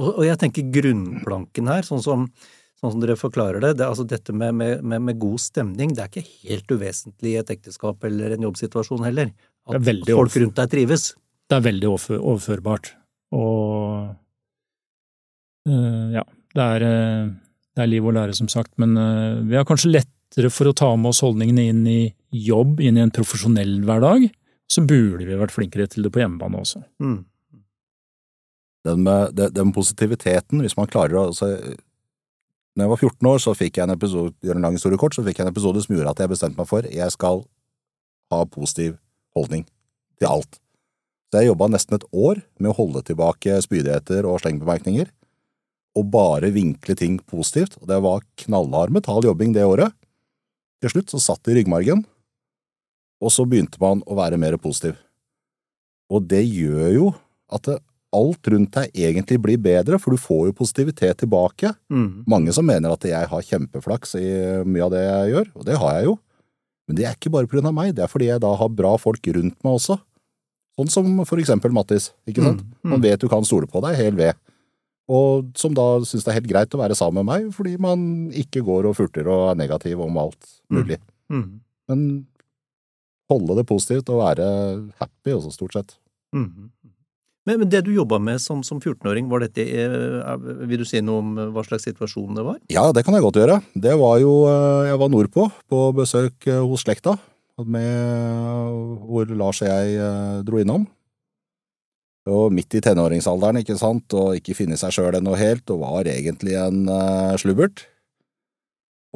Og, 0.00 0.08
og 0.14 0.24
jeg 0.24 0.40
tenker 0.40 0.72
grunnplanken 0.72 1.68
her, 1.70 1.84
sånn 1.86 2.02
som, 2.04 2.26
sånn 2.80 2.94
som 2.94 3.02
dere 3.02 3.18
forklarer 3.20 3.62
det, 3.64 3.74
det 3.80 3.88
altså 3.88 4.06
dette 4.08 4.32
med, 4.32 4.56
med, 4.56 4.84
med, 4.84 5.04
med 5.10 5.20
god 5.20 5.42
stemning, 5.42 5.92
det 5.96 6.04
er 6.04 6.12
ikke 6.12 6.48
helt 6.48 6.72
uvesentlig 6.72 7.34
i 7.34 7.40
et 7.42 7.52
ekteskap 7.56 8.08
eller 8.08 8.36
en 8.36 8.48
jobbsituasjon 8.48 9.04
heller. 9.06 9.34
At 9.68 9.84
folk 10.08 10.38
rundt 10.40 10.56
deg 10.56 10.72
trives. 10.72 11.10
Det 11.50 11.58
er 11.58 11.66
veldig 11.66 11.90
overfør, 11.90 12.22
overførbart. 12.32 12.92
Og 13.36 14.08
øh, 15.68 16.06
ja, 16.16 16.24
det 16.56 16.66
er, 16.76 16.86
eh, 16.86 17.30
det 17.76 17.84
er 17.84 17.90
liv 17.90 18.06
og 18.06 18.16
lære, 18.16 18.34
som 18.38 18.48
sagt, 18.50 18.72
men 18.80 18.96
øh, 18.98 19.42
vi 19.50 19.58
har 19.58 19.68
kanskje 19.68 19.92
lettere 19.98 20.50
for 20.54 20.70
å 20.70 20.76
ta 20.76 20.94
med 20.96 21.12
oss 21.12 21.22
holdningene 21.26 21.68
inn 21.70 21.84
i 21.90 22.00
jobb, 22.30 22.80
inn 22.80 22.98
i 22.98 23.04
en 23.04 23.14
profesjonell 23.14 23.80
hverdag. 23.86 24.30
Så 24.70 24.84
burde 24.86 25.26
vi 25.26 25.38
vært 25.38 25.54
flinkere 25.54 25.88
til 25.90 26.06
det 26.06 26.12
på 26.14 26.22
hjemmebane 26.22 26.62
også. 26.62 26.84
Mm. 27.02 27.24
Den, 28.86 29.02
med, 29.04 29.36
den, 29.36 29.72
positiviteten, 29.76 30.62
hvis 30.64 30.76
man 30.78 30.88
klarer 30.88 31.18
å 31.18 31.24
altså, 31.28 31.50
Når 32.72 32.84
jeg 32.86 32.92
var 32.92 33.00
14 33.02 33.28
år, 33.28 33.40
så 33.42 33.52
fikk 33.58 33.76
jeg 33.76 33.84
en 33.84 33.92
episode, 33.92 34.32
gjør 34.40 34.56
en 34.56 34.64
lang 34.64 34.78
historie 34.78 35.00
kort, 35.00 35.16
så 35.16 35.24
fikk 35.26 35.40
jeg 35.40 35.44
en 35.44 35.52
episode 35.52 35.82
som 35.84 35.94
gjorde 35.94 36.14
at 36.14 36.22
jeg 36.22 36.32
bestemte 36.32 36.60
meg 36.60 36.68
for 36.70 36.86
jeg 36.88 37.12
skal 37.12 37.42
ha 38.30 38.40
positiv 38.46 38.96
holdning 39.36 39.66
til 40.20 40.30
alt. 40.30 40.60
Så 41.30 41.42
jeg 41.42 41.50
jobba 41.50 41.68
nesten 41.70 41.98
et 41.98 42.06
år 42.10 42.40
med 42.58 42.72
å 42.72 42.78
holde 42.78 43.02
tilbake 43.06 43.58
spydigheter 43.62 44.26
og 44.26 44.40
slengbemerkninger, 44.42 45.10
og 45.98 46.08
bare 46.14 46.52
vinkle 46.54 46.94
ting 46.98 47.18
positivt, 47.26 47.76
og 47.82 47.90
det 47.90 47.98
var 48.02 48.24
knallhard 48.44 48.94
metall 48.94 49.26
jobbing 49.26 49.52
det 49.56 49.66
året. 49.66 49.94
Til 50.80 50.94
slutt 50.94 51.12
så 51.12 51.20
satt 51.22 51.42
det 51.44 51.54
i 51.54 51.60
ryggmargen, 51.60 52.04
og 53.20 53.34
så 53.34 53.44
begynte 53.44 53.80
man 53.82 54.00
å 54.06 54.16
være 54.16 54.38
mer 54.40 54.56
positiv. 54.62 54.96
Og 56.10 56.24
det 56.30 56.42
gjør 56.46 56.90
jo 56.94 57.08
at 57.52 57.66
det, 57.66 57.78
alt 58.16 58.48
rundt 58.50 58.74
deg 58.74 58.90
egentlig 59.06 59.38
blir 59.42 59.60
bedre, 59.62 59.98
for 60.02 60.14
du 60.14 60.20
får 60.20 60.48
jo 60.48 60.56
positivitet 60.58 61.22
tilbake. 61.22 61.70
Mm. 61.92 62.26
Mange 62.30 62.54
som 62.54 62.66
mener 62.66 62.92
at 62.94 63.06
jeg 63.06 63.30
har 63.30 63.46
kjempeflaks 63.46 64.16
i 64.18 64.26
mye 64.66 64.86
av 64.86 64.94
det 64.94 65.02
jeg 65.04 65.32
gjør, 65.34 65.50
og 65.54 65.66
det 65.68 65.78
har 65.78 65.96
jeg 65.98 66.08
jo. 66.08 66.16
Men 66.88 66.98
det 66.98 67.06
er 67.06 67.14
ikke 67.14 67.30
bare 67.30 67.62
av 67.62 67.74
meg, 67.76 67.92
det 67.94 68.02
er 68.02 68.10
fordi 68.10 68.32
jeg 68.32 68.42
da 68.42 68.50
har 68.58 68.72
bra 68.74 68.96
folk 68.98 69.30
rundt 69.36 69.58
meg 69.62 69.76
også. 69.76 70.00
Sånn 70.78 70.90
som 70.90 71.20
for 71.28 71.38
eksempel 71.42 71.74
Mattis, 71.74 72.10
ikke 72.26 72.42
sant? 72.42 72.64
Mm, 72.64 72.72
mm. 72.82 72.90
Man 72.94 73.04
vet 73.04 73.22
du 73.22 73.28
kan 73.30 73.46
stole 73.46 73.68
på 73.70 73.82
deg, 73.84 73.98
hel 73.98 74.16
ved. 74.18 74.38
Og 75.10 75.50
som 75.58 75.74
da 75.74 75.86
syns 76.06 76.26
det 76.26 76.32
er 76.32 76.38
helt 76.40 76.50
greit 76.50 76.74
å 76.74 76.80
være 76.80 76.96
sammen 76.98 77.22
med 77.22 77.30
meg, 77.30 77.54
fordi 77.54 77.76
man 77.82 78.02
ikke 78.34 78.62
går 78.66 78.90
og 78.90 78.96
furter 78.98 79.30
og 79.30 79.52
er 79.52 79.58
negativ 79.58 80.02
om 80.02 80.18
alt 80.22 80.50
mulig. 80.72 80.98
Mm. 81.30 81.60
Men 81.90 82.04
holde 83.30 83.58
det 83.60 83.66
positivt 83.70 84.10
og 84.10 84.22
være 84.24 84.46
happy 85.02 85.34
også, 85.36 85.54
stort 85.54 85.78
sett. 85.78 85.96
Mm. 86.34 86.70
Men, 87.48 87.62
men 87.62 87.70
det 87.72 87.80
du 87.86 87.92
jobba 87.94 88.18
med 88.20 88.40
som, 88.42 88.60
som 88.66 88.80
14-åring, 88.80 89.28
var 89.30 89.40
dette 89.40 89.64
eh, 89.64 90.46
Vil 90.68 90.82
du 90.82 90.86
si 90.88 91.00
noe 91.00 91.22
om 91.22 91.32
hva 91.54 91.64
slags 91.64 91.86
situasjon 91.88 92.36
det 92.36 92.44
var? 92.44 92.58
Ja, 92.72 92.90
det 92.92 93.04
kan 93.06 93.16
jeg 93.16 93.24
godt 93.24 93.40
gjøre. 93.40 93.60
Det 93.72 93.96
var 94.00 94.18
jo 94.20 94.34
eh, 94.50 94.90
Jeg 94.90 95.00
var 95.00 95.12
nordpå, 95.12 95.48
på 95.72 95.82
besøk 95.96 96.48
eh, 96.50 96.60
hos 96.60 96.84
slekta, 96.84 97.16
med, 97.60 99.04
hvor 99.08 99.28
Lars 99.36 99.62
og 99.64 99.70
jeg 99.70 99.96
eh, 99.96 100.42
dro 100.44 100.60
innom. 100.60 100.84
Og 102.30 102.52
midt 102.52 102.76
i 102.76 102.82
tenåringsalderen, 102.84 103.62
ikke 103.62 103.78
sant, 103.80 104.12
og 104.12 104.36
ikke 104.36 104.54
finne 104.58 104.76
seg 104.78 104.92
sjøl 104.92 105.16
ennå 105.16 105.32
helt, 105.40 105.64
og 105.72 105.80
var 105.80 106.08
egentlig 106.12 106.52
en 106.60 106.84
slubbert. 107.40 107.86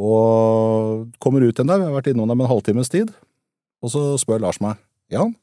Og 0.01 1.13
kommer 1.23 1.45
ut 1.45 1.53
igjen 1.53 1.69
der, 1.69 1.83
vi 1.83 1.87
har 1.87 1.95
vært 1.95 2.09
innom 2.11 2.33
dem 2.33 2.43
en 2.43 2.51
halvtimes 2.51 2.91
tid, 2.91 3.13
og 3.85 3.93
så 3.93 4.07
spør 4.19 4.43
Lars 4.47 4.59
meg, 4.65 4.81
Jan, 5.13 5.37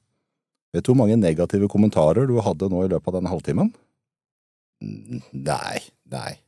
vet 0.73 0.85
du 0.85 0.91
hvor 0.91 1.01
mange 1.03 1.19
negative 1.19 1.69
kommentarer 1.71 2.27
du 2.29 2.37
hadde 2.43 2.69
nå 2.71 2.85
i 2.85 2.91
løpet 2.91 3.11
av 3.11 3.19
denne 3.19 3.31
halvtimen? 3.33 3.71
«Mm, 4.81 5.21
Nei, 5.45 5.77
nei. 6.09 6.39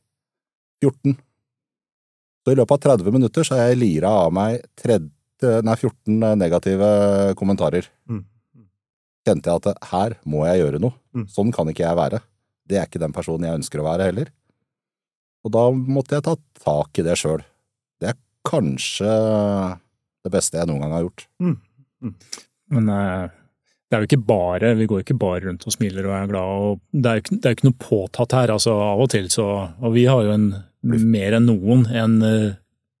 14. 0.82 1.14
Så 2.44 2.52
i 2.52 2.58
løpet 2.58 2.74
av 2.76 2.98
30 2.98 3.14
minutter 3.14 3.46
så 3.46 3.56
har 3.56 3.70
jeg 3.70 3.80
lira 3.80 4.10
av 4.24 4.32
meg 4.34 4.64
30, 4.82 5.62
nei, 5.64 5.76
14 5.78 6.38
negative 6.40 6.88
kommentarer. 7.40 7.88
Mm. 8.10 8.24
kjente 9.24 9.48
jeg 9.48 9.62
at 9.62 9.86
her 9.88 10.16
må 10.28 10.42
jeg 10.44 10.60
gjøre 10.60 10.80
noe. 10.84 10.92
Mm. 11.16 11.28
Sånn 11.32 11.52
kan 11.54 11.70
ikke 11.70 11.86
jeg 11.86 11.96
være. 11.96 12.18
Det 12.68 12.76
er 12.76 12.88
ikke 12.88 13.00
den 13.00 13.14
personen 13.16 13.46
jeg 13.48 13.60
ønsker 13.60 13.80
å 13.80 13.86
være 13.86 14.10
heller. 14.10 14.32
Og 15.44 15.52
da 15.52 15.62
måtte 15.72 16.18
jeg 16.18 16.26
ta 16.26 16.34
tak 16.64 17.00
i 17.00 17.04
det 17.06 17.16
sjøl. 17.20 17.40
Det 18.00 18.10
er 18.10 18.18
kanskje 18.44 19.14
det 20.24 20.32
beste 20.32 20.60
jeg 20.60 20.68
noen 20.68 20.84
gang 20.84 20.92
har 20.96 21.06
gjort. 21.06 21.24
Mm. 21.40 21.56
Mm. 22.04 22.14
Men 22.76 22.92
uh, 22.92 23.32
det 23.90 23.96
er 23.96 24.02
jo 24.02 24.08
ikke 24.08 24.26
bare 24.26 24.74
Vi 24.78 24.88
går 24.90 25.04
ikke 25.04 25.18
bare 25.20 25.44
rundt 25.44 25.66
og 25.68 25.74
smiler 25.74 26.08
og 26.08 26.16
er 26.16 26.30
glad. 26.30 26.66
Og 26.66 26.80
det 26.90 27.10
er 27.10 27.18
jo 27.18 27.24
ikke, 27.24 27.36
det 27.36 27.48
er 27.48 27.56
ikke 27.56 27.68
noe 27.68 27.82
påtatt 27.84 28.36
her. 28.36 28.52
altså 28.56 28.74
Av 28.80 29.02
og 29.04 29.10
til 29.12 29.30
så 29.32 29.46
Og 29.80 29.94
vi 29.94 30.06
har 30.10 30.24
jo 30.26 30.34
en 30.34 30.48
mer 30.84 31.36
enn 31.38 31.46
noen 31.48 31.86
en 31.94 32.16
uh, 32.22 32.54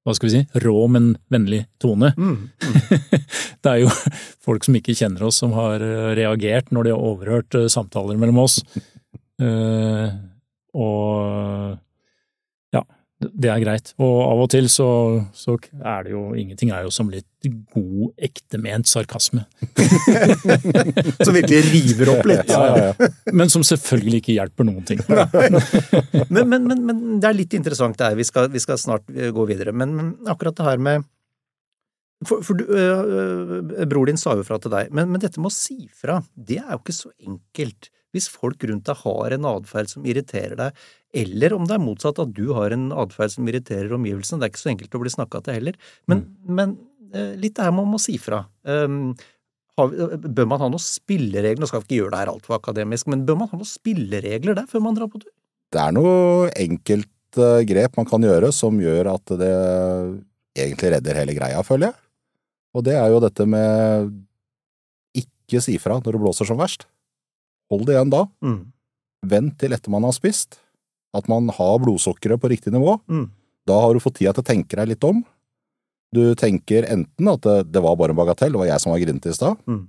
hva 0.04 0.12
skal 0.16 0.28
vi 0.28 0.34
si, 0.34 0.60
rå, 0.60 0.74
men 0.92 1.14
vennlig 1.32 1.62
tone. 1.80 2.10
Mm, 2.16 2.34
mm. 2.52 2.74
det 3.64 3.70
er 3.70 3.78
jo 3.80 3.92
folk 4.44 4.66
som 4.66 4.76
ikke 4.76 4.96
kjenner 4.96 5.24
oss, 5.24 5.38
som 5.40 5.54
har 5.56 5.80
eh, 5.80 6.10
reagert 6.18 6.68
når 6.74 6.84
de 6.84 6.92
har 6.92 7.06
overhørt 7.08 7.56
samtaler 7.72 8.18
mellom 8.20 8.42
oss. 8.42 8.58
Uh, 9.40 10.12
og 10.76 11.78
det 13.22 13.50
er 13.50 13.60
greit. 13.62 13.92
Og 14.02 14.16
av 14.24 14.42
og 14.42 14.48
til 14.52 14.66
så, 14.72 14.88
så, 15.38 15.54
er 15.78 16.04
det 16.06 16.12
jo 16.12 16.24
Ingenting 16.38 16.72
er 16.74 16.84
jo 16.84 16.90
som 16.92 17.10
litt 17.12 17.28
god, 17.72 18.10
ektement 18.26 18.88
sarkasme. 18.88 19.44
som 21.24 21.36
virkelig 21.36 21.60
river 21.70 22.12
opp 22.16 22.28
litt. 22.28 22.50
Ja, 22.50 22.62
ja, 22.66 22.90
ja. 22.90 23.08
Men 23.32 23.52
som 23.52 23.64
selvfølgelig 23.66 24.22
ikke 24.22 24.36
hjelper 24.36 24.68
noen 24.68 24.84
ting. 24.88 25.02
men, 25.08 26.42
men, 26.50 26.68
men, 26.68 26.84
men, 26.84 27.02
det 27.22 27.30
er 27.30 27.38
litt 27.38 27.56
interessant 27.56 27.98
det 28.00 28.10
her. 28.10 28.18
Vi 28.18 28.28
skal, 28.28 28.50
vi 28.52 28.62
skal 28.62 28.80
snart 28.80 29.06
eh, 29.14 29.30
gå 29.34 29.46
videre. 29.48 29.74
Men, 29.76 30.16
akkurat 30.28 30.56
det 30.58 30.68
her 30.68 30.82
med 30.82 31.06
for, 32.24 32.40
for 32.46 32.56
du, 32.56 32.64
øh, 32.72 33.84
Bror 33.90 34.08
din 34.08 34.20
sa 34.20 34.32
jo 34.38 34.44
fra 34.46 34.56
til 34.62 34.72
deg, 34.72 34.92
men, 34.94 35.10
men 35.12 35.20
dette 35.20 35.42
med 35.42 35.50
å 35.50 35.54
si 35.54 35.90
fra, 35.92 36.22
det 36.32 36.60
er 36.62 36.70
jo 36.72 36.80
ikke 36.80 36.94
så 36.96 37.10
enkelt 37.20 37.90
hvis 38.14 38.30
folk 38.30 38.62
rundt 38.70 38.86
deg 38.88 39.00
har 39.02 39.34
en 39.36 39.48
atferd 39.50 39.90
som 39.90 40.06
irriterer 40.06 40.56
deg, 40.60 40.82
eller 41.14 41.54
om 41.54 41.68
det 41.68 41.76
er 41.76 41.82
motsatt, 41.82 42.18
at 42.22 42.32
du 42.34 42.48
har 42.56 42.74
en 42.74 42.88
atferd 43.04 43.34
som 43.34 43.46
irriterer 43.50 43.92
omgivelsene. 43.94 44.40
Det 44.40 44.48
er 44.48 44.52
ikke 44.54 44.64
så 44.64 44.72
enkelt 44.72 44.96
å 44.98 45.02
bli 45.04 45.14
snakka 45.14 45.44
til 45.46 45.58
heller. 45.58 45.78
Men, 46.10 46.24
mm. 46.24 46.50
men 46.58 46.74
eh, 47.14 47.32
litt 47.38 47.54
det 47.58 47.68
her 47.68 47.74
man 47.76 47.90
må 47.92 48.00
si 48.02 48.16
fra. 48.18 48.42
Um, 48.66 49.14
bør 49.78 50.48
man 50.50 50.62
ha 50.62 50.70
noen 50.70 50.82
spilleregler? 50.82 51.62
Nå 51.62 51.70
skal 51.70 51.82
vi 51.82 51.88
ikke 51.88 52.00
gjøre 52.02 52.14
det 52.14 52.22
her 52.22 52.32
altfor 52.34 52.58
akademisk, 52.58 53.10
men 53.10 53.22
bør 53.26 53.40
man 53.42 53.50
ha 53.52 53.60
noen 53.60 53.70
spilleregler 53.70 54.58
der 54.58 54.70
før 54.70 54.86
man 54.86 54.98
drar 54.98 55.10
på 55.10 55.22
tur? 55.22 55.30
Det 55.74 55.82
er 55.82 55.94
noe 55.94 56.50
enkelt 56.66 57.38
uh, 57.38 57.62
grep 57.66 57.98
man 57.98 58.10
kan 58.10 58.26
gjøre 58.26 58.50
som 58.54 58.78
gjør 58.82 59.14
at 59.14 59.34
det 59.38 59.54
egentlig 60.54 60.94
redder 60.96 61.18
hele 61.22 61.34
greia, 61.38 61.62
føler 61.66 61.90
jeg. 61.90 62.00
Og 62.74 62.86
det 62.86 62.96
er 62.98 63.10
jo 63.10 63.22
dette 63.22 63.46
med 63.46 64.10
ikke 65.18 65.62
si 65.62 65.76
fra 65.78 66.00
når 66.00 66.16
det 66.16 66.22
blåser 66.22 66.48
som 66.48 66.58
verst. 66.58 66.88
Hold 67.72 67.86
det 67.88 67.96
igjen 67.96 68.12
da. 68.12 68.24
Mm. 68.44 68.60
Vent 69.30 69.56
til 69.60 69.76
etter 69.76 69.92
man 69.92 70.06
har 70.06 70.14
spist. 70.16 70.58
At 71.14 71.30
man 71.30 71.48
har 71.54 71.78
blodsukkeret 71.82 72.42
på 72.42 72.50
riktig 72.52 72.74
nivå. 72.74 72.98
Mm. 73.08 73.28
Da 73.68 73.78
har 73.80 73.94
du 73.94 74.02
fått 74.02 74.18
tida 74.20 74.34
til 74.34 74.44
å 74.44 74.50
tenke 74.50 74.76
deg 74.78 74.92
litt 74.92 75.06
om. 75.06 75.22
Du 76.14 76.22
tenker 76.38 76.86
enten 76.90 77.30
at 77.30 77.42
det, 77.46 77.56
det 77.74 77.82
var 77.82 77.96
bare 77.98 78.14
en 78.14 78.20
bagatell, 78.20 78.54
det 78.54 78.60
var 78.60 78.70
jeg 78.70 78.82
som 78.82 78.92
var 78.92 79.00
grinete 79.02 79.32
i 79.32 79.34
stad, 79.34 79.58
mm. 79.66 79.80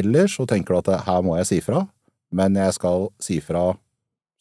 eller 0.00 0.28
så 0.28 0.44
tenker 0.48 0.74
du 0.74 0.80
at 0.82 0.90
det, 0.90 0.98
her 1.06 1.22
må 1.24 1.38
jeg 1.38 1.48
si 1.48 1.60
fra, 1.64 1.86
men 2.34 2.58
jeg 2.60 2.74
skal 2.76 3.06
si 3.22 3.38
fra 3.44 3.70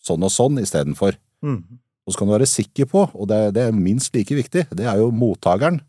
sånn 0.04 0.26
og 0.28 0.34
sånn 0.34 0.60
istedenfor. 0.60 1.16
Mm. 1.46 1.62
Og 2.04 2.14
så 2.14 2.20
kan 2.20 2.28
du 2.28 2.36
være 2.36 2.50
sikker 2.50 2.90
på, 2.90 3.06
og 3.14 3.30
det, 3.32 3.40
det, 3.56 3.70
er 3.70 3.78
minst 3.78 4.16
like 4.18 4.36
viktig, 4.36 4.66
det 4.76 4.90
er 4.90 5.00
jo 5.00 5.12
mottakeren. 5.16 5.80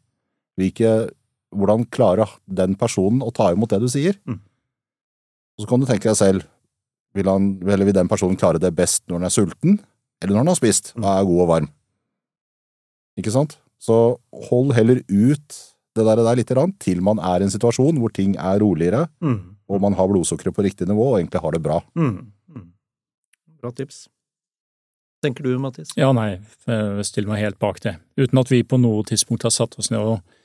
Hvilke, 0.60 1.10
hvordan 1.56 1.86
klarer 1.90 2.36
den 2.46 2.76
personen 2.78 3.24
å 3.24 3.32
ta 3.34 3.50
imot 3.54 3.72
det 3.72 3.80
du 3.82 3.88
sier? 3.90 4.18
Mm. 4.28 4.38
Og 5.56 5.64
så 5.64 5.70
kan 5.70 5.82
du 5.82 5.88
tenke 5.88 6.10
deg 6.10 6.20
selv, 6.20 6.46
vil, 7.16 7.28
han, 7.28 7.48
eller 7.62 7.88
vil 7.88 7.96
den 7.96 8.10
personen 8.10 8.38
klare 8.40 8.60
det 8.62 8.72
best 8.76 9.04
når 9.08 9.20
han 9.20 9.28
er 9.28 9.34
sulten, 9.34 9.78
eller 10.22 10.34
når 10.34 10.44
han 10.44 10.52
har 10.52 10.58
spist 10.60 10.92
og 10.96 11.08
er 11.10 11.28
god 11.28 11.42
og 11.44 11.50
varm? 11.50 11.68
Ikke 13.20 13.34
sant? 13.34 13.58
Så 13.82 13.98
hold 14.48 14.72
heller 14.76 15.02
ut 15.10 15.58
det 15.92 16.04
der, 16.06 16.22
der 16.24 16.38
litt 16.38 16.52
til 16.80 17.02
man 17.04 17.20
er 17.20 17.42
i 17.42 17.48
en 17.48 17.52
situasjon 17.52 17.98
hvor 18.00 18.12
ting 18.14 18.36
er 18.40 18.62
roligere, 18.62 19.06
mm. 19.20 19.40
og 19.68 19.82
man 19.82 19.98
har 19.98 20.08
blodsukkeret 20.08 20.56
på 20.56 20.64
riktig 20.64 20.88
nivå 20.88 21.10
og 21.10 21.18
egentlig 21.20 21.42
har 21.42 21.52
det 21.52 21.62
bra. 21.64 21.80
Mm. 21.98 22.32
Mm. 22.48 22.68
Bra 23.60 23.72
tips. 23.76 24.06
Tenker 25.22 25.44
du, 25.44 25.52
Mattis? 25.60 25.92
Ja, 25.94 26.08
nei, 26.16 26.40
jeg 26.66 27.04
stiller 27.06 27.30
meg 27.30 27.44
helt 27.44 27.60
bak 27.62 27.82
det. 27.84 27.98
Uten 28.18 28.40
at 28.40 28.50
vi 28.50 28.64
på 28.66 28.80
noe 28.80 29.04
tidspunkt 29.06 29.44
har 29.46 29.54
satt 29.54 29.76
oss 29.78 29.92
ned 29.92 30.00
og 30.02 30.22
Eh, 30.22 30.40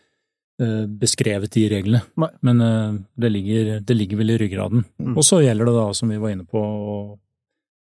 beskrevet 0.88 1.52
de 1.54 1.68
reglene. 1.70 2.02
Nei. 2.18 2.30
Men 2.42 2.62
eh, 2.62 2.94
det 3.14 3.30
ligger, 3.30 3.80
det 3.80 3.98
ligger, 3.98 4.18
vel 4.18 4.34
i 4.34 4.38
ryggraden. 4.42 4.86
Mm. 4.98 5.16
Og 5.16 5.26
så 5.26 5.42
gjelder 5.44 5.70
det 5.70 5.76
da, 5.78 5.88
som 5.94 6.10
vi 6.10 6.18
var 6.22 6.34
inne 6.34 6.48
på, 6.50 6.62
å 6.62 6.98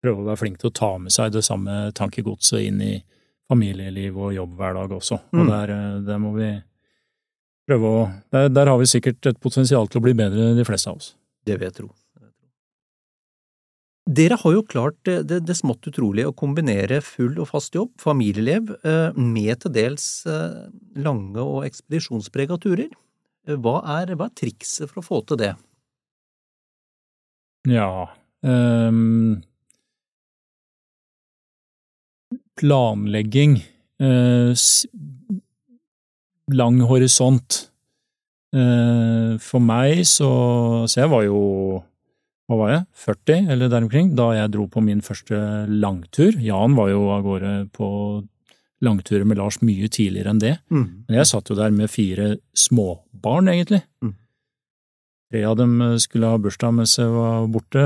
prøve 0.02 0.22
å 0.22 0.28
være 0.28 0.40
flink 0.40 0.60
til 0.60 0.70
å 0.70 0.76
ta 0.76 0.92
med 0.98 1.14
seg 1.14 1.32
det 1.34 1.44
samme 1.46 1.88
tankegodset 1.98 2.66
inn 2.66 2.82
i 2.82 2.92
familieliv 3.50 4.18
og 4.18 4.36
jobbhverdag 4.36 4.94
også. 4.98 5.18
Mm. 5.32 5.40
Og 5.40 5.50
der, 5.50 5.74
eh, 5.74 5.96
der, 6.06 6.22
må 6.22 6.34
vi 6.36 6.52
prøve 7.68 7.90
å 7.90 8.04
der, 8.34 8.48
der, 8.50 8.70
har 8.70 8.78
vi 8.80 8.90
sikkert 8.90 9.32
et 9.32 9.42
potensial 9.42 9.90
til 9.90 10.02
å 10.02 10.06
bli 10.06 10.14
bedre, 10.18 10.52
de 10.58 10.66
fleste 10.66 10.90
av 10.90 11.02
oss. 11.02 11.12
Det 11.46 11.58
vil 11.58 11.68
jeg 11.68 11.78
tro. 11.80 11.90
Dere 14.02 14.34
har 14.34 14.54
jo 14.56 14.64
klart 14.66 14.96
det, 15.06 15.44
det, 15.46 15.54
smått 15.54 15.86
utrolige 15.86 16.32
å 16.32 16.34
kombinere 16.34 16.98
full 17.06 17.36
og 17.38 17.46
fast 17.52 17.76
jobb, 17.76 17.92
familieliv, 18.02 18.72
eh, 18.82 19.14
med 19.14 19.60
til 19.62 19.74
dels 19.76 20.06
eh, 20.26 20.64
lange 20.98 21.38
og 21.38 21.68
ekspedisjonsprega 21.68 22.58
turer. 22.58 22.90
Eh, 23.46 23.54
hva 23.54 23.78
er, 24.00 24.16
hva 24.18 24.26
er, 24.26 24.34
trikset 24.34 24.90
for 24.90 25.02
å 25.02 25.06
få 25.06 25.20
til 25.30 25.38
det? 25.44 25.52
Ja 27.70 28.10
um, 28.42 29.38
Planlegging. 32.58 33.60
Uh, 34.02 34.50
lang 36.50 36.82
horisont. 36.90 37.68
Uh, 38.52 39.38
for 39.40 39.62
meg 39.64 40.02
så 40.04 40.26
Så 40.90 41.00
jeg 41.00 41.08
var 41.08 41.22
jo 41.24 41.38
hva 42.52 42.58
var 42.60 42.72
jeg, 42.74 42.82
40 43.06 43.52
eller 43.54 43.70
der 43.72 43.86
omkring, 43.86 44.12
da 44.18 44.28
jeg 44.36 44.52
dro 44.52 44.66
på 44.68 44.82
min 44.84 45.00
første 45.04 45.38
langtur. 45.72 46.36
Jan 46.36 46.76
var 46.76 46.92
jo 46.92 47.06
av 47.14 47.24
gårde 47.24 47.52
på 47.72 47.88
langturer 48.82 49.24
med 49.28 49.38
Lars 49.38 49.60
mye 49.62 49.88
tidligere 49.88 50.32
enn 50.34 50.42
det. 50.42 50.56
Mm. 50.72 50.84
Men 51.06 51.18
jeg 51.20 51.30
satt 51.30 51.48
jo 51.48 51.56
der 51.56 51.72
med 51.74 51.90
fire 51.90 52.34
småbarn, 52.58 53.48
egentlig. 53.52 53.80
Mm. 54.04 54.16
Tre 55.32 55.44
av 55.48 55.56
dem 55.56 55.76
skulle 56.02 56.28
ha 56.28 56.40
bursdag 56.42 56.74
mens 56.76 56.98
jeg 56.98 57.08
var 57.14 57.46
borte, 57.48 57.84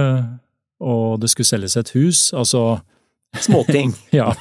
og 0.82 1.20
det 1.22 1.30
skulle 1.30 1.52
selges 1.52 1.78
et 1.78 1.92
hus. 1.94 2.30
Altså 2.34 2.80
Småting. 3.40 3.92
ja. 4.10 4.32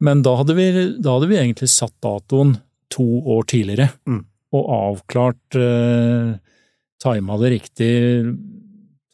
Men 0.00 0.22
da 0.24 0.34
hadde, 0.40 0.56
vi, 0.56 0.68
da 0.98 1.16
hadde, 1.16 1.28
vi, 1.30 1.38
egentlig 1.38 1.68
satt 1.72 1.94
datoen 2.02 2.56
to 2.92 3.06
år 3.36 3.46
tidligere, 3.50 3.90
mm. 4.08 4.20
og 4.56 4.72
avklart 4.78 5.58
eh, 5.58 6.34
tima 7.04 7.36
det 7.42 7.52
riktig, 7.58 7.92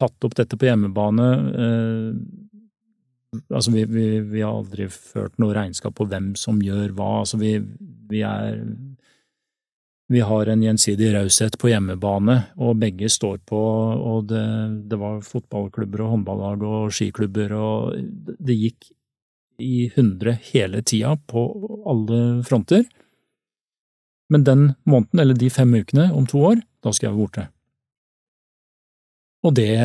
tatt 0.01 0.27
opp 0.27 0.37
dette 0.39 0.59
på 0.59 0.69
hjemmebane. 0.69 1.29
Eh, 1.65 3.41
altså, 3.51 3.75
vi, 3.75 3.85
vi, 3.91 4.07
vi, 4.21 4.45
har 4.45 4.55
aldri 4.63 4.89
ført 4.95 5.37
noe 5.43 5.57
regnskap 5.57 5.97
på 5.99 6.07
hvem 6.11 6.33
som 6.39 6.63
gjør 6.65 6.95
hva. 6.97 7.11
Altså, 7.25 7.41
vi, 7.43 7.57
vi 8.11 8.25
er 8.27 8.63
vi 10.11 10.21
har 10.27 10.49
en 10.51 10.63
gjensidig 10.63 11.13
raushet 11.15 11.55
på 11.63 11.69
hjemmebane, 11.71 12.35
og 12.59 12.81
begge 12.83 13.07
står 13.15 13.37
på, 13.47 13.59
og 13.95 14.25
det, 14.33 14.43
det, 14.91 14.97
var 14.99 15.21
fotballklubber 15.23 16.03
og 16.03 16.17
håndballag 16.17 16.65
og 16.67 16.91
skiklubber, 16.97 17.55
og 17.55 17.95
det 18.27 18.57
gikk 18.59 18.89
i 19.63 19.87
hundre 19.95 20.35
hele 20.49 20.83
tida 20.83 21.15
på 21.31 21.45
alle 21.87 22.19
fronter. 22.49 22.83
Men 24.35 24.49
den 24.49 24.67
måneden, 24.83 25.23
eller 25.23 25.39
de 25.39 25.53
fem 25.55 25.79
ukene 25.79 26.09
om 26.11 26.27
to 26.27 26.43
år, 26.49 26.59
da 26.83 26.91
skal 26.91 27.11
jeg 27.11 27.15
være 27.15 27.23
borte. 27.23 27.47
Og 29.47 29.55
det 29.57 29.77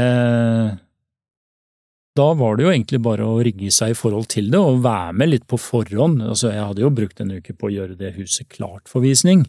Da 2.16 2.28
var 2.40 2.56
det 2.56 2.66
jo 2.66 2.72
egentlig 2.72 3.02
bare 3.04 3.28
å 3.28 3.40
rigge 3.44 3.72
seg 3.76 3.92
i 3.92 3.98
forhold 3.98 4.30
til 4.32 4.48
det 4.52 4.60
og 4.60 4.84
være 4.86 5.14
med 5.20 5.32
litt 5.34 5.48
på 5.52 5.60
forhånd. 5.60 6.22
Altså, 6.24 6.54
jeg 6.54 6.64
hadde 6.64 6.84
jo 6.84 6.94
brukt 6.96 7.20
en 7.20 7.34
uke 7.36 7.56
på 7.56 7.68
å 7.68 7.74
gjøre 7.74 7.98
det 8.00 8.14
huset 8.16 8.48
klart 8.48 8.88
for 8.88 9.04
visning, 9.04 9.44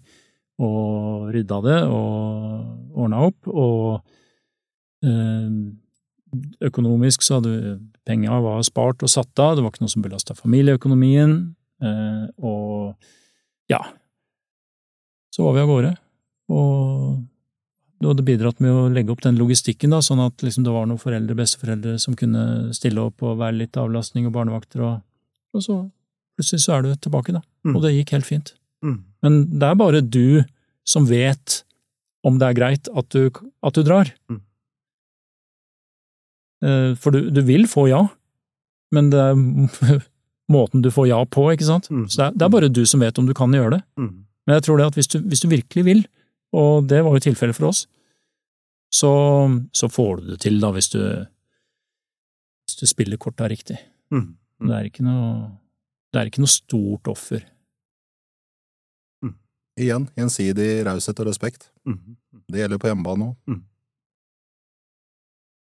og 0.59 1.29
rydda 1.31 1.61
det 1.63 1.77
og 1.87 2.97
ordna 2.99 3.23
opp. 3.29 3.39
Og 3.47 4.03
øh, 5.07 5.53
økonomisk 6.67 7.23
så 7.23 7.39
hadde 7.39 7.77
penga 8.07 8.41
var 8.43 8.67
spart 8.67 9.07
og 9.07 9.15
satt 9.15 9.43
av, 9.43 9.55
det 9.55 9.63
var 9.63 9.71
ikke 9.71 9.87
noe 9.87 9.95
som 9.95 10.03
belasta 10.03 10.35
familieøkonomien. 10.35 11.39
Øh, 11.87 12.27
og 12.43 13.71
ja, 13.71 13.83
så 15.31 15.47
var 15.47 15.55
vi 15.55 15.63
av 15.63 15.71
gårde. 15.71 15.95
Og 16.51 17.23
du 18.01 18.11
hadde 18.11 18.25
bidratt 18.27 18.59
med 18.61 18.75
å 18.77 18.87
legge 18.93 19.13
opp 19.15 19.23
den 19.25 19.39
logistikken, 19.41 19.95
da, 19.95 20.03
sånn 20.05 20.21
at 20.25 20.43
liksom, 20.45 20.67
det 20.67 20.73
var 20.75 20.89
noen 20.89 21.01
foreldre, 21.01 21.37
besteforeldre, 21.39 21.97
som 22.03 22.17
kunne 22.19 22.73
stille 22.77 23.01
opp 23.01 23.25
og 23.25 23.39
være 23.41 23.57
litt 23.63 23.79
avlastning 23.81 24.29
og 24.29 24.35
barnevakter, 24.37 24.83
og, 24.85 24.99
og 25.57 25.65
så 25.65 25.79
plutselig 26.37 26.65
så 26.67 26.77
er 26.77 26.85
du 26.85 26.91
tilbake, 27.01 27.33
da. 27.37 27.41
Mm. 27.65 27.75
Og 27.75 27.85
det 27.85 27.95
gikk 27.95 28.13
helt 28.17 28.29
fint. 28.29 28.53
Mm. 28.85 28.99
Men 29.25 29.39
det 29.57 29.71
er 29.71 29.79
bare 29.81 30.03
du 30.05 30.43
som 30.87 31.07
vet 31.09 31.63
om 32.27 32.37
det 32.41 32.51
er 32.51 32.59
greit 32.59 32.91
at 32.93 33.09
du, 33.15 33.31
at 33.65 33.79
du 33.79 33.87
drar. 33.87 34.11
Mm. 34.31 34.43
Eh, 36.67 36.93
For 37.01 37.15
du, 37.15 37.31
du 37.33 37.41
vil 37.47 37.67
få 37.71 37.87
ja, 37.91 38.03
men 38.95 39.11
det 39.13 39.23
er 39.23 40.03
måten 40.53 40.85
du 40.85 40.93
får 40.95 41.09
ja 41.11 41.23
på, 41.25 41.49
ikke 41.55 41.69
sant? 41.69 41.89
Mm. 41.91 42.07
Så 42.11 42.21
det 42.21 42.27
er, 42.29 42.37
det 42.37 42.47
er 42.47 42.55
bare 42.55 42.73
du 42.73 42.85
som 42.87 43.03
vet 43.03 43.19
om 43.19 43.27
du 43.29 43.35
kan 43.37 43.55
gjøre 43.55 43.79
det. 43.79 43.83
Mm. 43.99 44.13
Men 44.47 44.59
jeg 44.59 44.67
tror 44.67 44.79
det 44.79 44.91
at 44.93 44.99
hvis 44.99 45.11
du, 45.11 45.19
hvis 45.27 45.43
du 45.43 45.49
virkelig 45.51 45.87
vil, 45.89 46.05
og 46.57 46.87
det 46.89 47.03
var 47.05 47.17
jo 47.19 47.25
tilfellet 47.27 47.57
for 47.59 47.69
oss, 47.71 47.85
så, 48.97 49.11
så 49.77 49.89
får 49.93 50.23
du 50.23 50.31
det 50.33 50.39
til 50.47 50.57
da 50.63 50.71
hvis 50.73 50.89
du, 50.95 51.01
hvis 52.67 52.79
du 52.81 52.87
spiller 52.89 53.21
korta 53.21 53.49
riktig. 53.51 53.77
Mm. 54.15 54.31
Det 54.67 54.77
er 54.79 54.89
ikke 54.89 55.05
noe, 55.05 55.51
det 56.15 56.21
er 56.23 56.31
ikke 56.31 56.41
noe 56.45 56.53
stort 56.55 57.11
offer. 57.13 57.45
Igjen, 59.77 60.07
gjensidig 60.17 60.71
raushet 60.87 61.19
og 61.21 61.27
respekt. 61.29 61.67
Mm. 61.85 62.15
Det 62.49 62.63
gjelder 62.63 62.79
på 62.81 62.89
hjemmebane 62.89 63.27
òg. 63.29 63.57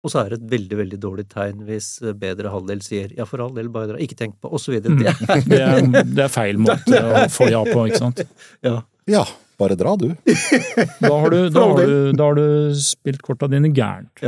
Og 0.04 0.12
så 0.12 0.20
er 0.20 0.34
det 0.34 0.38
et 0.42 0.50
veldig, 0.52 0.78
veldig 0.84 0.98
dårlig 1.02 1.24
tegn 1.32 1.62
hvis 1.66 1.88
bedre 2.22 2.52
halvdel 2.54 2.82
sier 2.86 3.14
ja, 3.18 3.24
for 3.26 3.42
all 3.42 3.54
del, 3.56 3.70
bare 3.74 3.88
dra, 3.94 3.98
ikke 4.04 4.18
tenk 4.20 4.36
på, 4.44 4.52
og 4.54 4.60
så 4.62 4.74
videre. 4.76 4.94
Mm. 4.94 5.00
Det 5.02 5.08
er- 5.16 5.48
Det 5.48 5.62
er, 5.64 6.06
det 6.12 6.26
er 6.28 6.30
feil 6.34 6.60
måte 6.62 7.00
å 7.00 7.24
få 7.34 7.48
ja 7.50 7.64
på, 7.66 7.88
ikke 7.90 8.02
sant? 8.04 8.22
ja. 8.68 8.76
Ja, 9.10 9.24
bare 9.64 9.80
dra, 9.80 9.96
du. 10.00 10.12
Da 11.04 11.14
har 11.16 11.34
du, 11.34 11.40
da 11.54 11.66
har 11.72 11.82
du, 11.82 11.96
da 12.14 12.30
har 12.30 12.38
du 12.40 12.46
spilt 12.80 13.24
korta 13.26 13.50
dine 13.52 13.72
gærent. 13.74 14.24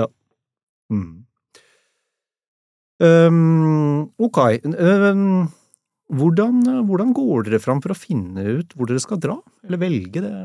Mm. 0.92 1.26
Um, 3.04 4.12
ok. 4.22 4.40
Um, 4.64 5.48
hvordan, 6.16 6.62
hvordan 6.88 7.12
går 7.16 7.50
dere 7.50 7.60
fram 7.64 7.82
for 7.84 7.92
å 7.92 7.98
finne 7.98 8.46
ut 8.60 8.72
hvor 8.76 8.90
dere 8.90 9.04
skal 9.04 9.20
dra, 9.22 9.40
eller 9.66 9.82
velge 9.82 10.24
det 10.24 10.36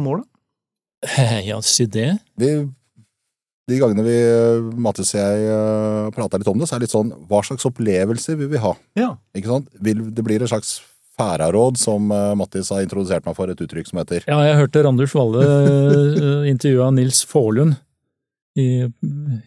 målet? 0.00 0.28
Ja, 1.44 1.60
si 1.60 1.84
det. 1.90 2.14
Vi, 2.40 2.54
de 3.68 3.80
gangene 3.80 4.04
vi, 4.06 4.16
Mattis 4.80 5.12
og 5.14 5.20
jeg, 5.20 5.44
uh, 5.50 6.08
prata 6.16 6.40
litt 6.40 6.48
om 6.48 6.60
det, 6.60 6.68
så 6.68 6.76
er 6.76 6.82
det 6.82 6.88
litt 6.88 6.96
sånn 6.96 7.12
hva 7.28 7.42
slags 7.44 7.66
opplevelser 7.68 8.40
vil 8.40 8.50
vi 8.54 8.62
ha? 8.62 8.72
Ja. 8.98 9.14
Ikke 9.36 9.52
sant? 9.52 9.68
Vil, 9.84 10.06
det 10.14 10.24
blir 10.24 10.44
en 10.44 10.52
slags 10.52 10.78
færaråd, 11.18 11.78
som 11.78 12.10
uh, 12.12 12.32
Mattis 12.38 12.70
har 12.74 12.82
introdusert 12.84 13.24
meg 13.28 13.36
for 13.38 13.50
et 13.52 13.60
uttrykk 13.64 13.90
som 13.90 14.00
heter. 14.02 14.24
Ja, 14.26 14.40
jeg 14.48 14.58
hørte 14.60 14.82
Randulf 14.86 15.14
Valle 15.14 15.44
uh, 15.46 16.44
intervjua 16.50 16.90
Nils 16.96 17.22
Faarlund 17.30 17.76
i, 18.54 18.84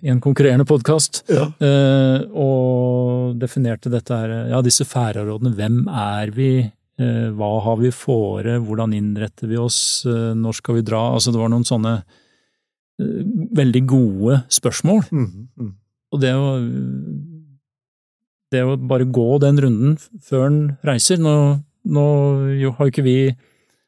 en 0.04 0.20
konkurrerende 0.20 0.66
podkast, 0.68 1.22
Ja. 1.32 1.46
eh, 1.64 2.26
og 2.36 3.38
definerte 3.40 3.88
dette 3.88 4.12
her, 4.12 4.34
ja, 4.52 4.60
disse 4.66 4.84
færarådene. 4.84 5.54
Hvem 5.56 5.78
er 5.88 6.34
vi? 6.36 6.50
Eh, 7.00 7.30
hva 7.32 7.54
har 7.64 7.78
vi 7.80 7.92
fore? 7.96 8.58
Hvordan 8.60 8.92
innretter 8.98 9.48
vi 9.48 9.56
oss? 9.64 10.04
Eh, 10.06 10.34
når 10.36 10.58
skal 10.60 10.76
vi 10.76 10.84
dra? 10.90 11.06
Altså, 11.16 11.32
det 11.32 11.40
var 11.40 11.54
noen 11.54 11.64
sånne 11.64 11.94
eh, 13.00 13.24
veldig 13.62 13.84
gode 13.88 14.42
spørsmål. 14.52 15.06
Mm. 15.14 15.30
Mm. 15.56 15.72
Og 16.12 16.22
det 16.26 16.34
å, 16.36 16.52
det 18.54 18.64
å 18.64 18.78
bare 18.80 19.08
gå 19.12 19.28
den 19.44 19.60
runden 19.64 19.96
før 20.24 20.46
han 20.46 20.60
reiser 20.88 21.20
Nå, 21.22 21.34
nå 21.84 22.08
jo, 22.62 22.74
har 22.78 22.92
ikke 22.92 23.06
vi 23.06 23.18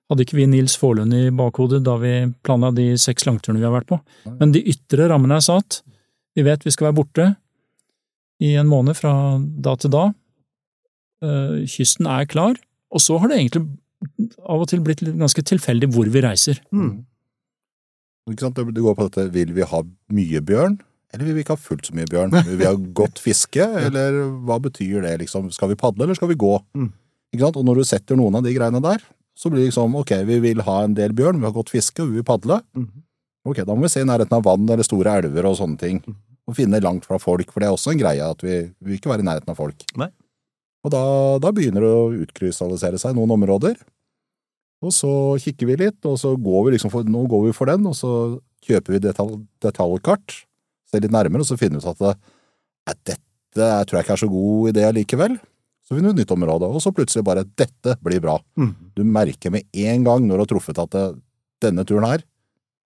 hadde 0.09 0.25
ikke 0.25 0.39
vi 0.39 0.47
Nils 0.49 0.73
Faarlund 0.79 1.13
i 1.13 1.27
bakhodet 1.35 1.83
da 1.85 1.95
vi 2.01 2.13
planla 2.45 2.71
de 2.73 2.91
seks 2.99 3.27
langturene 3.27 3.61
vi 3.61 3.67
har 3.67 3.75
vært 3.75 3.91
på, 3.91 3.99
men 4.39 4.55
de 4.55 4.63
ytre 4.71 5.05
rammene 5.11 5.37
er 5.37 5.45
satt. 5.45 5.83
Vi 6.33 6.45
vet 6.47 6.65
vi 6.65 6.73
skal 6.73 6.89
være 6.89 6.97
borte 6.97 7.27
i 8.41 8.55
en 8.57 8.69
måned 8.71 8.97
fra 8.97 9.11
da 9.37 9.75
til 9.77 9.93
da. 9.93 10.07
Eh, 11.21 11.61
Kysten 11.69 12.09
er 12.09 12.25
klar, 12.31 12.57
og 12.89 13.03
så 13.05 13.19
har 13.21 13.29
det 13.29 13.37
egentlig 13.37 13.67
av 14.47 14.63
og 14.63 14.69
til 14.71 14.81
blitt 14.81 15.03
litt 15.05 15.19
ganske 15.19 15.43
tilfeldig 15.45 15.91
hvor 15.93 16.09
vi 16.09 16.25
reiser. 16.25 16.61
Mm. 16.73 17.03
Det 18.29 18.81
går 18.81 18.95
på 18.95 19.07
dette 19.07 19.29
vil 19.33 19.53
vi 19.53 19.65
ha 19.65 19.81
mye 20.13 20.41
bjørn, 20.45 20.77
eller 21.13 21.25
vil 21.25 21.37
vi 21.37 21.43
ikke 21.43 21.55
ha 21.55 21.61
fullt 21.61 21.89
så 21.89 21.95
mye 21.97 22.09
bjørn? 22.09 22.33
Vil 22.45 22.59
vi 22.59 22.67
ha 22.67 22.73
godt 22.75 23.21
fiske, 23.21 23.65
eller 23.87 24.19
hva 24.45 24.59
betyr 24.61 25.01
det, 25.05 25.15
liksom? 25.23 25.49
Skal 25.55 25.71
vi 25.73 25.79
padle, 25.79 26.05
eller 26.05 26.17
skal 26.17 26.31
vi 26.31 26.37
gå? 26.39 26.53
Mm. 26.77 26.91
Ikke 27.33 27.45
sant? 27.45 27.59
Og 27.61 27.65
når 27.65 27.81
du 27.81 27.89
setter 27.89 28.19
noen 28.19 28.37
av 28.39 28.45
de 28.45 28.53
greiene 28.55 28.81
der, 28.83 29.03
så 29.39 29.49
blir 29.51 29.63
det 29.63 29.69
liksom 29.69 29.95
ok, 30.01 30.17
vi 30.27 30.39
vil 30.43 30.63
ha 30.67 30.81
en 30.83 30.95
del 30.97 31.13
bjørn, 31.15 31.39
vi 31.39 31.47
har 31.47 31.55
godt 31.55 31.71
fiske, 31.71 32.03
og 32.03 32.11
vi 32.11 32.19
vil 32.19 32.27
padle. 32.27 32.59
Mm. 32.77 32.89
Ok, 33.49 33.61
da 33.63 33.75
må 33.75 33.87
vi 33.87 33.93
se 33.93 34.03
i 34.03 34.07
nærheten 34.07 34.35
av 34.35 34.43
vann 34.45 34.67
eller 34.67 34.85
store 34.85 35.19
elver 35.21 35.47
og 35.47 35.55
sånne 35.61 35.79
ting. 35.79 36.01
Mm. 36.03 36.17
Og 36.49 36.57
finne 36.57 36.81
langt 36.83 37.05
fra 37.07 37.19
folk, 37.21 37.53
for 37.53 37.61
det 37.61 37.69
er 37.69 37.77
også 37.77 37.93
en 37.93 38.01
greie 38.01 38.25
at 38.25 38.43
vi, 38.43 38.57
vi 38.81 38.91
vil 38.91 38.99
ikke 38.99 39.13
være 39.13 39.23
i 39.23 39.29
nærheten 39.29 39.53
av 39.53 39.57
folk. 39.57 39.85
Nei. 40.01 40.09
Og 40.85 40.91
da, 40.93 41.03
da 41.43 41.51
begynner 41.55 41.83
det 41.83 41.93
å 41.93 42.11
utkrystallisere 42.25 42.99
seg 43.01 43.15
noen 43.15 43.33
områder. 43.35 43.79
Og 44.85 44.93
så 44.95 45.11
kikker 45.43 45.67
vi 45.67 45.79
litt, 45.81 45.99
og 46.07 46.15
så 46.21 46.33
går 46.39 46.67
vi 46.67 46.75
liksom 46.75 46.91
for, 46.93 47.07
nå 47.07 47.25
går 47.31 47.49
vi 47.49 47.55
for 47.55 47.71
den, 47.71 47.87
og 47.89 47.97
så 47.99 48.11
kjøper 48.65 48.95
vi 48.95 49.01
detalj, 49.03 49.41
detaljkart, 49.63 50.35
ser 50.89 51.03
litt 51.05 51.13
nærmere, 51.13 51.43
og 51.45 51.49
så 51.49 51.57
finner 51.59 51.79
vi 51.79 51.85
ut 51.85 51.91
at 51.93 52.01
det, 52.03 52.15
«Nei, 52.89 52.95
dette 53.05 53.69
tror 53.85 53.97
jeg 53.99 54.05
ikke 54.07 54.15
er 54.17 54.21
så 54.23 54.29
god 54.31 54.69
idé 54.71 54.85
likevel. 54.95 55.37
Så 55.85 55.95
finner 55.97 56.13
du 56.13 56.19
et 56.19 56.23
nytt 56.23 56.33
område, 56.35 56.67
og 56.69 56.81
så 56.83 56.91
plutselig 56.93 57.23
bare 57.25 57.43
dette 57.57 57.95
blir 58.05 58.21
bra. 58.21 58.35
Mm. 58.61 58.71
Du 58.97 59.01
merker 59.05 59.53
med 59.53 59.65
en 59.73 60.03
gang 60.05 60.25
når 60.27 60.37
du 60.37 60.43
har 60.43 60.49
truffet 60.53 60.81
at 60.83 60.97
denne 61.65 61.85
turen 61.89 62.05
her, 62.05 62.23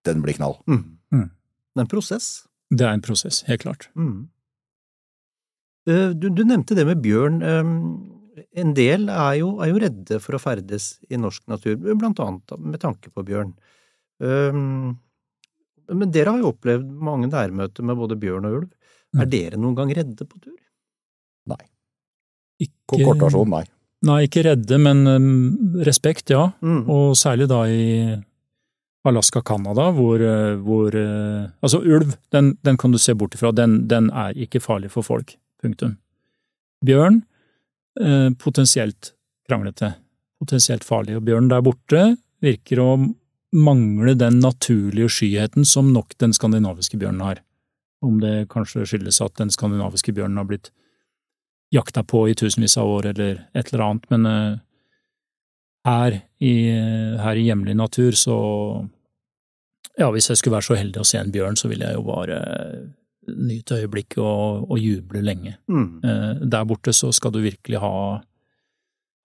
den 0.08 0.22
blir 0.24 0.36
knall. 0.38 0.56
Mm. 0.68 0.82
Mm. 1.12 1.26
Det 1.30 1.80
er 1.80 1.84
en 1.84 1.90
prosess. 1.92 2.28
Det 2.72 2.86
er 2.86 2.96
en 2.96 3.04
prosess, 3.04 3.42
helt 3.48 3.62
klart. 3.64 3.88
Mm. 3.94 4.28
Eh, 5.88 6.10
Du, 6.16 6.28
du 6.32 6.44
nevnte 6.48 6.74
det 6.76 6.86
med 6.88 7.02
bjørn. 7.04 7.42
En 7.44 8.72
del 8.74 9.08
er 9.12 9.34
jo, 9.40 9.52
er 9.62 9.70
jo 9.70 9.80
redde 9.84 10.18
for 10.24 10.36
å 10.36 10.42
ferdes 10.42 10.94
i 11.12 11.20
norsk 11.20 11.44
natur, 11.50 11.76
blant 11.94 12.18
annet 12.24 12.56
med 12.58 12.80
tanke 12.82 13.12
på 13.12 13.22
bjørn. 13.28 13.52
Men 15.92 16.10
dere 16.14 16.32
har 16.32 16.38
jo 16.40 16.52
opplevd 16.54 16.86
mange 17.04 17.28
nærmøter 17.32 17.82
med 17.84 17.96
både 18.00 18.16
bjørn 18.20 18.46
og 18.48 18.58
ulv. 18.60 18.68
Er 19.14 19.26
Mm. 19.26 19.30
dere 19.30 19.56
noen 19.60 19.74
gang 19.76 19.90
redde 19.94 20.24
på 20.26 20.40
tur? 20.42 20.56
Nei. 21.46 21.60
Ikke, 22.60 23.04
Kortasjon, 23.04 23.48
nei. 23.50 23.64
Nei, 24.04 24.26
ikke 24.26 24.42
redde, 24.44 24.78
men 24.78 25.06
um, 25.06 25.82
respekt, 25.86 26.30
ja. 26.30 26.48
Mm. 26.60 26.88
Og 26.90 27.14
særlig 27.16 27.46
da 27.48 27.62
i 27.70 28.16
Alaska, 29.06 29.40
Canada, 29.44 29.90
hvor, 29.92 30.20
eh, 30.20 30.56
hvor 30.64 30.94
eh, 30.96 31.48
Altså, 31.62 31.78
ulv, 31.84 32.14
den, 32.32 32.56
den 32.64 32.76
kan 32.80 32.90
du 32.92 32.98
se 32.98 33.14
bort 33.14 33.34
ifra. 33.36 33.52
Den, 33.52 33.86
den 33.88 34.10
er 34.10 34.32
ikke 34.36 34.60
farlig 34.64 34.90
for 34.90 35.02
folk. 35.04 35.36
Punktum. 35.62 35.96
Bjørn, 36.84 37.22
eh, 38.00 38.30
potensielt 38.40 39.12
kranglete. 39.48 39.94
Potensielt 40.40 40.84
farlig. 40.84 41.16
Og 41.16 41.24
bjørn 41.24 41.48
der 41.52 41.62
borte 41.64 42.04
virker 42.44 42.80
å 42.82 42.88
mangle 43.54 44.16
den 44.18 44.40
naturlige 44.42 45.08
skyheten 45.14 45.66
som 45.68 45.92
nok 45.94 46.16
den 46.18 46.34
skandinaviske 46.34 46.98
bjørnen 46.98 47.22
har. 47.22 47.42
Om 48.04 48.18
det 48.20 48.48
kanskje 48.52 48.86
skyldes 48.88 49.20
at 49.24 49.36
den 49.38 49.52
skandinaviske 49.54 50.12
bjørnen 50.12 50.40
har 50.40 50.48
blitt 50.48 50.72
jakta 51.74 52.02
på 52.06 52.26
i 52.30 52.34
tusenvis 52.38 52.76
av 52.78 52.90
år, 52.90 53.06
eller 53.14 53.44
et 53.54 53.70
eller 53.72 53.84
annet, 53.86 54.10
men 54.10 54.26
eh, 54.30 54.58
her 55.88 56.18
i, 56.40 56.54
her 57.20 57.38
i 57.38 57.46
hjemlig 57.48 57.76
natur, 57.78 58.12
så 58.18 58.36
Ja, 59.94 60.08
hvis 60.10 60.26
jeg 60.26 60.40
skulle 60.40 60.56
være 60.56 60.66
så 60.66 60.74
heldig 60.74 60.98
å 60.98 61.06
se 61.06 61.20
en 61.20 61.30
bjørn, 61.30 61.54
så 61.54 61.68
ville 61.70 61.86
jeg 61.86 61.94
jo 61.94 62.02
bare 62.02 62.38
nyte 63.30 63.76
øyeblikket 63.78 64.18
og, 64.18 64.64
og 64.66 64.78
juble 64.82 65.20
lenge. 65.22 65.52
Mm. 65.70 66.00
Eh, 66.02 66.40
Der 66.50 66.64
borte 66.66 66.92
så 66.92 67.12
skal 67.14 67.30
du 67.30 67.38
virkelig 67.44 67.78
ha, 67.78 67.92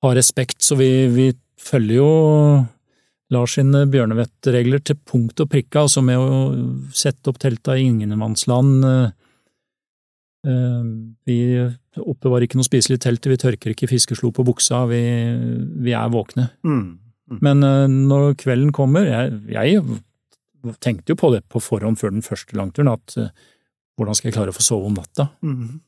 ha 0.05 0.11
respekt, 0.13 0.61
så 0.61 0.77
vi, 0.77 1.07
vi 1.09 1.32
følger 1.57 1.95
jo 1.97 2.11
Lars 3.34 3.55
sine 3.57 3.84
bjørnevettregler 3.91 4.82
til 4.86 4.97
punkt 5.05 5.41
og 5.43 5.51
prikke, 5.51 5.84
altså 5.84 6.01
med 6.05 6.17
å 6.17 6.39
sette 6.95 7.30
opp 7.30 7.38
telta 7.41 7.75
i 7.77 7.86
ingenmannsland. 7.86 8.86
eh, 8.89 9.11
eh, 10.49 10.88
Vi 11.30 11.38
oppbevarer 11.99 12.47
ikke 12.47 12.57
noe 12.57 12.67
spiselig 12.67 12.99
teltet, 13.03 13.30
vi 13.30 13.38
tørker 13.38 13.75
ikke 13.75 13.91
fiskeslo 13.91 14.32
på 14.34 14.45
buksa, 14.47 14.86
vi, 14.89 15.03
vi 15.86 15.93
er 15.93 16.09
våkne. 16.09 16.49
Mm. 16.65 16.97
Mm. 17.30 17.39
Men 17.45 17.63
eh, 17.63 17.86
når 17.93 18.34
kvelden 18.41 18.73
kommer, 18.73 19.05
jeg, 19.05 19.38
jeg 19.53 19.84
tenkte 20.82 21.13
jo 21.13 21.19
på 21.21 21.34
det 21.36 21.43
på 21.47 21.61
forhånd 21.61 21.99
før 22.01 22.15
den 22.17 22.25
første 22.25 22.57
langturen, 22.57 22.89
at 22.97 23.15
hvordan 23.99 24.15
skal 24.17 24.30
jeg 24.30 24.38
klare 24.38 24.53
å 24.53 24.55
få 24.55 24.63
sove 24.63 24.89
om 24.89 24.97
natta? 24.97 25.30
Mm. 25.45 25.80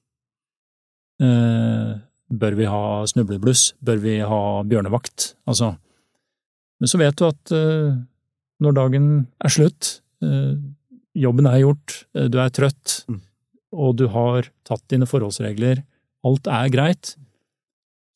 Eh, 1.22 1.92
bør 2.32 2.58
vi 2.58 2.68
ha 2.70 2.84
snublebluss? 3.10 3.72
Bør 3.84 4.02
vi 4.04 4.18
ha 4.26 4.42
bjørnevakt? 4.68 5.34
Altså, 5.50 5.74
men 6.82 6.90
så 6.90 6.98
vet 7.02 7.18
du 7.22 7.28
at 7.28 7.52
eh, 7.56 7.96
når 8.62 8.76
dagen 8.78 9.10
er 9.46 9.54
slutt, 9.54 10.00
eh, 10.26 10.56
jobben 11.22 11.48
er 11.50 11.62
gjort, 11.64 12.00
eh, 12.18 12.28
du 12.32 12.40
er 12.42 12.50
trøtt, 12.54 13.04
Mm. 13.10 13.20
og 13.74 13.96
du 14.02 14.08
har 14.12 14.50
tatt 14.68 14.84
dine 14.92 15.06
forholdsregler, 15.08 15.84
alt 16.28 16.48
er 16.52 16.70
greit, 16.74 17.16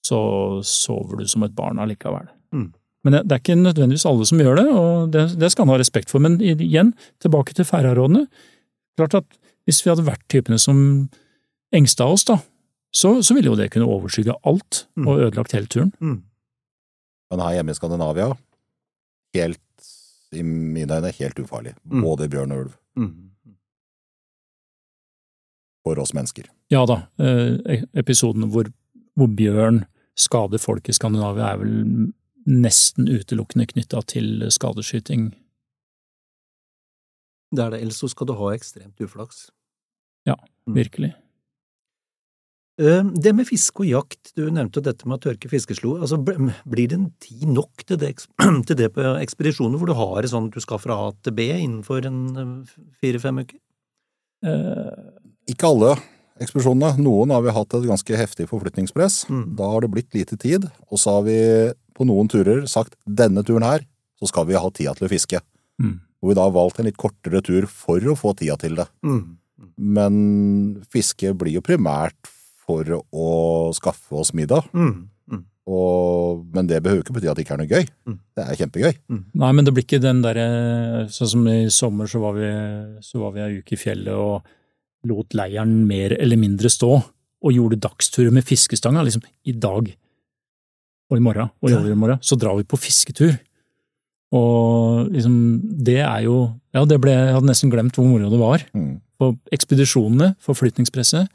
så 0.06 0.18
sover 0.66 1.22
du 1.24 1.28
som 1.32 1.44
et 1.48 1.56
barn 1.58 1.80
allikevel. 1.82 2.28
Mm. 2.54 2.68
Men 3.06 3.14
det, 3.16 3.22
det 3.30 3.36
er 3.38 3.42
ikke 3.44 3.56
nødvendigvis 3.62 4.06
alle 4.10 4.26
som 4.30 4.42
gjør 4.42 4.60
det, 4.60 4.66
og 4.74 5.12
det, 5.14 5.24
det 5.40 5.50
skal 5.54 5.66
han 5.66 5.74
ha 5.76 5.80
respekt 5.82 6.10
for. 6.14 6.22
Men 6.26 6.40
igjen, 6.42 6.92
tilbake 7.22 7.54
til 7.58 7.66
færøyrådene. 7.70 8.26
Klart 8.98 9.18
at 9.22 9.40
hvis 9.66 9.82
vi 9.86 9.92
hadde 9.92 10.06
vært 10.08 10.26
typene 10.30 10.58
som 10.62 10.80
engsta 11.74 12.06
oss, 12.10 12.26
da, 12.26 12.40
så, 12.96 13.16
så 13.26 13.36
ville 13.38 13.50
jo 13.52 13.58
det 13.60 13.72
kunne 13.74 13.90
overskygge 13.90 14.34
alt 14.48 14.86
og 15.02 15.20
ødelagt 15.20 15.54
hele 15.58 15.68
turen. 15.70 15.92
Mm. 16.02 16.20
Men 17.34 17.42
her 17.46 17.58
hjemme 17.58 17.74
i 17.74 17.78
Skandinavia, 17.78 18.30
helt 19.36 19.62
i 20.36 20.44
mine 20.44 20.98
øyne 20.98 21.12
helt 21.16 21.40
ufarlig. 21.40 21.76
Mm. 21.84 22.02
Både 22.04 22.30
bjørn 22.32 22.52
og 22.56 22.66
ulv. 22.66 22.76
Mm. 23.00 23.14
For 25.86 26.02
oss 26.02 26.16
mennesker. 26.18 26.50
Ja 26.74 26.86
da, 26.90 27.06
eh, 27.22 27.84
episoden 27.94 28.50
hvor, 28.50 28.72
hvor 29.16 29.30
bjørn 29.30 29.84
skader 30.18 30.62
folk 30.62 30.90
i 30.90 30.96
Skandinavia 30.96 31.52
er 31.54 31.60
vel 31.62 31.76
nesten 32.46 33.10
utelukkende 33.10 33.68
knytta 33.70 34.02
til 34.10 34.48
skadeskyting. 34.54 35.34
Det 37.56 37.64
er 37.64 37.74
det, 37.74 37.82
ellers 37.82 38.02
så 38.02 38.10
skal 38.12 38.28
du 38.30 38.34
ha 38.38 38.52
ekstremt 38.56 39.02
uflaks. 39.02 39.50
Ja, 40.26 40.36
Virkelig. 40.66 41.14
Eh, 42.82 43.04
Det 43.04 43.32
med 43.36 43.48
fiske 43.48 43.84
og 43.84 43.88
jakt, 43.88 44.34
du 44.36 44.50
nevnte 44.52 44.82
jo 44.82 44.86
dette 44.86 45.08
med 45.08 45.20
å 45.20 45.24
tørke 45.30 45.50
fiskeslo. 45.52 45.96
Altså, 46.02 46.20
blir 46.20 46.90
det 46.92 46.98
en 46.98 47.12
tid 47.24 47.48
nok 47.48 47.86
til 47.88 47.98
det, 48.02 48.16
til 48.68 48.76
det 48.76 48.92
på 48.96 49.06
ekspedisjoner 49.22 49.80
hvor 49.80 49.92
du 49.92 49.96
har 49.96 50.22
det 50.22 50.32
sånn 50.34 50.50
at 50.50 50.58
du 50.58 50.64
skal 50.64 50.82
fra 50.84 50.98
A 51.08 51.14
til 51.24 51.36
B 51.38 51.48
innenfor 51.54 52.06
en 52.10 52.20
eh, 52.36 52.76
fire-fem 53.00 53.40
uker? 53.46 53.62
Eh, 54.46 55.08
Ikke 55.54 55.72
alle 55.72 55.96
ekspedisjonene. 56.44 57.00
Noen 57.00 57.32
har 57.32 57.46
vi 57.46 57.56
hatt 57.56 57.78
et 57.78 57.88
ganske 57.88 58.20
heftig 58.20 58.50
forflytningspress. 58.52 59.24
Mm. 59.32 59.46
Da 59.56 59.72
har 59.72 59.86
det 59.86 59.94
blitt 59.94 60.12
lite 60.18 60.36
tid, 60.36 60.68
og 60.92 61.00
så 61.00 61.20
har 61.20 61.28
vi 61.30 61.40
på 61.96 62.08
noen 62.08 62.28
turer 62.28 62.66
sagt 62.68 62.98
denne 63.08 63.46
turen 63.48 63.64
her, 63.64 63.86
så 64.20 64.28
skal 64.28 64.50
vi 64.50 64.60
ha 64.60 64.68
tida 64.76 64.92
til 64.98 65.08
å 65.08 65.12
fiske. 65.14 65.40
Mm. 65.80 66.02
Hvor 66.20 66.32
vi 66.32 66.36
da 66.36 66.44
har 66.44 66.56
valgt 66.56 66.82
en 66.82 66.90
litt 66.90 67.00
kortere 67.00 67.40
tur 67.46 67.70
for 67.72 68.04
å 68.04 68.18
få 68.20 68.36
tida 68.36 68.60
til 68.60 68.76
det. 68.76 68.90
Mm. 69.08 69.24
Men 69.80 70.16
fiske 70.92 71.32
blir 71.40 71.56
jo 71.56 71.64
primært 71.64 72.35
for 72.66 72.98
å 72.98 73.28
skaffe 73.78 74.18
oss 74.18 74.34
middag. 74.38 74.68
Mm. 74.74 75.08
Mm. 75.32 75.44
Og, 75.72 76.44
men 76.54 76.70
det 76.70 76.82
behøver 76.86 77.06
ikke 77.06 77.16
bety 77.16 77.30
at 77.32 77.40
det 77.40 77.46
ikke 77.46 77.56
er 77.58 77.62
noe 77.64 77.72
gøy. 77.72 77.88
Mm. 78.10 78.20
Det 78.38 78.46
er 78.46 78.60
kjempegøy. 78.62 78.94
Nei, 79.42 79.52
men 79.58 79.66
det 79.66 79.74
blir 79.76 79.88
ikke 79.88 80.04
den 80.04 80.22
derre 80.26 80.46
Sånn 81.14 81.32
som 81.32 81.50
i 81.52 81.58
sommer, 81.74 82.10
så 82.12 82.22
var 82.24 82.38
vi, 82.38 82.52
så 83.06 83.24
var 83.24 83.36
vi 83.36 83.44
ei 83.46 83.60
uke 83.62 83.78
i 83.78 83.82
fjellet 83.82 84.14
og 84.14 84.46
lot 85.06 85.38
leiren 85.38 85.84
mer 85.86 86.16
eller 86.18 86.40
mindre 86.42 86.70
stå, 86.74 86.96
og 87.46 87.54
gjorde 87.54 87.78
dagsturer 87.84 88.34
med 88.34 88.46
fiskestanga. 88.48 89.04
Liksom 89.06 89.26
i 89.46 89.54
dag 89.54 89.92
og 91.06 91.18
i 91.20 91.22
morgen 91.22 91.52
og 91.62 91.70
i 91.70 91.76
overmorgen, 91.78 92.22
så 92.26 92.38
drar 92.40 92.58
vi 92.58 92.66
på 92.66 92.80
fisketur. 92.82 93.36
Og 94.36 95.12
liksom, 95.14 95.36
det 95.86 96.02
er 96.02 96.26
jo 96.26 96.38
Ja, 96.74 96.82
det 96.84 96.98
ble 97.00 97.14
Jeg 97.14 97.36
hadde 97.38 97.48
nesten 97.48 97.70
glemt 97.72 97.96
hvor 97.96 98.08
moro 98.10 98.28
det 98.32 98.40
var. 98.42 98.66
Mm. 98.76 98.98
På 99.22 99.30
ekspedisjonene, 99.54 100.34
forflytningspresset. 100.44 101.30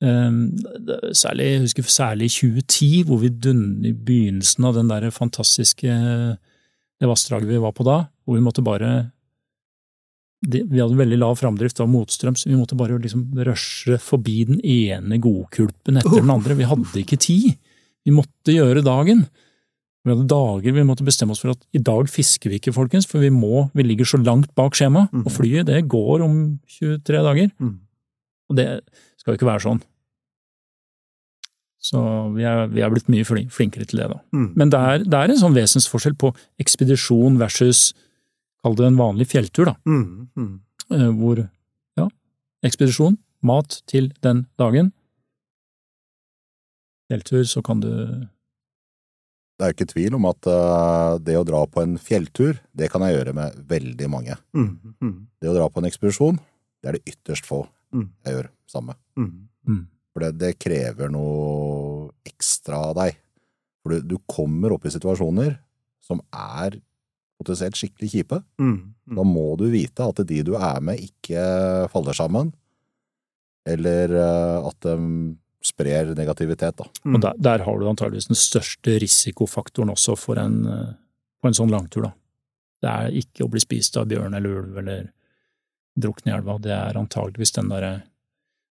Det- 0.00 1.14
særlig, 1.16 1.44
jeg 1.52 1.60
husker 1.60 1.82
særlig 1.82 2.26
i 2.26 2.34
2010, 2.34 3.04
hvor 3.04 3.20
vi 3.22 3.28
dun, 3.28 3.84
i 3.86 3.92
begynnelsen 3.92 4.64
av 4.64 4.74
den 4.74 4.88
der 4.88 5.10
fantastiske 5.10 5.88
det 7.00 7.08
vassdraget 7.08 7.48
vi 7.48 7.60
var 7.62 7.72
på 7.72 7.84
da, 7.86 8.04
hvor 8.24 8.38
vi 8.38 8.44
måtte 8.44 8.64
bare 8.64 9.10
Vi 10.44 10.76
hadde 10.76 10.98
veldig 10.98 11.16
lav 11.16 11.38
framdrift 11.40 11.78
av 11.80 11.88
motstrøms, 11.88 12.42
vi 12.44 12.52
måtte 12.58 12.76
bare 12.76 12.98
liksom 13.00 13.30
rushe 13.46 13.96
forbi 13.96 14.44
den 14.44 14.58
ene 14.60 15.16
godkulpen 15.16 15.96
etter 15.96 16.20
den 16.20 16.28
andre. 16.34 16.54
Vi 16.58 16.66
hadde 16.68 17.00
ikke 17.00 17.16
tid. 17.16 17.54
Vi 18.04 18.12
måtte 18.12 18.52
gjøre 18.52 18.82
dagen. 18.84 19.22
Vi 20.04 20.12
hadde 20.12 20.28
dager 20.28 20.74
vi 20.76 20.84
måtte 20.84 21.06
bestemme 21.06 21.32
oss 21.32 21.40
for 21.40 21.54
at 21.54 21.62
i 21.72 21.80
dag 21.80 22.10
fisker 22.12 22.50
vi 22.52 22.58
ikke, 22.60 22.74
folkens, 22.76 23.06
for 23.08 23.24
vi 23.24 23.30
må, 23.32 23.70
vi 23.72 23.86
ligger 23.86 24.04
så 24.04 24.20
langt 24.20 24.50
bak 24.54 24.76
skjema, 24.76 25.06
og 25.24 25.32
flyet 25.32 25.64
det 25.70 25.88
går 25.88 26.20
om 26.26 26.60
23 26.68 27.22
dager. 27.24 27.48
Mm. 27.58 27.78
Og 28.50 28.56
det 28.56 28.66
skal 29.24 29.32
jo 29.32 29.40
ikke 29.40 29.48
være 29.48 29.64
sånn. 29.64 29.80
Så 31.84 32.00
vi 32.32 32.44
er, 32.48 32.66
vi 32.72 32.80
er 32.84 32.92
blitt 32.92 33.10
mye 33.12 33.24
flinkere 33.24 33.84
til 33.88 34.00
det, 34.00 34.08
da. 34.12 34.18
Mm. 34.36 34.50
Men 34.56 34.72
det 34.72 34.80
er, 34.80 35.02
det 35.04 35.18
er 35.18 35.32
en 35.32 35.40
sånn 35.40 35.56
vesensforskjell 35.56 36.16
på 36.20 36.30
ekspedisjon 36.60 37.36
versus, 37.40 37.90
kall 38.64 38.76
det 38.78 38.86
en 38.88 39.00
vanlig 39.00 39.28
fjelltur, 39.32 39.68
da. 39.68 39.74
Mm. 39.88 40.28
Mm. 40.36 40.54
Eh, 40.96 41.10
Hvor, 41.20 41.42
ja, 42.00 42.06
ekspedisjon, 42.64 43.18
mat 43.44 43.80
til 43.90 44.12
den 44.24 44.46
dagen. 44.60 44.92
Fjelltur, 47.12 47.44
så 47.48 47.60
kan 47.64 47.84
du 47.84 47.90
Det 49.54 49.62
er 49.62 49.70
jo 49.70 49.76
ikke 49.76 49.92
tvil 49.92 50.16
om 50.16 50.24
at 50.32 50.48
eh, 50.50 51.18
det 51.28 51.36
å 51.36 51.44
dra 51.46 51.60
på 51.68 51.84
en 51.84 51.98
fjelltur, 52.00 52.56
det 52.72 52.88
kan 52.92 53.04
jeg 53.04 53.18
gjøre 53.18 53.36
med 53.36 53.60
veldig 53.68 54.08
mange. 54.10 54.40
Mm. 54.56 54.96
Mm. 55.04 55.16
Det 55.36 55.52
å 55.52 55.56
dra 55.60 55.68
på 55.68 55.84
en 55.84 55.88
ekspedisjon, 55.92 56.40
det 56.80 56.90
er 56.90 56.96
det 56.96 57.12
ytterst 57.12 57.44
få 57.48 57.66
Mm. 57.94 58.08
jeg 58.26 58.38
gjør 58.38 58.48
samme. 58.70 58.96
Mm. 59.18 59.28
mm, 59.68 59.84
For 60.12 60.24
det, 60.24 60.32
det 60.40 60.56
krever 60.62 61.12
noe 61.12 62.10
ekstra 62.26 62.80
av 62.90 62.96
deg. 62.98 63.20
For 63.84 63.94
du, 63.94 64.14
du 64.14 64.18
kommer 64.30 64.74
opp 64.74 64.86
i 64.88 64.92
situasjoner 64.94 65.56
som 66.04 66.20
er 66.32 66.78
potensielt 67.40 67.78
skikkelig 67.78 68.10
kjipe. 68.12 68.40
Mm. 68.60 68.76
Da 69.18 69.24
må 69.26 69.54
du 69.60 69.66
vite 69.72 70.06
at 70.06 70.22
de 70.28 70.42
du 70.46 70.54
er 70.56 70.82
med, 70.84 71.02
ikke 71.02 71.88
faller 71.92 72.16
sammen, 72.16 72.52
eller 73.68 74.12
eh, 74.12 74.68
at 74.68 74.84
de 74.84 74.96
sprer 75.64 76.12
negativitet, 76.16 76.76
da. 76.76 76.88
Mm. 77.04 77.16
Og 77.16 77.22
der, 77.24 77.40
der 77.40 77.64
har 77.64 77.78
du 77.80 77.88
antageligvis 77.88 78.28
den 78.28 78.38
største 78.38 78.98
risikofaktoren 79.00 79.92
også 79.94 80.16
for 80.20 80.40
en, 80.40 80.58
eh, 80.68 80.92
på 81.40 81.48
en 81.48 81.56
sånn 81.56 81.72
langtur, 81.72 82.08
da. 82.08 82.12
Det 82.84 82.92
er 82.92 83.20
ikke 83.22 83.46
å 83.46 83.52
bli 83.52 83.62
spist 83.62 83.96
av 83.96 84.10
bjørn 84.10 84.36
eller 84.36 84.58
ulv 84.60 84.80
eller 84.82 85.06
drukne 85.94 86.32
i 86.32 86.34
elva, 86.36 86.58
det 86.62 86.74
er 86.74 86.98
antageligvis 86.98 87.54
den 87.56 87.70
der, 87.72 88.02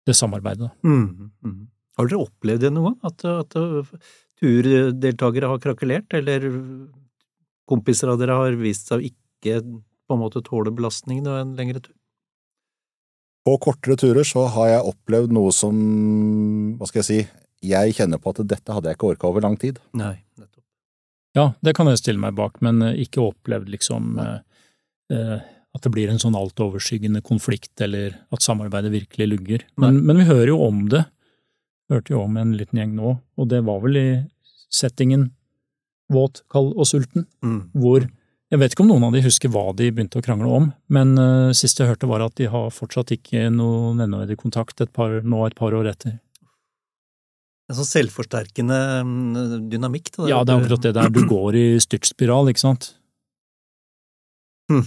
det 0.09 0.17
samarbeidet. 0.17 0.71
Mm. 0.87 1.31
Mm. 1.45 1.61
Har 1.99 2.09
dere 2.09 2.25
opplevd 2.25 2.65
det 2.65 2.73
noen 2.73 2.95
gang? 2.95 3.13
At, 3.13 3.25
at 3.29 3.57
uh, 3.61 3.95
turdeltakere 4.41 5.51
har 5.53 5.63
krakelert, 5.63 6.17
eller 6.17 6.49
kompiser 7.71 8.11
av 8.11 8.21
dere 8.21 8.39
har 8.39 8.59
vist 8.59 8.91
seg 8.91 9.01
å 9.01 9.09
ikke 9.11 9.61
på 10.11 10.17
en 10.17 10.23
måte 10.23 10.43
tåle 10.47 10.73
belastningen 10.75 11.29
av 11.31 11.43
en 11.43 11.57
lengre 11.59 11.83
tur? 11.85 11.95
På 13.47 13.57
kortere 13.63 13.97
turer 14.01 14.27
så 14.27 14.45
har 14.53 14.73
jeg 14.75 14.89
opplevd 14.91 15.33
noe 15.33 15.53
som, 15.55 15.77
hva 16.77 16.89
skal 16.89 17.01
jeg 17.01 17.09
si, 17.09 17.21
jeg 17.71 17.95
kjenner 17.97 18.21
på 18.21 18.33
at 18.33 18.43
dette 18.49 18.75
hadde 18.75 18.91
jeg 18.91 18.99
ikke 18.99 19.13
orka 19.15 19.29
over 19.29 19.45
lang 19.45 19.57
tid. 19.61 19.79
Nei, 19.97 20.17
nettopp. 20.41 20.65
Ja, 21.37 21.47
det 21.65 21.75
kan 21.77 21.89
jeg 21.89 22.01
stille 22.01 22.21
meg 22.21 22.37
bak, 22.37 22.59
men 22.65 22.83
ikke 22.91 23.23
opplevd 23.23 23.71
liksom 23.73 24.19
eh, 24.21 24.39
eh, 25.15 25.41
at 25.77 25.85
det 25.87 25.93
blir 25.95 26.11
en 26.11 26.19
sånn 26.19 26.35
altoverskyggende 26.39 27.23
konflikt, 27.23 27.73
eller 27.85 28.17
at 28.35 28.43
samarbeidet 28.43 28.91
virkelig 28.93 29.29
lugger. 29.31 29.65
Men, 29.79 30.01
men 30.07 30.19
vi 30.19 30.27
hører 30.27 30.51
jo 30.51 30.61
om 30.67 30.85
det. 30.91 31.05
Hørte 31.91 32.15
jo 32.15 32.23
om 32.25 32.37
en 32.41 32.57
liten 32.59 32.81
gjeng 32.81 32.97
nå, 32.99 33.17
og 33.39 33.51
det 33.51 33.61
var 33.67 33.83
vel 33.85 33.99
i 34.01 34.09
settingen 34.71 35.29
våt, 36.11 36.43
kald 36.51 36.73
og 36.75 36.89
sulten, 36.91 37.27
Mm. 37.43 37.71
hvor 37.75 38.09
jeg 38.51 38.59
vet 38.59 38.73
ikke 38.75 38.83
om 38.83 38.89
noen 38.91 39.05
av 39.07 39.13
de 39.15 39.21
husker 39.23 39.51
hva 39.55 39.69
de 39.79 39.93
begynte 39.95 40.19
å 40.19 40.25
krangle 40.27 40.51
om, 40.51 40.65
men 40.91 41.13
uh, 41.23 41.53
sist 41.55 41.79
jeg 41.79 41.87
hørte 41.87 42.09
var 42.11 42.25
at 42.25 42.35
de 42.35 42.49
har 42.51 42.73
fortsatt 42.75 43.13
ikke 43.15 43.45
noen 43.55 44.01
nevneverdig 44.03 44.41
kontakt 44.41 44.83
et 44.83 44.91
par, 44.91 45.21
nå 45.23 45.45
et 45.47 45.55
par 45.55 45.71
år 45.79 45.87
etter. 45.93 46.17
En 47.71 47.79
sånn 47.79 47.87
selvforsterkende 47.87 48.79
mm, 49.07 49.69
dynamikk. 49.71 50.11
Da, 50.17 50.27
Ja, 50.33 50.41
det 50.43 50.57
er 50.57 50.65
akkurat 50.65 50.83
det 50.83 50.95
der. 50.99 51.13
Du 51.15 51.23
går 51.37 51.59
i 51.61 51.67
styrtspiral, 51.79 52.51
ikke 52.51 52.65
sant? 52.65 52.89
For, 54.67 54.83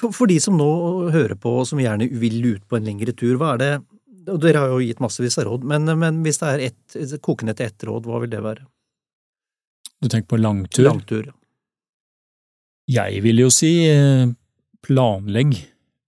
for 0.00 0.26
de 0.26 0.40
som 0.42 0.56
nå 0.58 1.10
hører 1.14 1.36
på 1.38 1.52
og 1.60 1.66
som 1.70 1.78
gjerne 1.78 2.08
vil 2.10 2.40
ut 2.56 2.64
på 2.68 2.76
en 2.76 2.84
lengre 2.88 3.12
tur, 3.16 3.36
hva 3.40 3.54
er 3.54 3.58
det 3.62 3.72
og 4.24 4.38
Dere 4.40 4.56
har 4.62 4.70
jo 4.72 4.78
gitt 4.80 5.00
massevis 5.04 5.36
av 5.38 5.44
råd, 5.50 5.64
men, 5.68 5.84
men 6.00 6.22
hvis 6.24 6.38
det 6.40 6.48
er 6.48 6.62
et, 6.70 7.18
kokende 7.20 7.52
til 7.58 7.66
ett 7.66 7.82
råd, 7.84 8.06
hva 8.08 8.22
vil 8.22 8.30
det 8.32 8.38
være? 8.40 8.62
Du 10.00 10.08
tenker 10.08 10.30
på 10.32 10.38
langtur? 10.40 10.86
Langtur. 10.88 11.26
ja. 11.28 13.04
Jeg 13.04 13.20
vil 13.24 13.42
jo 13.42 13.50
si 13.52 13.84
eh, 13.88 14.24
planlegg 14.84 15.54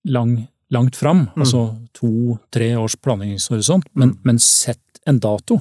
lang, 0.08 0.46
langt 0.72 0.96
fram, 0.96 1.26
Mm. 1.36 1.42
altså 1.44 1.60
to–tre 1.92 2.70
års 2.80 2.96
planleggingshorisont, 2.96 3.84
men, 3.94 4.14
Mm. 4.14 4.18
men 4.24 4.38
sett 4.38 5.00
en 5.06 5.18
dato. 5.20 5.60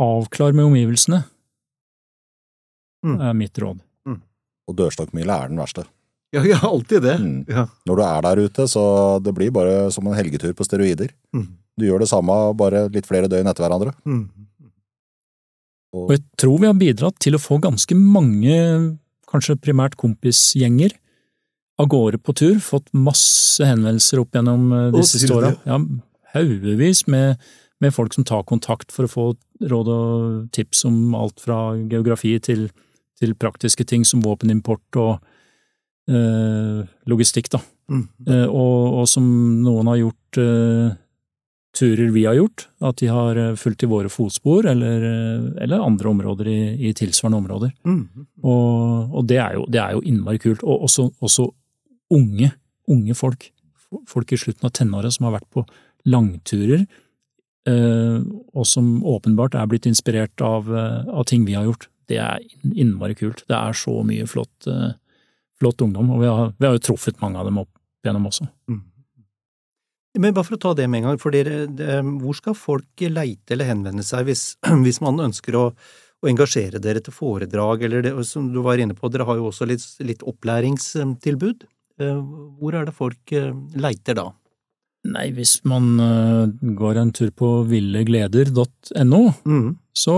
Avklar 0.00 0.52
med 0.56 0.64
omgivelsene, 0.64 1.24
Mm. 3.04 3.20
er 3.20 3.32
mitt 3.34 3.52
råd. 3.58 3.80
Og 4.68 4.76
dørstokkmila 4.76 5.44
er 5.44 5.48
den 5.48 5.58
verste. 5.58 5.84
Ja, 6.36 6.44
ja, 6.46 6.60
alltid 6.62 7.02
det. 7.02 7.16
Mm. 7.18 7.38
Ja. 7.50 7.64
Når 7.90 7.96
du 7.98 8.02
er 8.06 8.20
der 8.22 8.40
ute, 8.44 8.68
så 8.70 8.82
det 9.18 9.32
blir 9.34 9.50
bare 9.50 9.88
som 9.90 10.06
en 10.06 10.14
helgetur 10.14 10.52
på 10.54 10.62
steroider. 10.62 11.10
Mm. 11.34 11.48
Du 11.74 11.88
gjør 11.88 12.04
det 12.04 12.10
samme, 12.10 12.36
bare 12.54 12.84
litt 12.94 13.08
flere 13.08 13.26
døgn 13.26 13.50
etter 13.50 13.66
hverandre. 13.66 13.96
Mm. 14.06 14.28
Og 15.96 16.12
jeg 16.14 16.22
tror 16.38 16.60
vi 16.62 16.68
har 16.70 16.78
bidratt 16.78 17.18
til 17.18 17.34
å 17.34 17.42
få 17.42 17.58
ganske 17.62 17.96
mange, 17.98 18.54
kanskje 19.30 19.58
primært 19.58 19.98
kompisgjenger, 19.98 20.94
av 21.80 21.88
gårde 21.90 22.20
på 22.22 22.34
tur. 22.36 22.60
Fått 22.62 22.90
masse 22.94 23.64
henvendelser 23.64 24.22
opp 24.22 24.36
gjennom 24.36 24.70
eh, 24.76 24.86
de 24.94 25.02
siste 25.08 25.32
åra. 25.34 25.54
Ja, 25.66 25.80
haugevis 26.34 27.06
med, 27.10 27.40
med 27.82 27.94
folk 27.96 28.14
som 28.14 28.26
tar 28.28 28.46
kontakt 28.48 28.92
for 28.94 29.08
å 29.08 29.10
få 29.10 29.26
råd 29.70 29.90
og 29.92 30.46
tips 30.54 30.84
om 30.88 31.16
alt 31.18 31.42
fra 31.42 31.72
geografi 31.90 32.36
til, 32.44 32.68
til 33.20 33.34
praktiske 33.34 33.86
ting 33.88 34.06
som 34.08 34.22
våpenimport 34.24 35.00
og 35.00 35.29
logistikk, 36.10 37.50
da. 37.52 37.60
Mm. 37.90 38.06
Eh, 38.28 38.46
og, 38.46 39.00
og 39.02 39.06
som 39.10 39.26
noen 39.64 39.90
har 39.90 39.98
gjort 39.98 40.40
eh, 40.40 40.92
turer 41.76 42.12
vi 42.14 42.24
har 42.26 42.38
gjort, 42.38 42.68
at 42.86 43.00
de 43.02 43.10
har 43.10 43.38
eh, 43.40 43.56
fulgt 43.58 43.84
i 43.84 43.90
våre 43.90 44.10
fotspor, 44.12 44.68
eller, 44.70 45.06
eller 45.62 45.84
andre 45.84 46.12
områder 46.12 46.50
i, 46.50 46.60
i 46.90 46.94
tilsvarende 46.96 47.42
områder. 47.42 47.74
Mm. 47.86 48.26
Og, 48.42 49.16
og 49.18 49.30
det, 49.30 49.40
er 49.42 49.58
jo, 49.58 49.66
det, 49.68 49.82
er 49.82 49.96
jo, 49.96 50.04
innmari 50.06 50.42
kult. 50.42 50.62
Og 50.62 50.86
også, 50.88 51.10
også 51.20 51.50
unge, 52.14 52.52
unge 52.90 53.18
folk. 53.18 53.50
Folk 54.08 54.32
i 54.32 54.38
slutten 54.38 54.68
av 54.68 54.74
tenåra 54.76 55.10
som 55.10 55.26
har 55.26 55.40
vært 55.40 55.50
på 55.50 55.66
langturer, 56.10 56.86
og 57.70 58.64
som 58.66 58.86
åpenbart 59.06 59.52
er 59.58 59.66
blitt 59.68 59.84
inspirert 59.86 60.40
av, 60.42 60.70
av 60.72 61.26
ting 61.28 61.42
vi 61.44 61.52
har 61.58 61.66
gjort. 61.66 61.84
Det 62.08 62.16
er 62.22 62.40
innmari 62.72 63.14
kult. 63.18 63.42
Det 63.50 63.54
er 63.58 63.76
så 63.76 63.98
mye 64.06 64.24
flott, 64.30 64.70
flott 65.60 65.84
ungdom, 65.84 66.14
og 66.14 66.22
vi 66.22 66.30
har, 66.30 66.54
vi 66.56 66.68
har 66.68 66.76
jo 66.76 66.86
truffet 66.90 67.20
mange 67.22 67.40
av 67.40 67.48
dem 67.48 67.60
opp 67.62 67.72
gjennom 68.04 68.28
også. 68.30 68.46
Mm. 68.70 68.80
Men 70.18 70.34
bare 70.34 70.46
for 70.46 70.56
å 70.56 70.62
ta 70.64 70.72
det 70.74 70.88
med 70.90 71.02
en 71.02 71.10
gang, 71.10 71.20
for 71.22 71.34
dere, 71.34 71.66
det, 71.70 72.00
hvor 72.22 72.34
skal 72.34 72.56
folk 72.58 73.04
leite 73.12 73.54
eller 73.54 73.68
henvende 73.68 74.02
seg 74.06 74.26
hvis, 74.26 74.44
hvis 74.84 75.02
man 75.04 75.22
ønsker 75.28 75.58
å, 75.58 75.68
å, 75.70 76.30
engasjere 76.30 76.82
dere 76.82 77.02
til 77.04 77.14
foredrag, 77.14 77.86
eller 77.86 78.06
det, 78.06 78.14
som 78.26 78.50
du 78.50 78.60
var 78.64 78.82
inne 78.82 78.96
på, 78.98 79.12
dere 79.12 79.28
har 79.28 79.38
jo 79.38 79.50
også 79.52 79.68
litt, 79.70 79.86
litt 80.02 80.26
opplæringstilbud. 80.26 81.64
Eh, 82.00 82.20
hvor 82.58 82.76
er 82.76 82.88
det 82.88 82.96
folk 82.96 83.36
eh, 83.36 83.54
leiter 83.78 84.18
da? 84.18 84.30
Nei, 85.10 85.30
hvis 85.32 85.62
man 85.64 85.94
uh, 85.96 86.50
går 86.76 86.98
en 87.00 87.12
tur 87.16 87.30
på 87.32 87.62
villegleder.no, 87.70 89.20
mm. 89.48 89.70
så, 89.96 90.16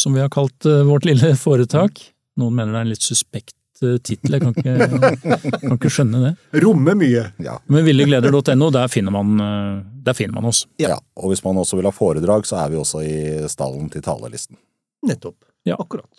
som 0.00 0.16
vi 0.16 0.22
har 0.22 0.30
kalt 0.32 0.64
vårt 0.88 1.04
lille 1.04 1.34
foretak, 1.36 2.00
noen 2.40 2.56
mener 2.56 2.72
det 2.72 2.78
er 2.78 2.86
en 2.86 2.94
litt 2.94 3.04
suspekt 3.04 3.58
Eh, 3.58 3.63
tittel. 4.04 4.36
Jeg 4.36 4.42
kan 4.42 4.54
ikke, 4.54 5.50
kan 5.62 5.76
ikke, 5.76 5.92
skjønne 5.92 6.22
det. 6.24 6.32
Rommer 6.64 6.98
mye. 6.98 7.26
Ja. 7.44 7.58
Men 7.72 7.86
villegleder.no, 7.86 8.70
der, 8.74 8.90
finner 8.92 9.14
man, 9.14 9.34
eh, 9.44 9.78
der 10.06 10.18
finner 10.18 10.38
man 10.38 10.50
oss. 10.50 10.64
Ja. 10.82 10.94
ja. 10.96 10.98
Og 11.20 11.32
hvis 11.32 11.44
man 11.46 11.60
også 11.62 11.78
vil 11.80 11.88
ha 11.88 11.94
foredrag, 11.94 12.48
så 12.48 12.60
er 12.62 12.72
vi 12.72 12.80
også 12.80 13.04
i 13.04 13.16
stallen 13.52 13.90
til 13.92 14.04
talerlisten. 14.04 14.58
Nettopp. 15.06 15.38
Ja. 15.68 15.78
Akkurat. 15.80 16.10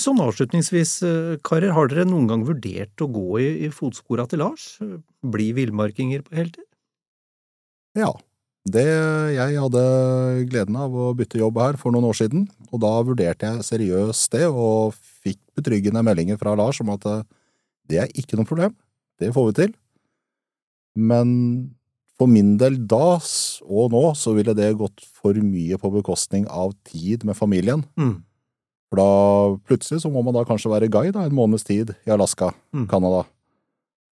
Sånn 0.00 0.20
avslutningsvis, 0.24 0.98
eh, 1.04 1.38
karer, 1.44 1.74
har 1.76 1.88
dere 1.92 2.08
noen 2.08 2.28
gang 2.30 2.44
vurdert 2.48 3.04
å 3.04 3.10
gå 3.12 3.28
i, 3.42 3.48
i 3.66 3.72
fotspora 3.72 4.24
til 4.28 4.40
Lars? 4.44 4.76
Bli 5.20 5.52
villmarkinger 5.56 6.24
på 6.24 6.38
heltid? 6.40 6.68
Ja. 7.98 8.12
Det, 8.62 8.84
jeg 9.34 9.58
hadde 9.58 9.80
gleden 10.46 10.76
av 10.78 10.92
å 10.94 11.08
bytte 11.18 11.40
jobb 11.40 11.56
her 11.58 11.78
for 11.80 11.90
noen 11.90 12.06
år 12.06 12.14
siden, 12.20 12.44
og 12.70 12.78
da 12.84 12.92
vurderte 13.02 13.48
jeg 13.48 13.66
seriøst 13.66 14.36
det, 14.36 14.46
og 14.46 14.94
fikk 15.22 15.40
betryggende 15.58 16.02
meldinger 16.04 16.40
fra 16.40 16.56
Lars 16.58 16.80
om 16.82 16.92
at 16.94 17.06
eh, 17.08 17.22
det 17.90 18.02
er 18.02 18.18
ikke 18.18 18.38
noe 18.38 18.48
problem, 18.48 18.74
det 19.20 19.32
får 19.34 19.48
vi 19.48 19.54
til. 19.60 19.72
Men 20.98 21.30
for 22.20 22.30
min 22.30 22.54
del 22.60 22.76
da 22.86 23.16
og 23.18 23.94
nå 23.94 24.02
så 24.18 24.34
ville 24.36 24.54
det 24.56 24.74
gått 24.78 25.02
for 25.02 25.34
mye 25.34 25.78
på 25.80 25.90
bekostning 25.96 26.46
av 26.50 26.74
tid 26.86 27.24
med 27.26 27.38
familien. 27.38 27.84
Mm. 27.98 28.20
For 28.92 29.00
da 29.00 29.12
plutselig 29.68 30.02
så 30.04 30.10
må 30.12 30.20
man 30.24 30.36
da 30.36 30.44
kanskje 30.46 30.70
være 30.72 30.90
guide 30.92 31.16
en 31.16 31.34
måneds 31.34 31.64
tid 31.64 31.94
i 32.04 32.12
Alaska, 32.12 32.52
mm. 32.76 32.86
Canada. 32.90 33.24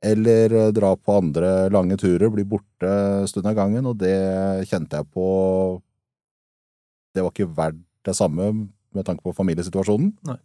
Eller 0.05 0.53
eh, 0.53 0.73
dra 0.77 0.93
på 1.01 1.17
andre 1.17 1.71
lange 1.73 1.97
turer, 1.99 2.29
bli 2.31 2.45
borte 2.45 2.91
en 3.23 3.31
stund 3.31 3.49
av 3.49 3.57
gangen, 3.57 3.89
og 3.89 3.97
det 4.03 4.69
kjente 4.69 5.01
jeg 5.01 5.09
på 5.15 5.27
Det 7.17 7.25
var 7.25 7.33
ikke 7.33 7.55
verdt 7.57 7.81
det 8.05 8.13
samme 8.15 8.51
med 8.93 9.07
tanke 9.07 9.25
på 9.25 9.33
familiesituasjonen. 9.35 10.13
Nei. 10.29 10.37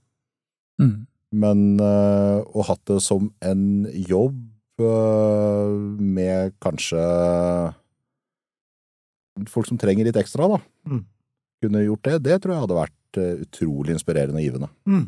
Mm. 0.79 1.07
Men 1.31 1.61
uh, 1.79 2.43
å 2.43 2.65
hatt 2.67 2.81
det 2.89 2.99
som 3.03 3.29
en 3.47 3.85
jobb 3.95 4.35
uh, 4.83 5.71
med 5.95 6.57
kanskje 6.63 6.99
folk 9.49 9.69
som 9.69 9.79
trenger 9.79 10.05
litt 10.05 10.19
ekstra, 10.19 10.49
da, 10.51 10.59
mm. 10.91 11.01
kunne 11.63 11.85
gjort 11.85 12.09
det, 12.09 12.19
det 12.27 12.41
tror 12.43 12.53
jeg 12.53 12.65
hadde 12.65 12.79
vært 12.81 13.21
uh, 13.21 13.45
utrolig 13.47 13.95
inspirerende 13.95 14.41
og 14.41 14.45
givende. 14.45 14.71
Mm. 14.83 15.07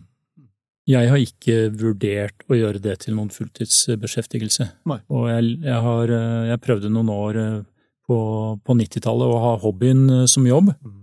Jeg 0.93 1.11
har 1.11 1.21
ikke 1.23 1.59
vurdert 1.79 2.47
å 2.51 2.57
gjøre 2.59 2.79
det 2.83 2.97
til 3.05 3.15
noen 3.15 3.29
fulltidsbeskjeftigelse. 3.31 4.67
Nei. 4.91 4.97
Og 5.15 5.29
jeg, 5.31 5.53
jeg, 5.63 5.77
har, 5.85 6.11
jeg 6.49 6.63
prøvde 6.63 6.91
noen 6.91 7.11
år 7.13 7.39
på, 8.03 8.17
på 8.59 8.75
90-tallet 8.75 9.31
å 9.31 9.37
ha 9.45 9.53
hobbyen 9.63 10.27
som 10.27 10.43
jobb. 10.43 10.73
Mm. 10.83 11.02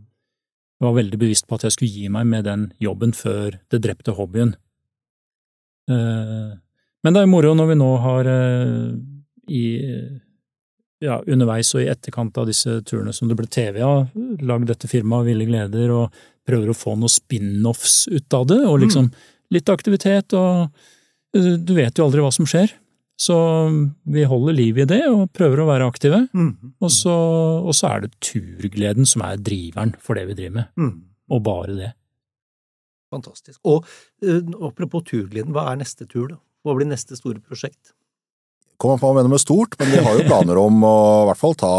Jeg 0.81 0.89
var 0.89 0.97
veldig 0.97 1.21
bevisst 1.21 1.47
på 1.49 1.59
at 1.59 1.67
jeg 1.67 1.77
skulle 1.77 1.93
gi 1.93 2.09
meg 2.13 2.29
med 2.31 2.47
den 2.49 2.67
jobben 2.81 3.13
før 3.13 3.59
det 3.73 3.83
drepte 3.85 4.15
hobbyen. 4.17 4.55
Eh, 5.93 6.57
men 7.05 7.17
det 7.17 7.23
er 7.23 7.31
moro 7.31 7.53
når 7.57 7.69
vi 7.69 7.77
nå 7.81 7.91
har 8.01 8.29
eh, 8.33 8.89
i 9.53 9.65
ja, 11.05 11.19
underveis 11.27 11.73
og 11.75 11.85
i 11.85 11.89
etterkant 11.91 12.37
av 12.41 12.49
disse 12.49 12.81
turene 12.89 13.13
som 13.17 13.29
det 13.29 13.37
ble 13.39 13.49
TV 13.51 13.81
av, 13.85 14.09
lagd 14.45 14.69
dette 14.71 14.89
firmaet 14.91 15.29
Ville 15.31 15.49
Gleder 15.49 15.93
og 15.97 16.23
prøver 16.49 16.73
å 16.73 16.77
få 16.77 16.97
noen 16.97 17.13
spin-offs 17.13 18.05
ut 18.11 18.37
av 18.37 18.47
det, 18.51 18.61
og 18.67 18.81
liksom 18.83 19.09
mm. 19.09 19.27
litt 19.57 19.73
aktivitet 19.73 20.37
og 20.39 20.69
eh, 21.37 21.57
Du 21.61 21.75
vet 21.77 21.97
jo 21.97 22.09
aldri 22.09 22.25
hva 22.25 22.33
som 22.35 22.49
skjer. 22.49 22.73
Så 23.21 23.37
vi 24.09 24.25
holder 24.25 24.57
liv 24.57 24.79
i 24.81 24.89
det 24.89 25.03
og 25.11 25.29
prøver 25.37 25.61
å 25.61 25.69
være 25.69 25.89
aktive. 25.91 26.23
Mm. 26.33 26.73
Og, 26.81 26.91
så, 26.95 27.13
og, 27.61 27.73
så, 27.77 27.91
er 27.93 28.07
det 28.07 28.15
turgleden 28.25 29.09
som 29.09 29.27
er 29.27 29.41
driveren 29.45 29.93
for 30.01 30.17
det 30.17 30.25
vi 30.31 30.39
driver 30.39 30.57
med. 30.63 30.71
Mm. 30.81 30.95
Og 31.37 31.43
bare 31.45 31.77
det. 31.77 31.91
Fantastisk. 33.13 33.59
Og 33.69 33.85
uh, 34.25 34.41
apropos 34.71 35.05
turgleden, 35.05 35.53
hva 35.53 35.69
er 35.69 35.83
neste 35.83 36.09
tur, 36.09 36.31
da? 36.33 36.41
Hva 36.65 36.77
blir 36.77 36.89
neste 36.89 37.17
store 37.19 37.43
prosjekt? 37.45 37.93
Kommer 38.81 38.97
an 38.97 39.03
på 39.03 39.09
hva 39.09 39.13
man 39.13 39.27
mener 39.27 39.35
med 39.35 39.43
stort, 39.43 39.77
men 39.81 39.91
vi 39.93 40.01
har 40.01 40.17
jo 40.17 40.25
planer 40.25 40.57
om 40.61 40.85
å 40.89 40.97
i 41.25 41.27
hvert 41.29 41.41
fall 41.41 41.57
ta 41.61 41.73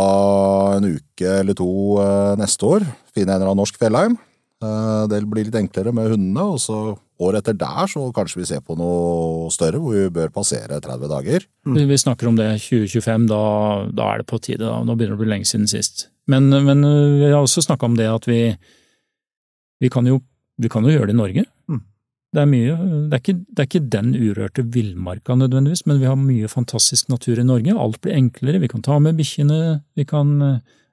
en 0.76 0.92
uke 0.92 1.38
eller 1.40 1.58
to 1.58 1.72
uh, 1.98 2.38
neste 2.38 2.68
år. 2.70 2.86
Finne 3.16 3.34
en 3.34 3.40
eller 3.40 3.50
annen 3.50 3.64
norsk 3.64 3.82
fjellheim. 3.82 4.20
Uh, 4.62 5.08
det 5.10 5.24
blir 5.26 5.48
litt 5.48 5.58
enklere 5.58 5.94
med 5.96 6.12
hundene, 6.14 6.44
og 6.54 6.60
så 6.62 6.80
året 7.22 7.42
etter 7.42 7.58
der 7.58 7.90
så 7.90 8.04
kanskje 8.14 8.42
vi 8.42 8.48
ser 8.50 8.62
på 8.66 8.76
noe 8.78 9.50
større, 9.54 9.82
hvor 9.82 9.98
vi 9.98 10.14
bør 10.14 10.34
passere 10.34 10.80
30 10.82 11.10
dager. 11.12 11.46
Mm. 11.66 11.80
Vi 11.90 12.02
snakker 12.02 12.30
om 12.30 12.38
det 12.38 12.50
2025, 12.62 13.30
da, 13.30 13.44
da, 13.90 14.10
er 14.10 14.22
det 14.22 14.30
på 14.30 14.42
tide. 14.42 14.66
Da. 14.66 14.80
Nå 14.86 14.98
begynner 14.98 15.18
det 15.18 15.22
å 15.22 15.24
bli 15.24 15.32
lenge 15.34 15.50
siden 15.50 15.70
sist. 15.70 16.08
Men, 16.30 16.50
men 16.50 16.86
vi 16.86 17.30
har 17.30 17.42
også 17.42 17.66
snakka 17.66 17.90
om 17.90 17.98
det 17.98 18.10
at 18.10 18.28
vi, 18.30 18.44
vi 19.82 19.90
kan 19.94 20.06
jo 20.10 20.22
vi 20.62 20.70
kan 20.72 20.86
jo 20.86 20.94
gjøre 20.94 21.10
det 21.10 21.16
i 21.16 21.20
Norge. 21.22 21.46
Mm. 21.72 21.80
Det 22.32 22.42
er 22.42 22.48
mye, 22.48 22.76
det 23.12 23.18
er, 23.18 23.20
ikke, 23.20 23.40
det 23.44 23.60
er 23.64 23.68
ikke 23.68 23.88
den 23.92 24.12
urørte 24.16 24.64
villmarka 24.72 25.36
nødvendigvis, 25.36 25.84
men 25.90 26.00
vi 26.00 26.08
har 26.08 26.20
mye 26.20 26.52
fantastisk 26.52 27.10
natur 27.12 27.42
i 27.42 27.48
Norge. 27.48 27.76
Alt 27.76 28.00
blir 28.04 28.16
enklere, 28.16 28.62
vi 28.64 28.70
kan 28.72 28.86
ta 28.86 29.00
med 29.04 29.20
bikkjene, 29.20 29.82
vi 30.00 30.08
kan 30.08 30.38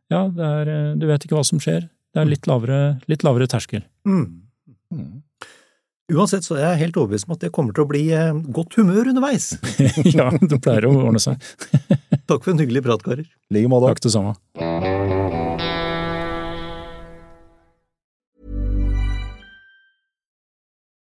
Ja, 0.09 0.25
det 0.33 0.41
er, 0.41 0.69
du 0.97 1.05
vet 1.05 1.25
ikke 1.25 1.37
hva 1.37 1.45
som 1.45 1.61
skjer. 1.61 1.85
Det 2.15 2.23
er 2.23 2.29
litt 2.29 2.47
lavere, 2.49 2.99
litt 3.11 3.25
lavere 3.27 3.49
terskel. 3.51 3.83
Mm. 4.09 4.25
Mm. 4.95 5.17
Uansett 6.09 6.47
så 6.47 6.57
er 6.57 6.71
jeg 6.71 6.87
helt 6.87 6.97
overbevist 6.97 7.29
om 7.29 7.35
at 7.35 7.43
det 7.45 7.51
kommer 7.53 7.77
til 7.77 7.85
å 7.85 7.91
bli 7.91 8.07
eh, 8.17 8.33
godt 8.57 8.79
humør 8.81 9.11
underveis. 9.11 9.51
ja, 10.17 10.31
det 10.33 10.61
pleier 10.65 10.89
å 10.89 10.95
ordne 11.03 11.21
seg. 11.21 11.37
Takk 12.29 12.47
for 12.47 12.55
en 12.55 12.63
hyggelig 12.63 12.87
prat, 12.87 13.05
karer. 13.05 13.29
I 13.29 13.59
like 13.59 13.69
måte. 13.69 13.93
Takk 13.93 14.07
det 14.07 14.15
samme. 14.17 14.33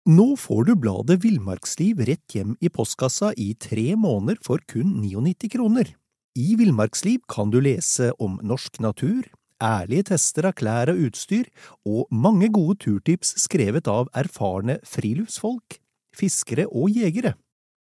Nå 0.07 0.27
får 0.39 0.67
du 0.67 0.75
bladet 0.79 1.17
Villmarksliv 1.23 2.03
rett 2.07 2.35
hjem 2.35 2.53
i 2.63 2.69
postkassa 2.71 3.33
i 3.35 3.53
tre 3.59 3.89
måneder 3.99 4.39
for 4.43 4.59
kun 4.67 4.93
99 5.03 5.51
kroner. 5.55 5.89
I 6.39 6.53
Villmarksliv 6.59 7.23
kan 7.31 7.51
du 7.51 7.57
lese 7.63 8.13
om 8.23 8.37
norsk 8.43 8.79
natur, 8.83 9.27
ærlige 9.63 10.03
tester 10.11 10.43
av 10.49 10.53
klær 10.59 10.87
og 10.93 10.97
utstyr, 11.07 11.45
og 11.85 12.07
mange 12.11 12.49
gode 12.53 12.75
turtips 12.83 13.29
skrevet 13.41 13.87
av 13.91 14.07
erfarne 14.17 14.79
friluftsfolk, 14.85 15.79
fiskere 16.15 16.67
og 16.67 16.89
jegere. 16.95 17.33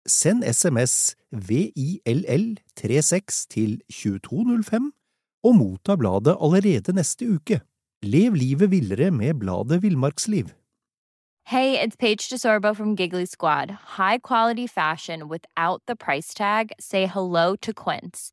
Send 0.08 0.44
SMS 0.44 1.16
VILL36 1.36 3.46
til 3.52 3.80
2205 3.92 4.92
og 5.44 5.56
motta 5.56 5.96
bladet 5.96 6.36
allerede 6.40 6.92
neste 6.96 7.28
uke. 7.28 7.60
Lev 8.02 8.34
livet 8.34 8.70
villere 8.70 9.10
med 9.10 9.34
bladet 9.40 9.82
Villmarksliv. 9.82 10.48
Hey, 11.46 11.78
it's 11.82 11.96
Paige 11.96 12.30
DeSorbo 12.30 12.74
from 12.74 12.94
Giggly 12.94 13.26
Squad. 13.26 13.70
High 13.98 14.18
quality 14.18 14.66
fashion 14.66 15.28
without 15.28 15.82
the 15.86 15.96
price 15.96 16.32
tag. 16.32 16.70
Say 16.78 17.06
hello 17.06 17.56
to 17.56 17.72
Quince. 17.72 18.32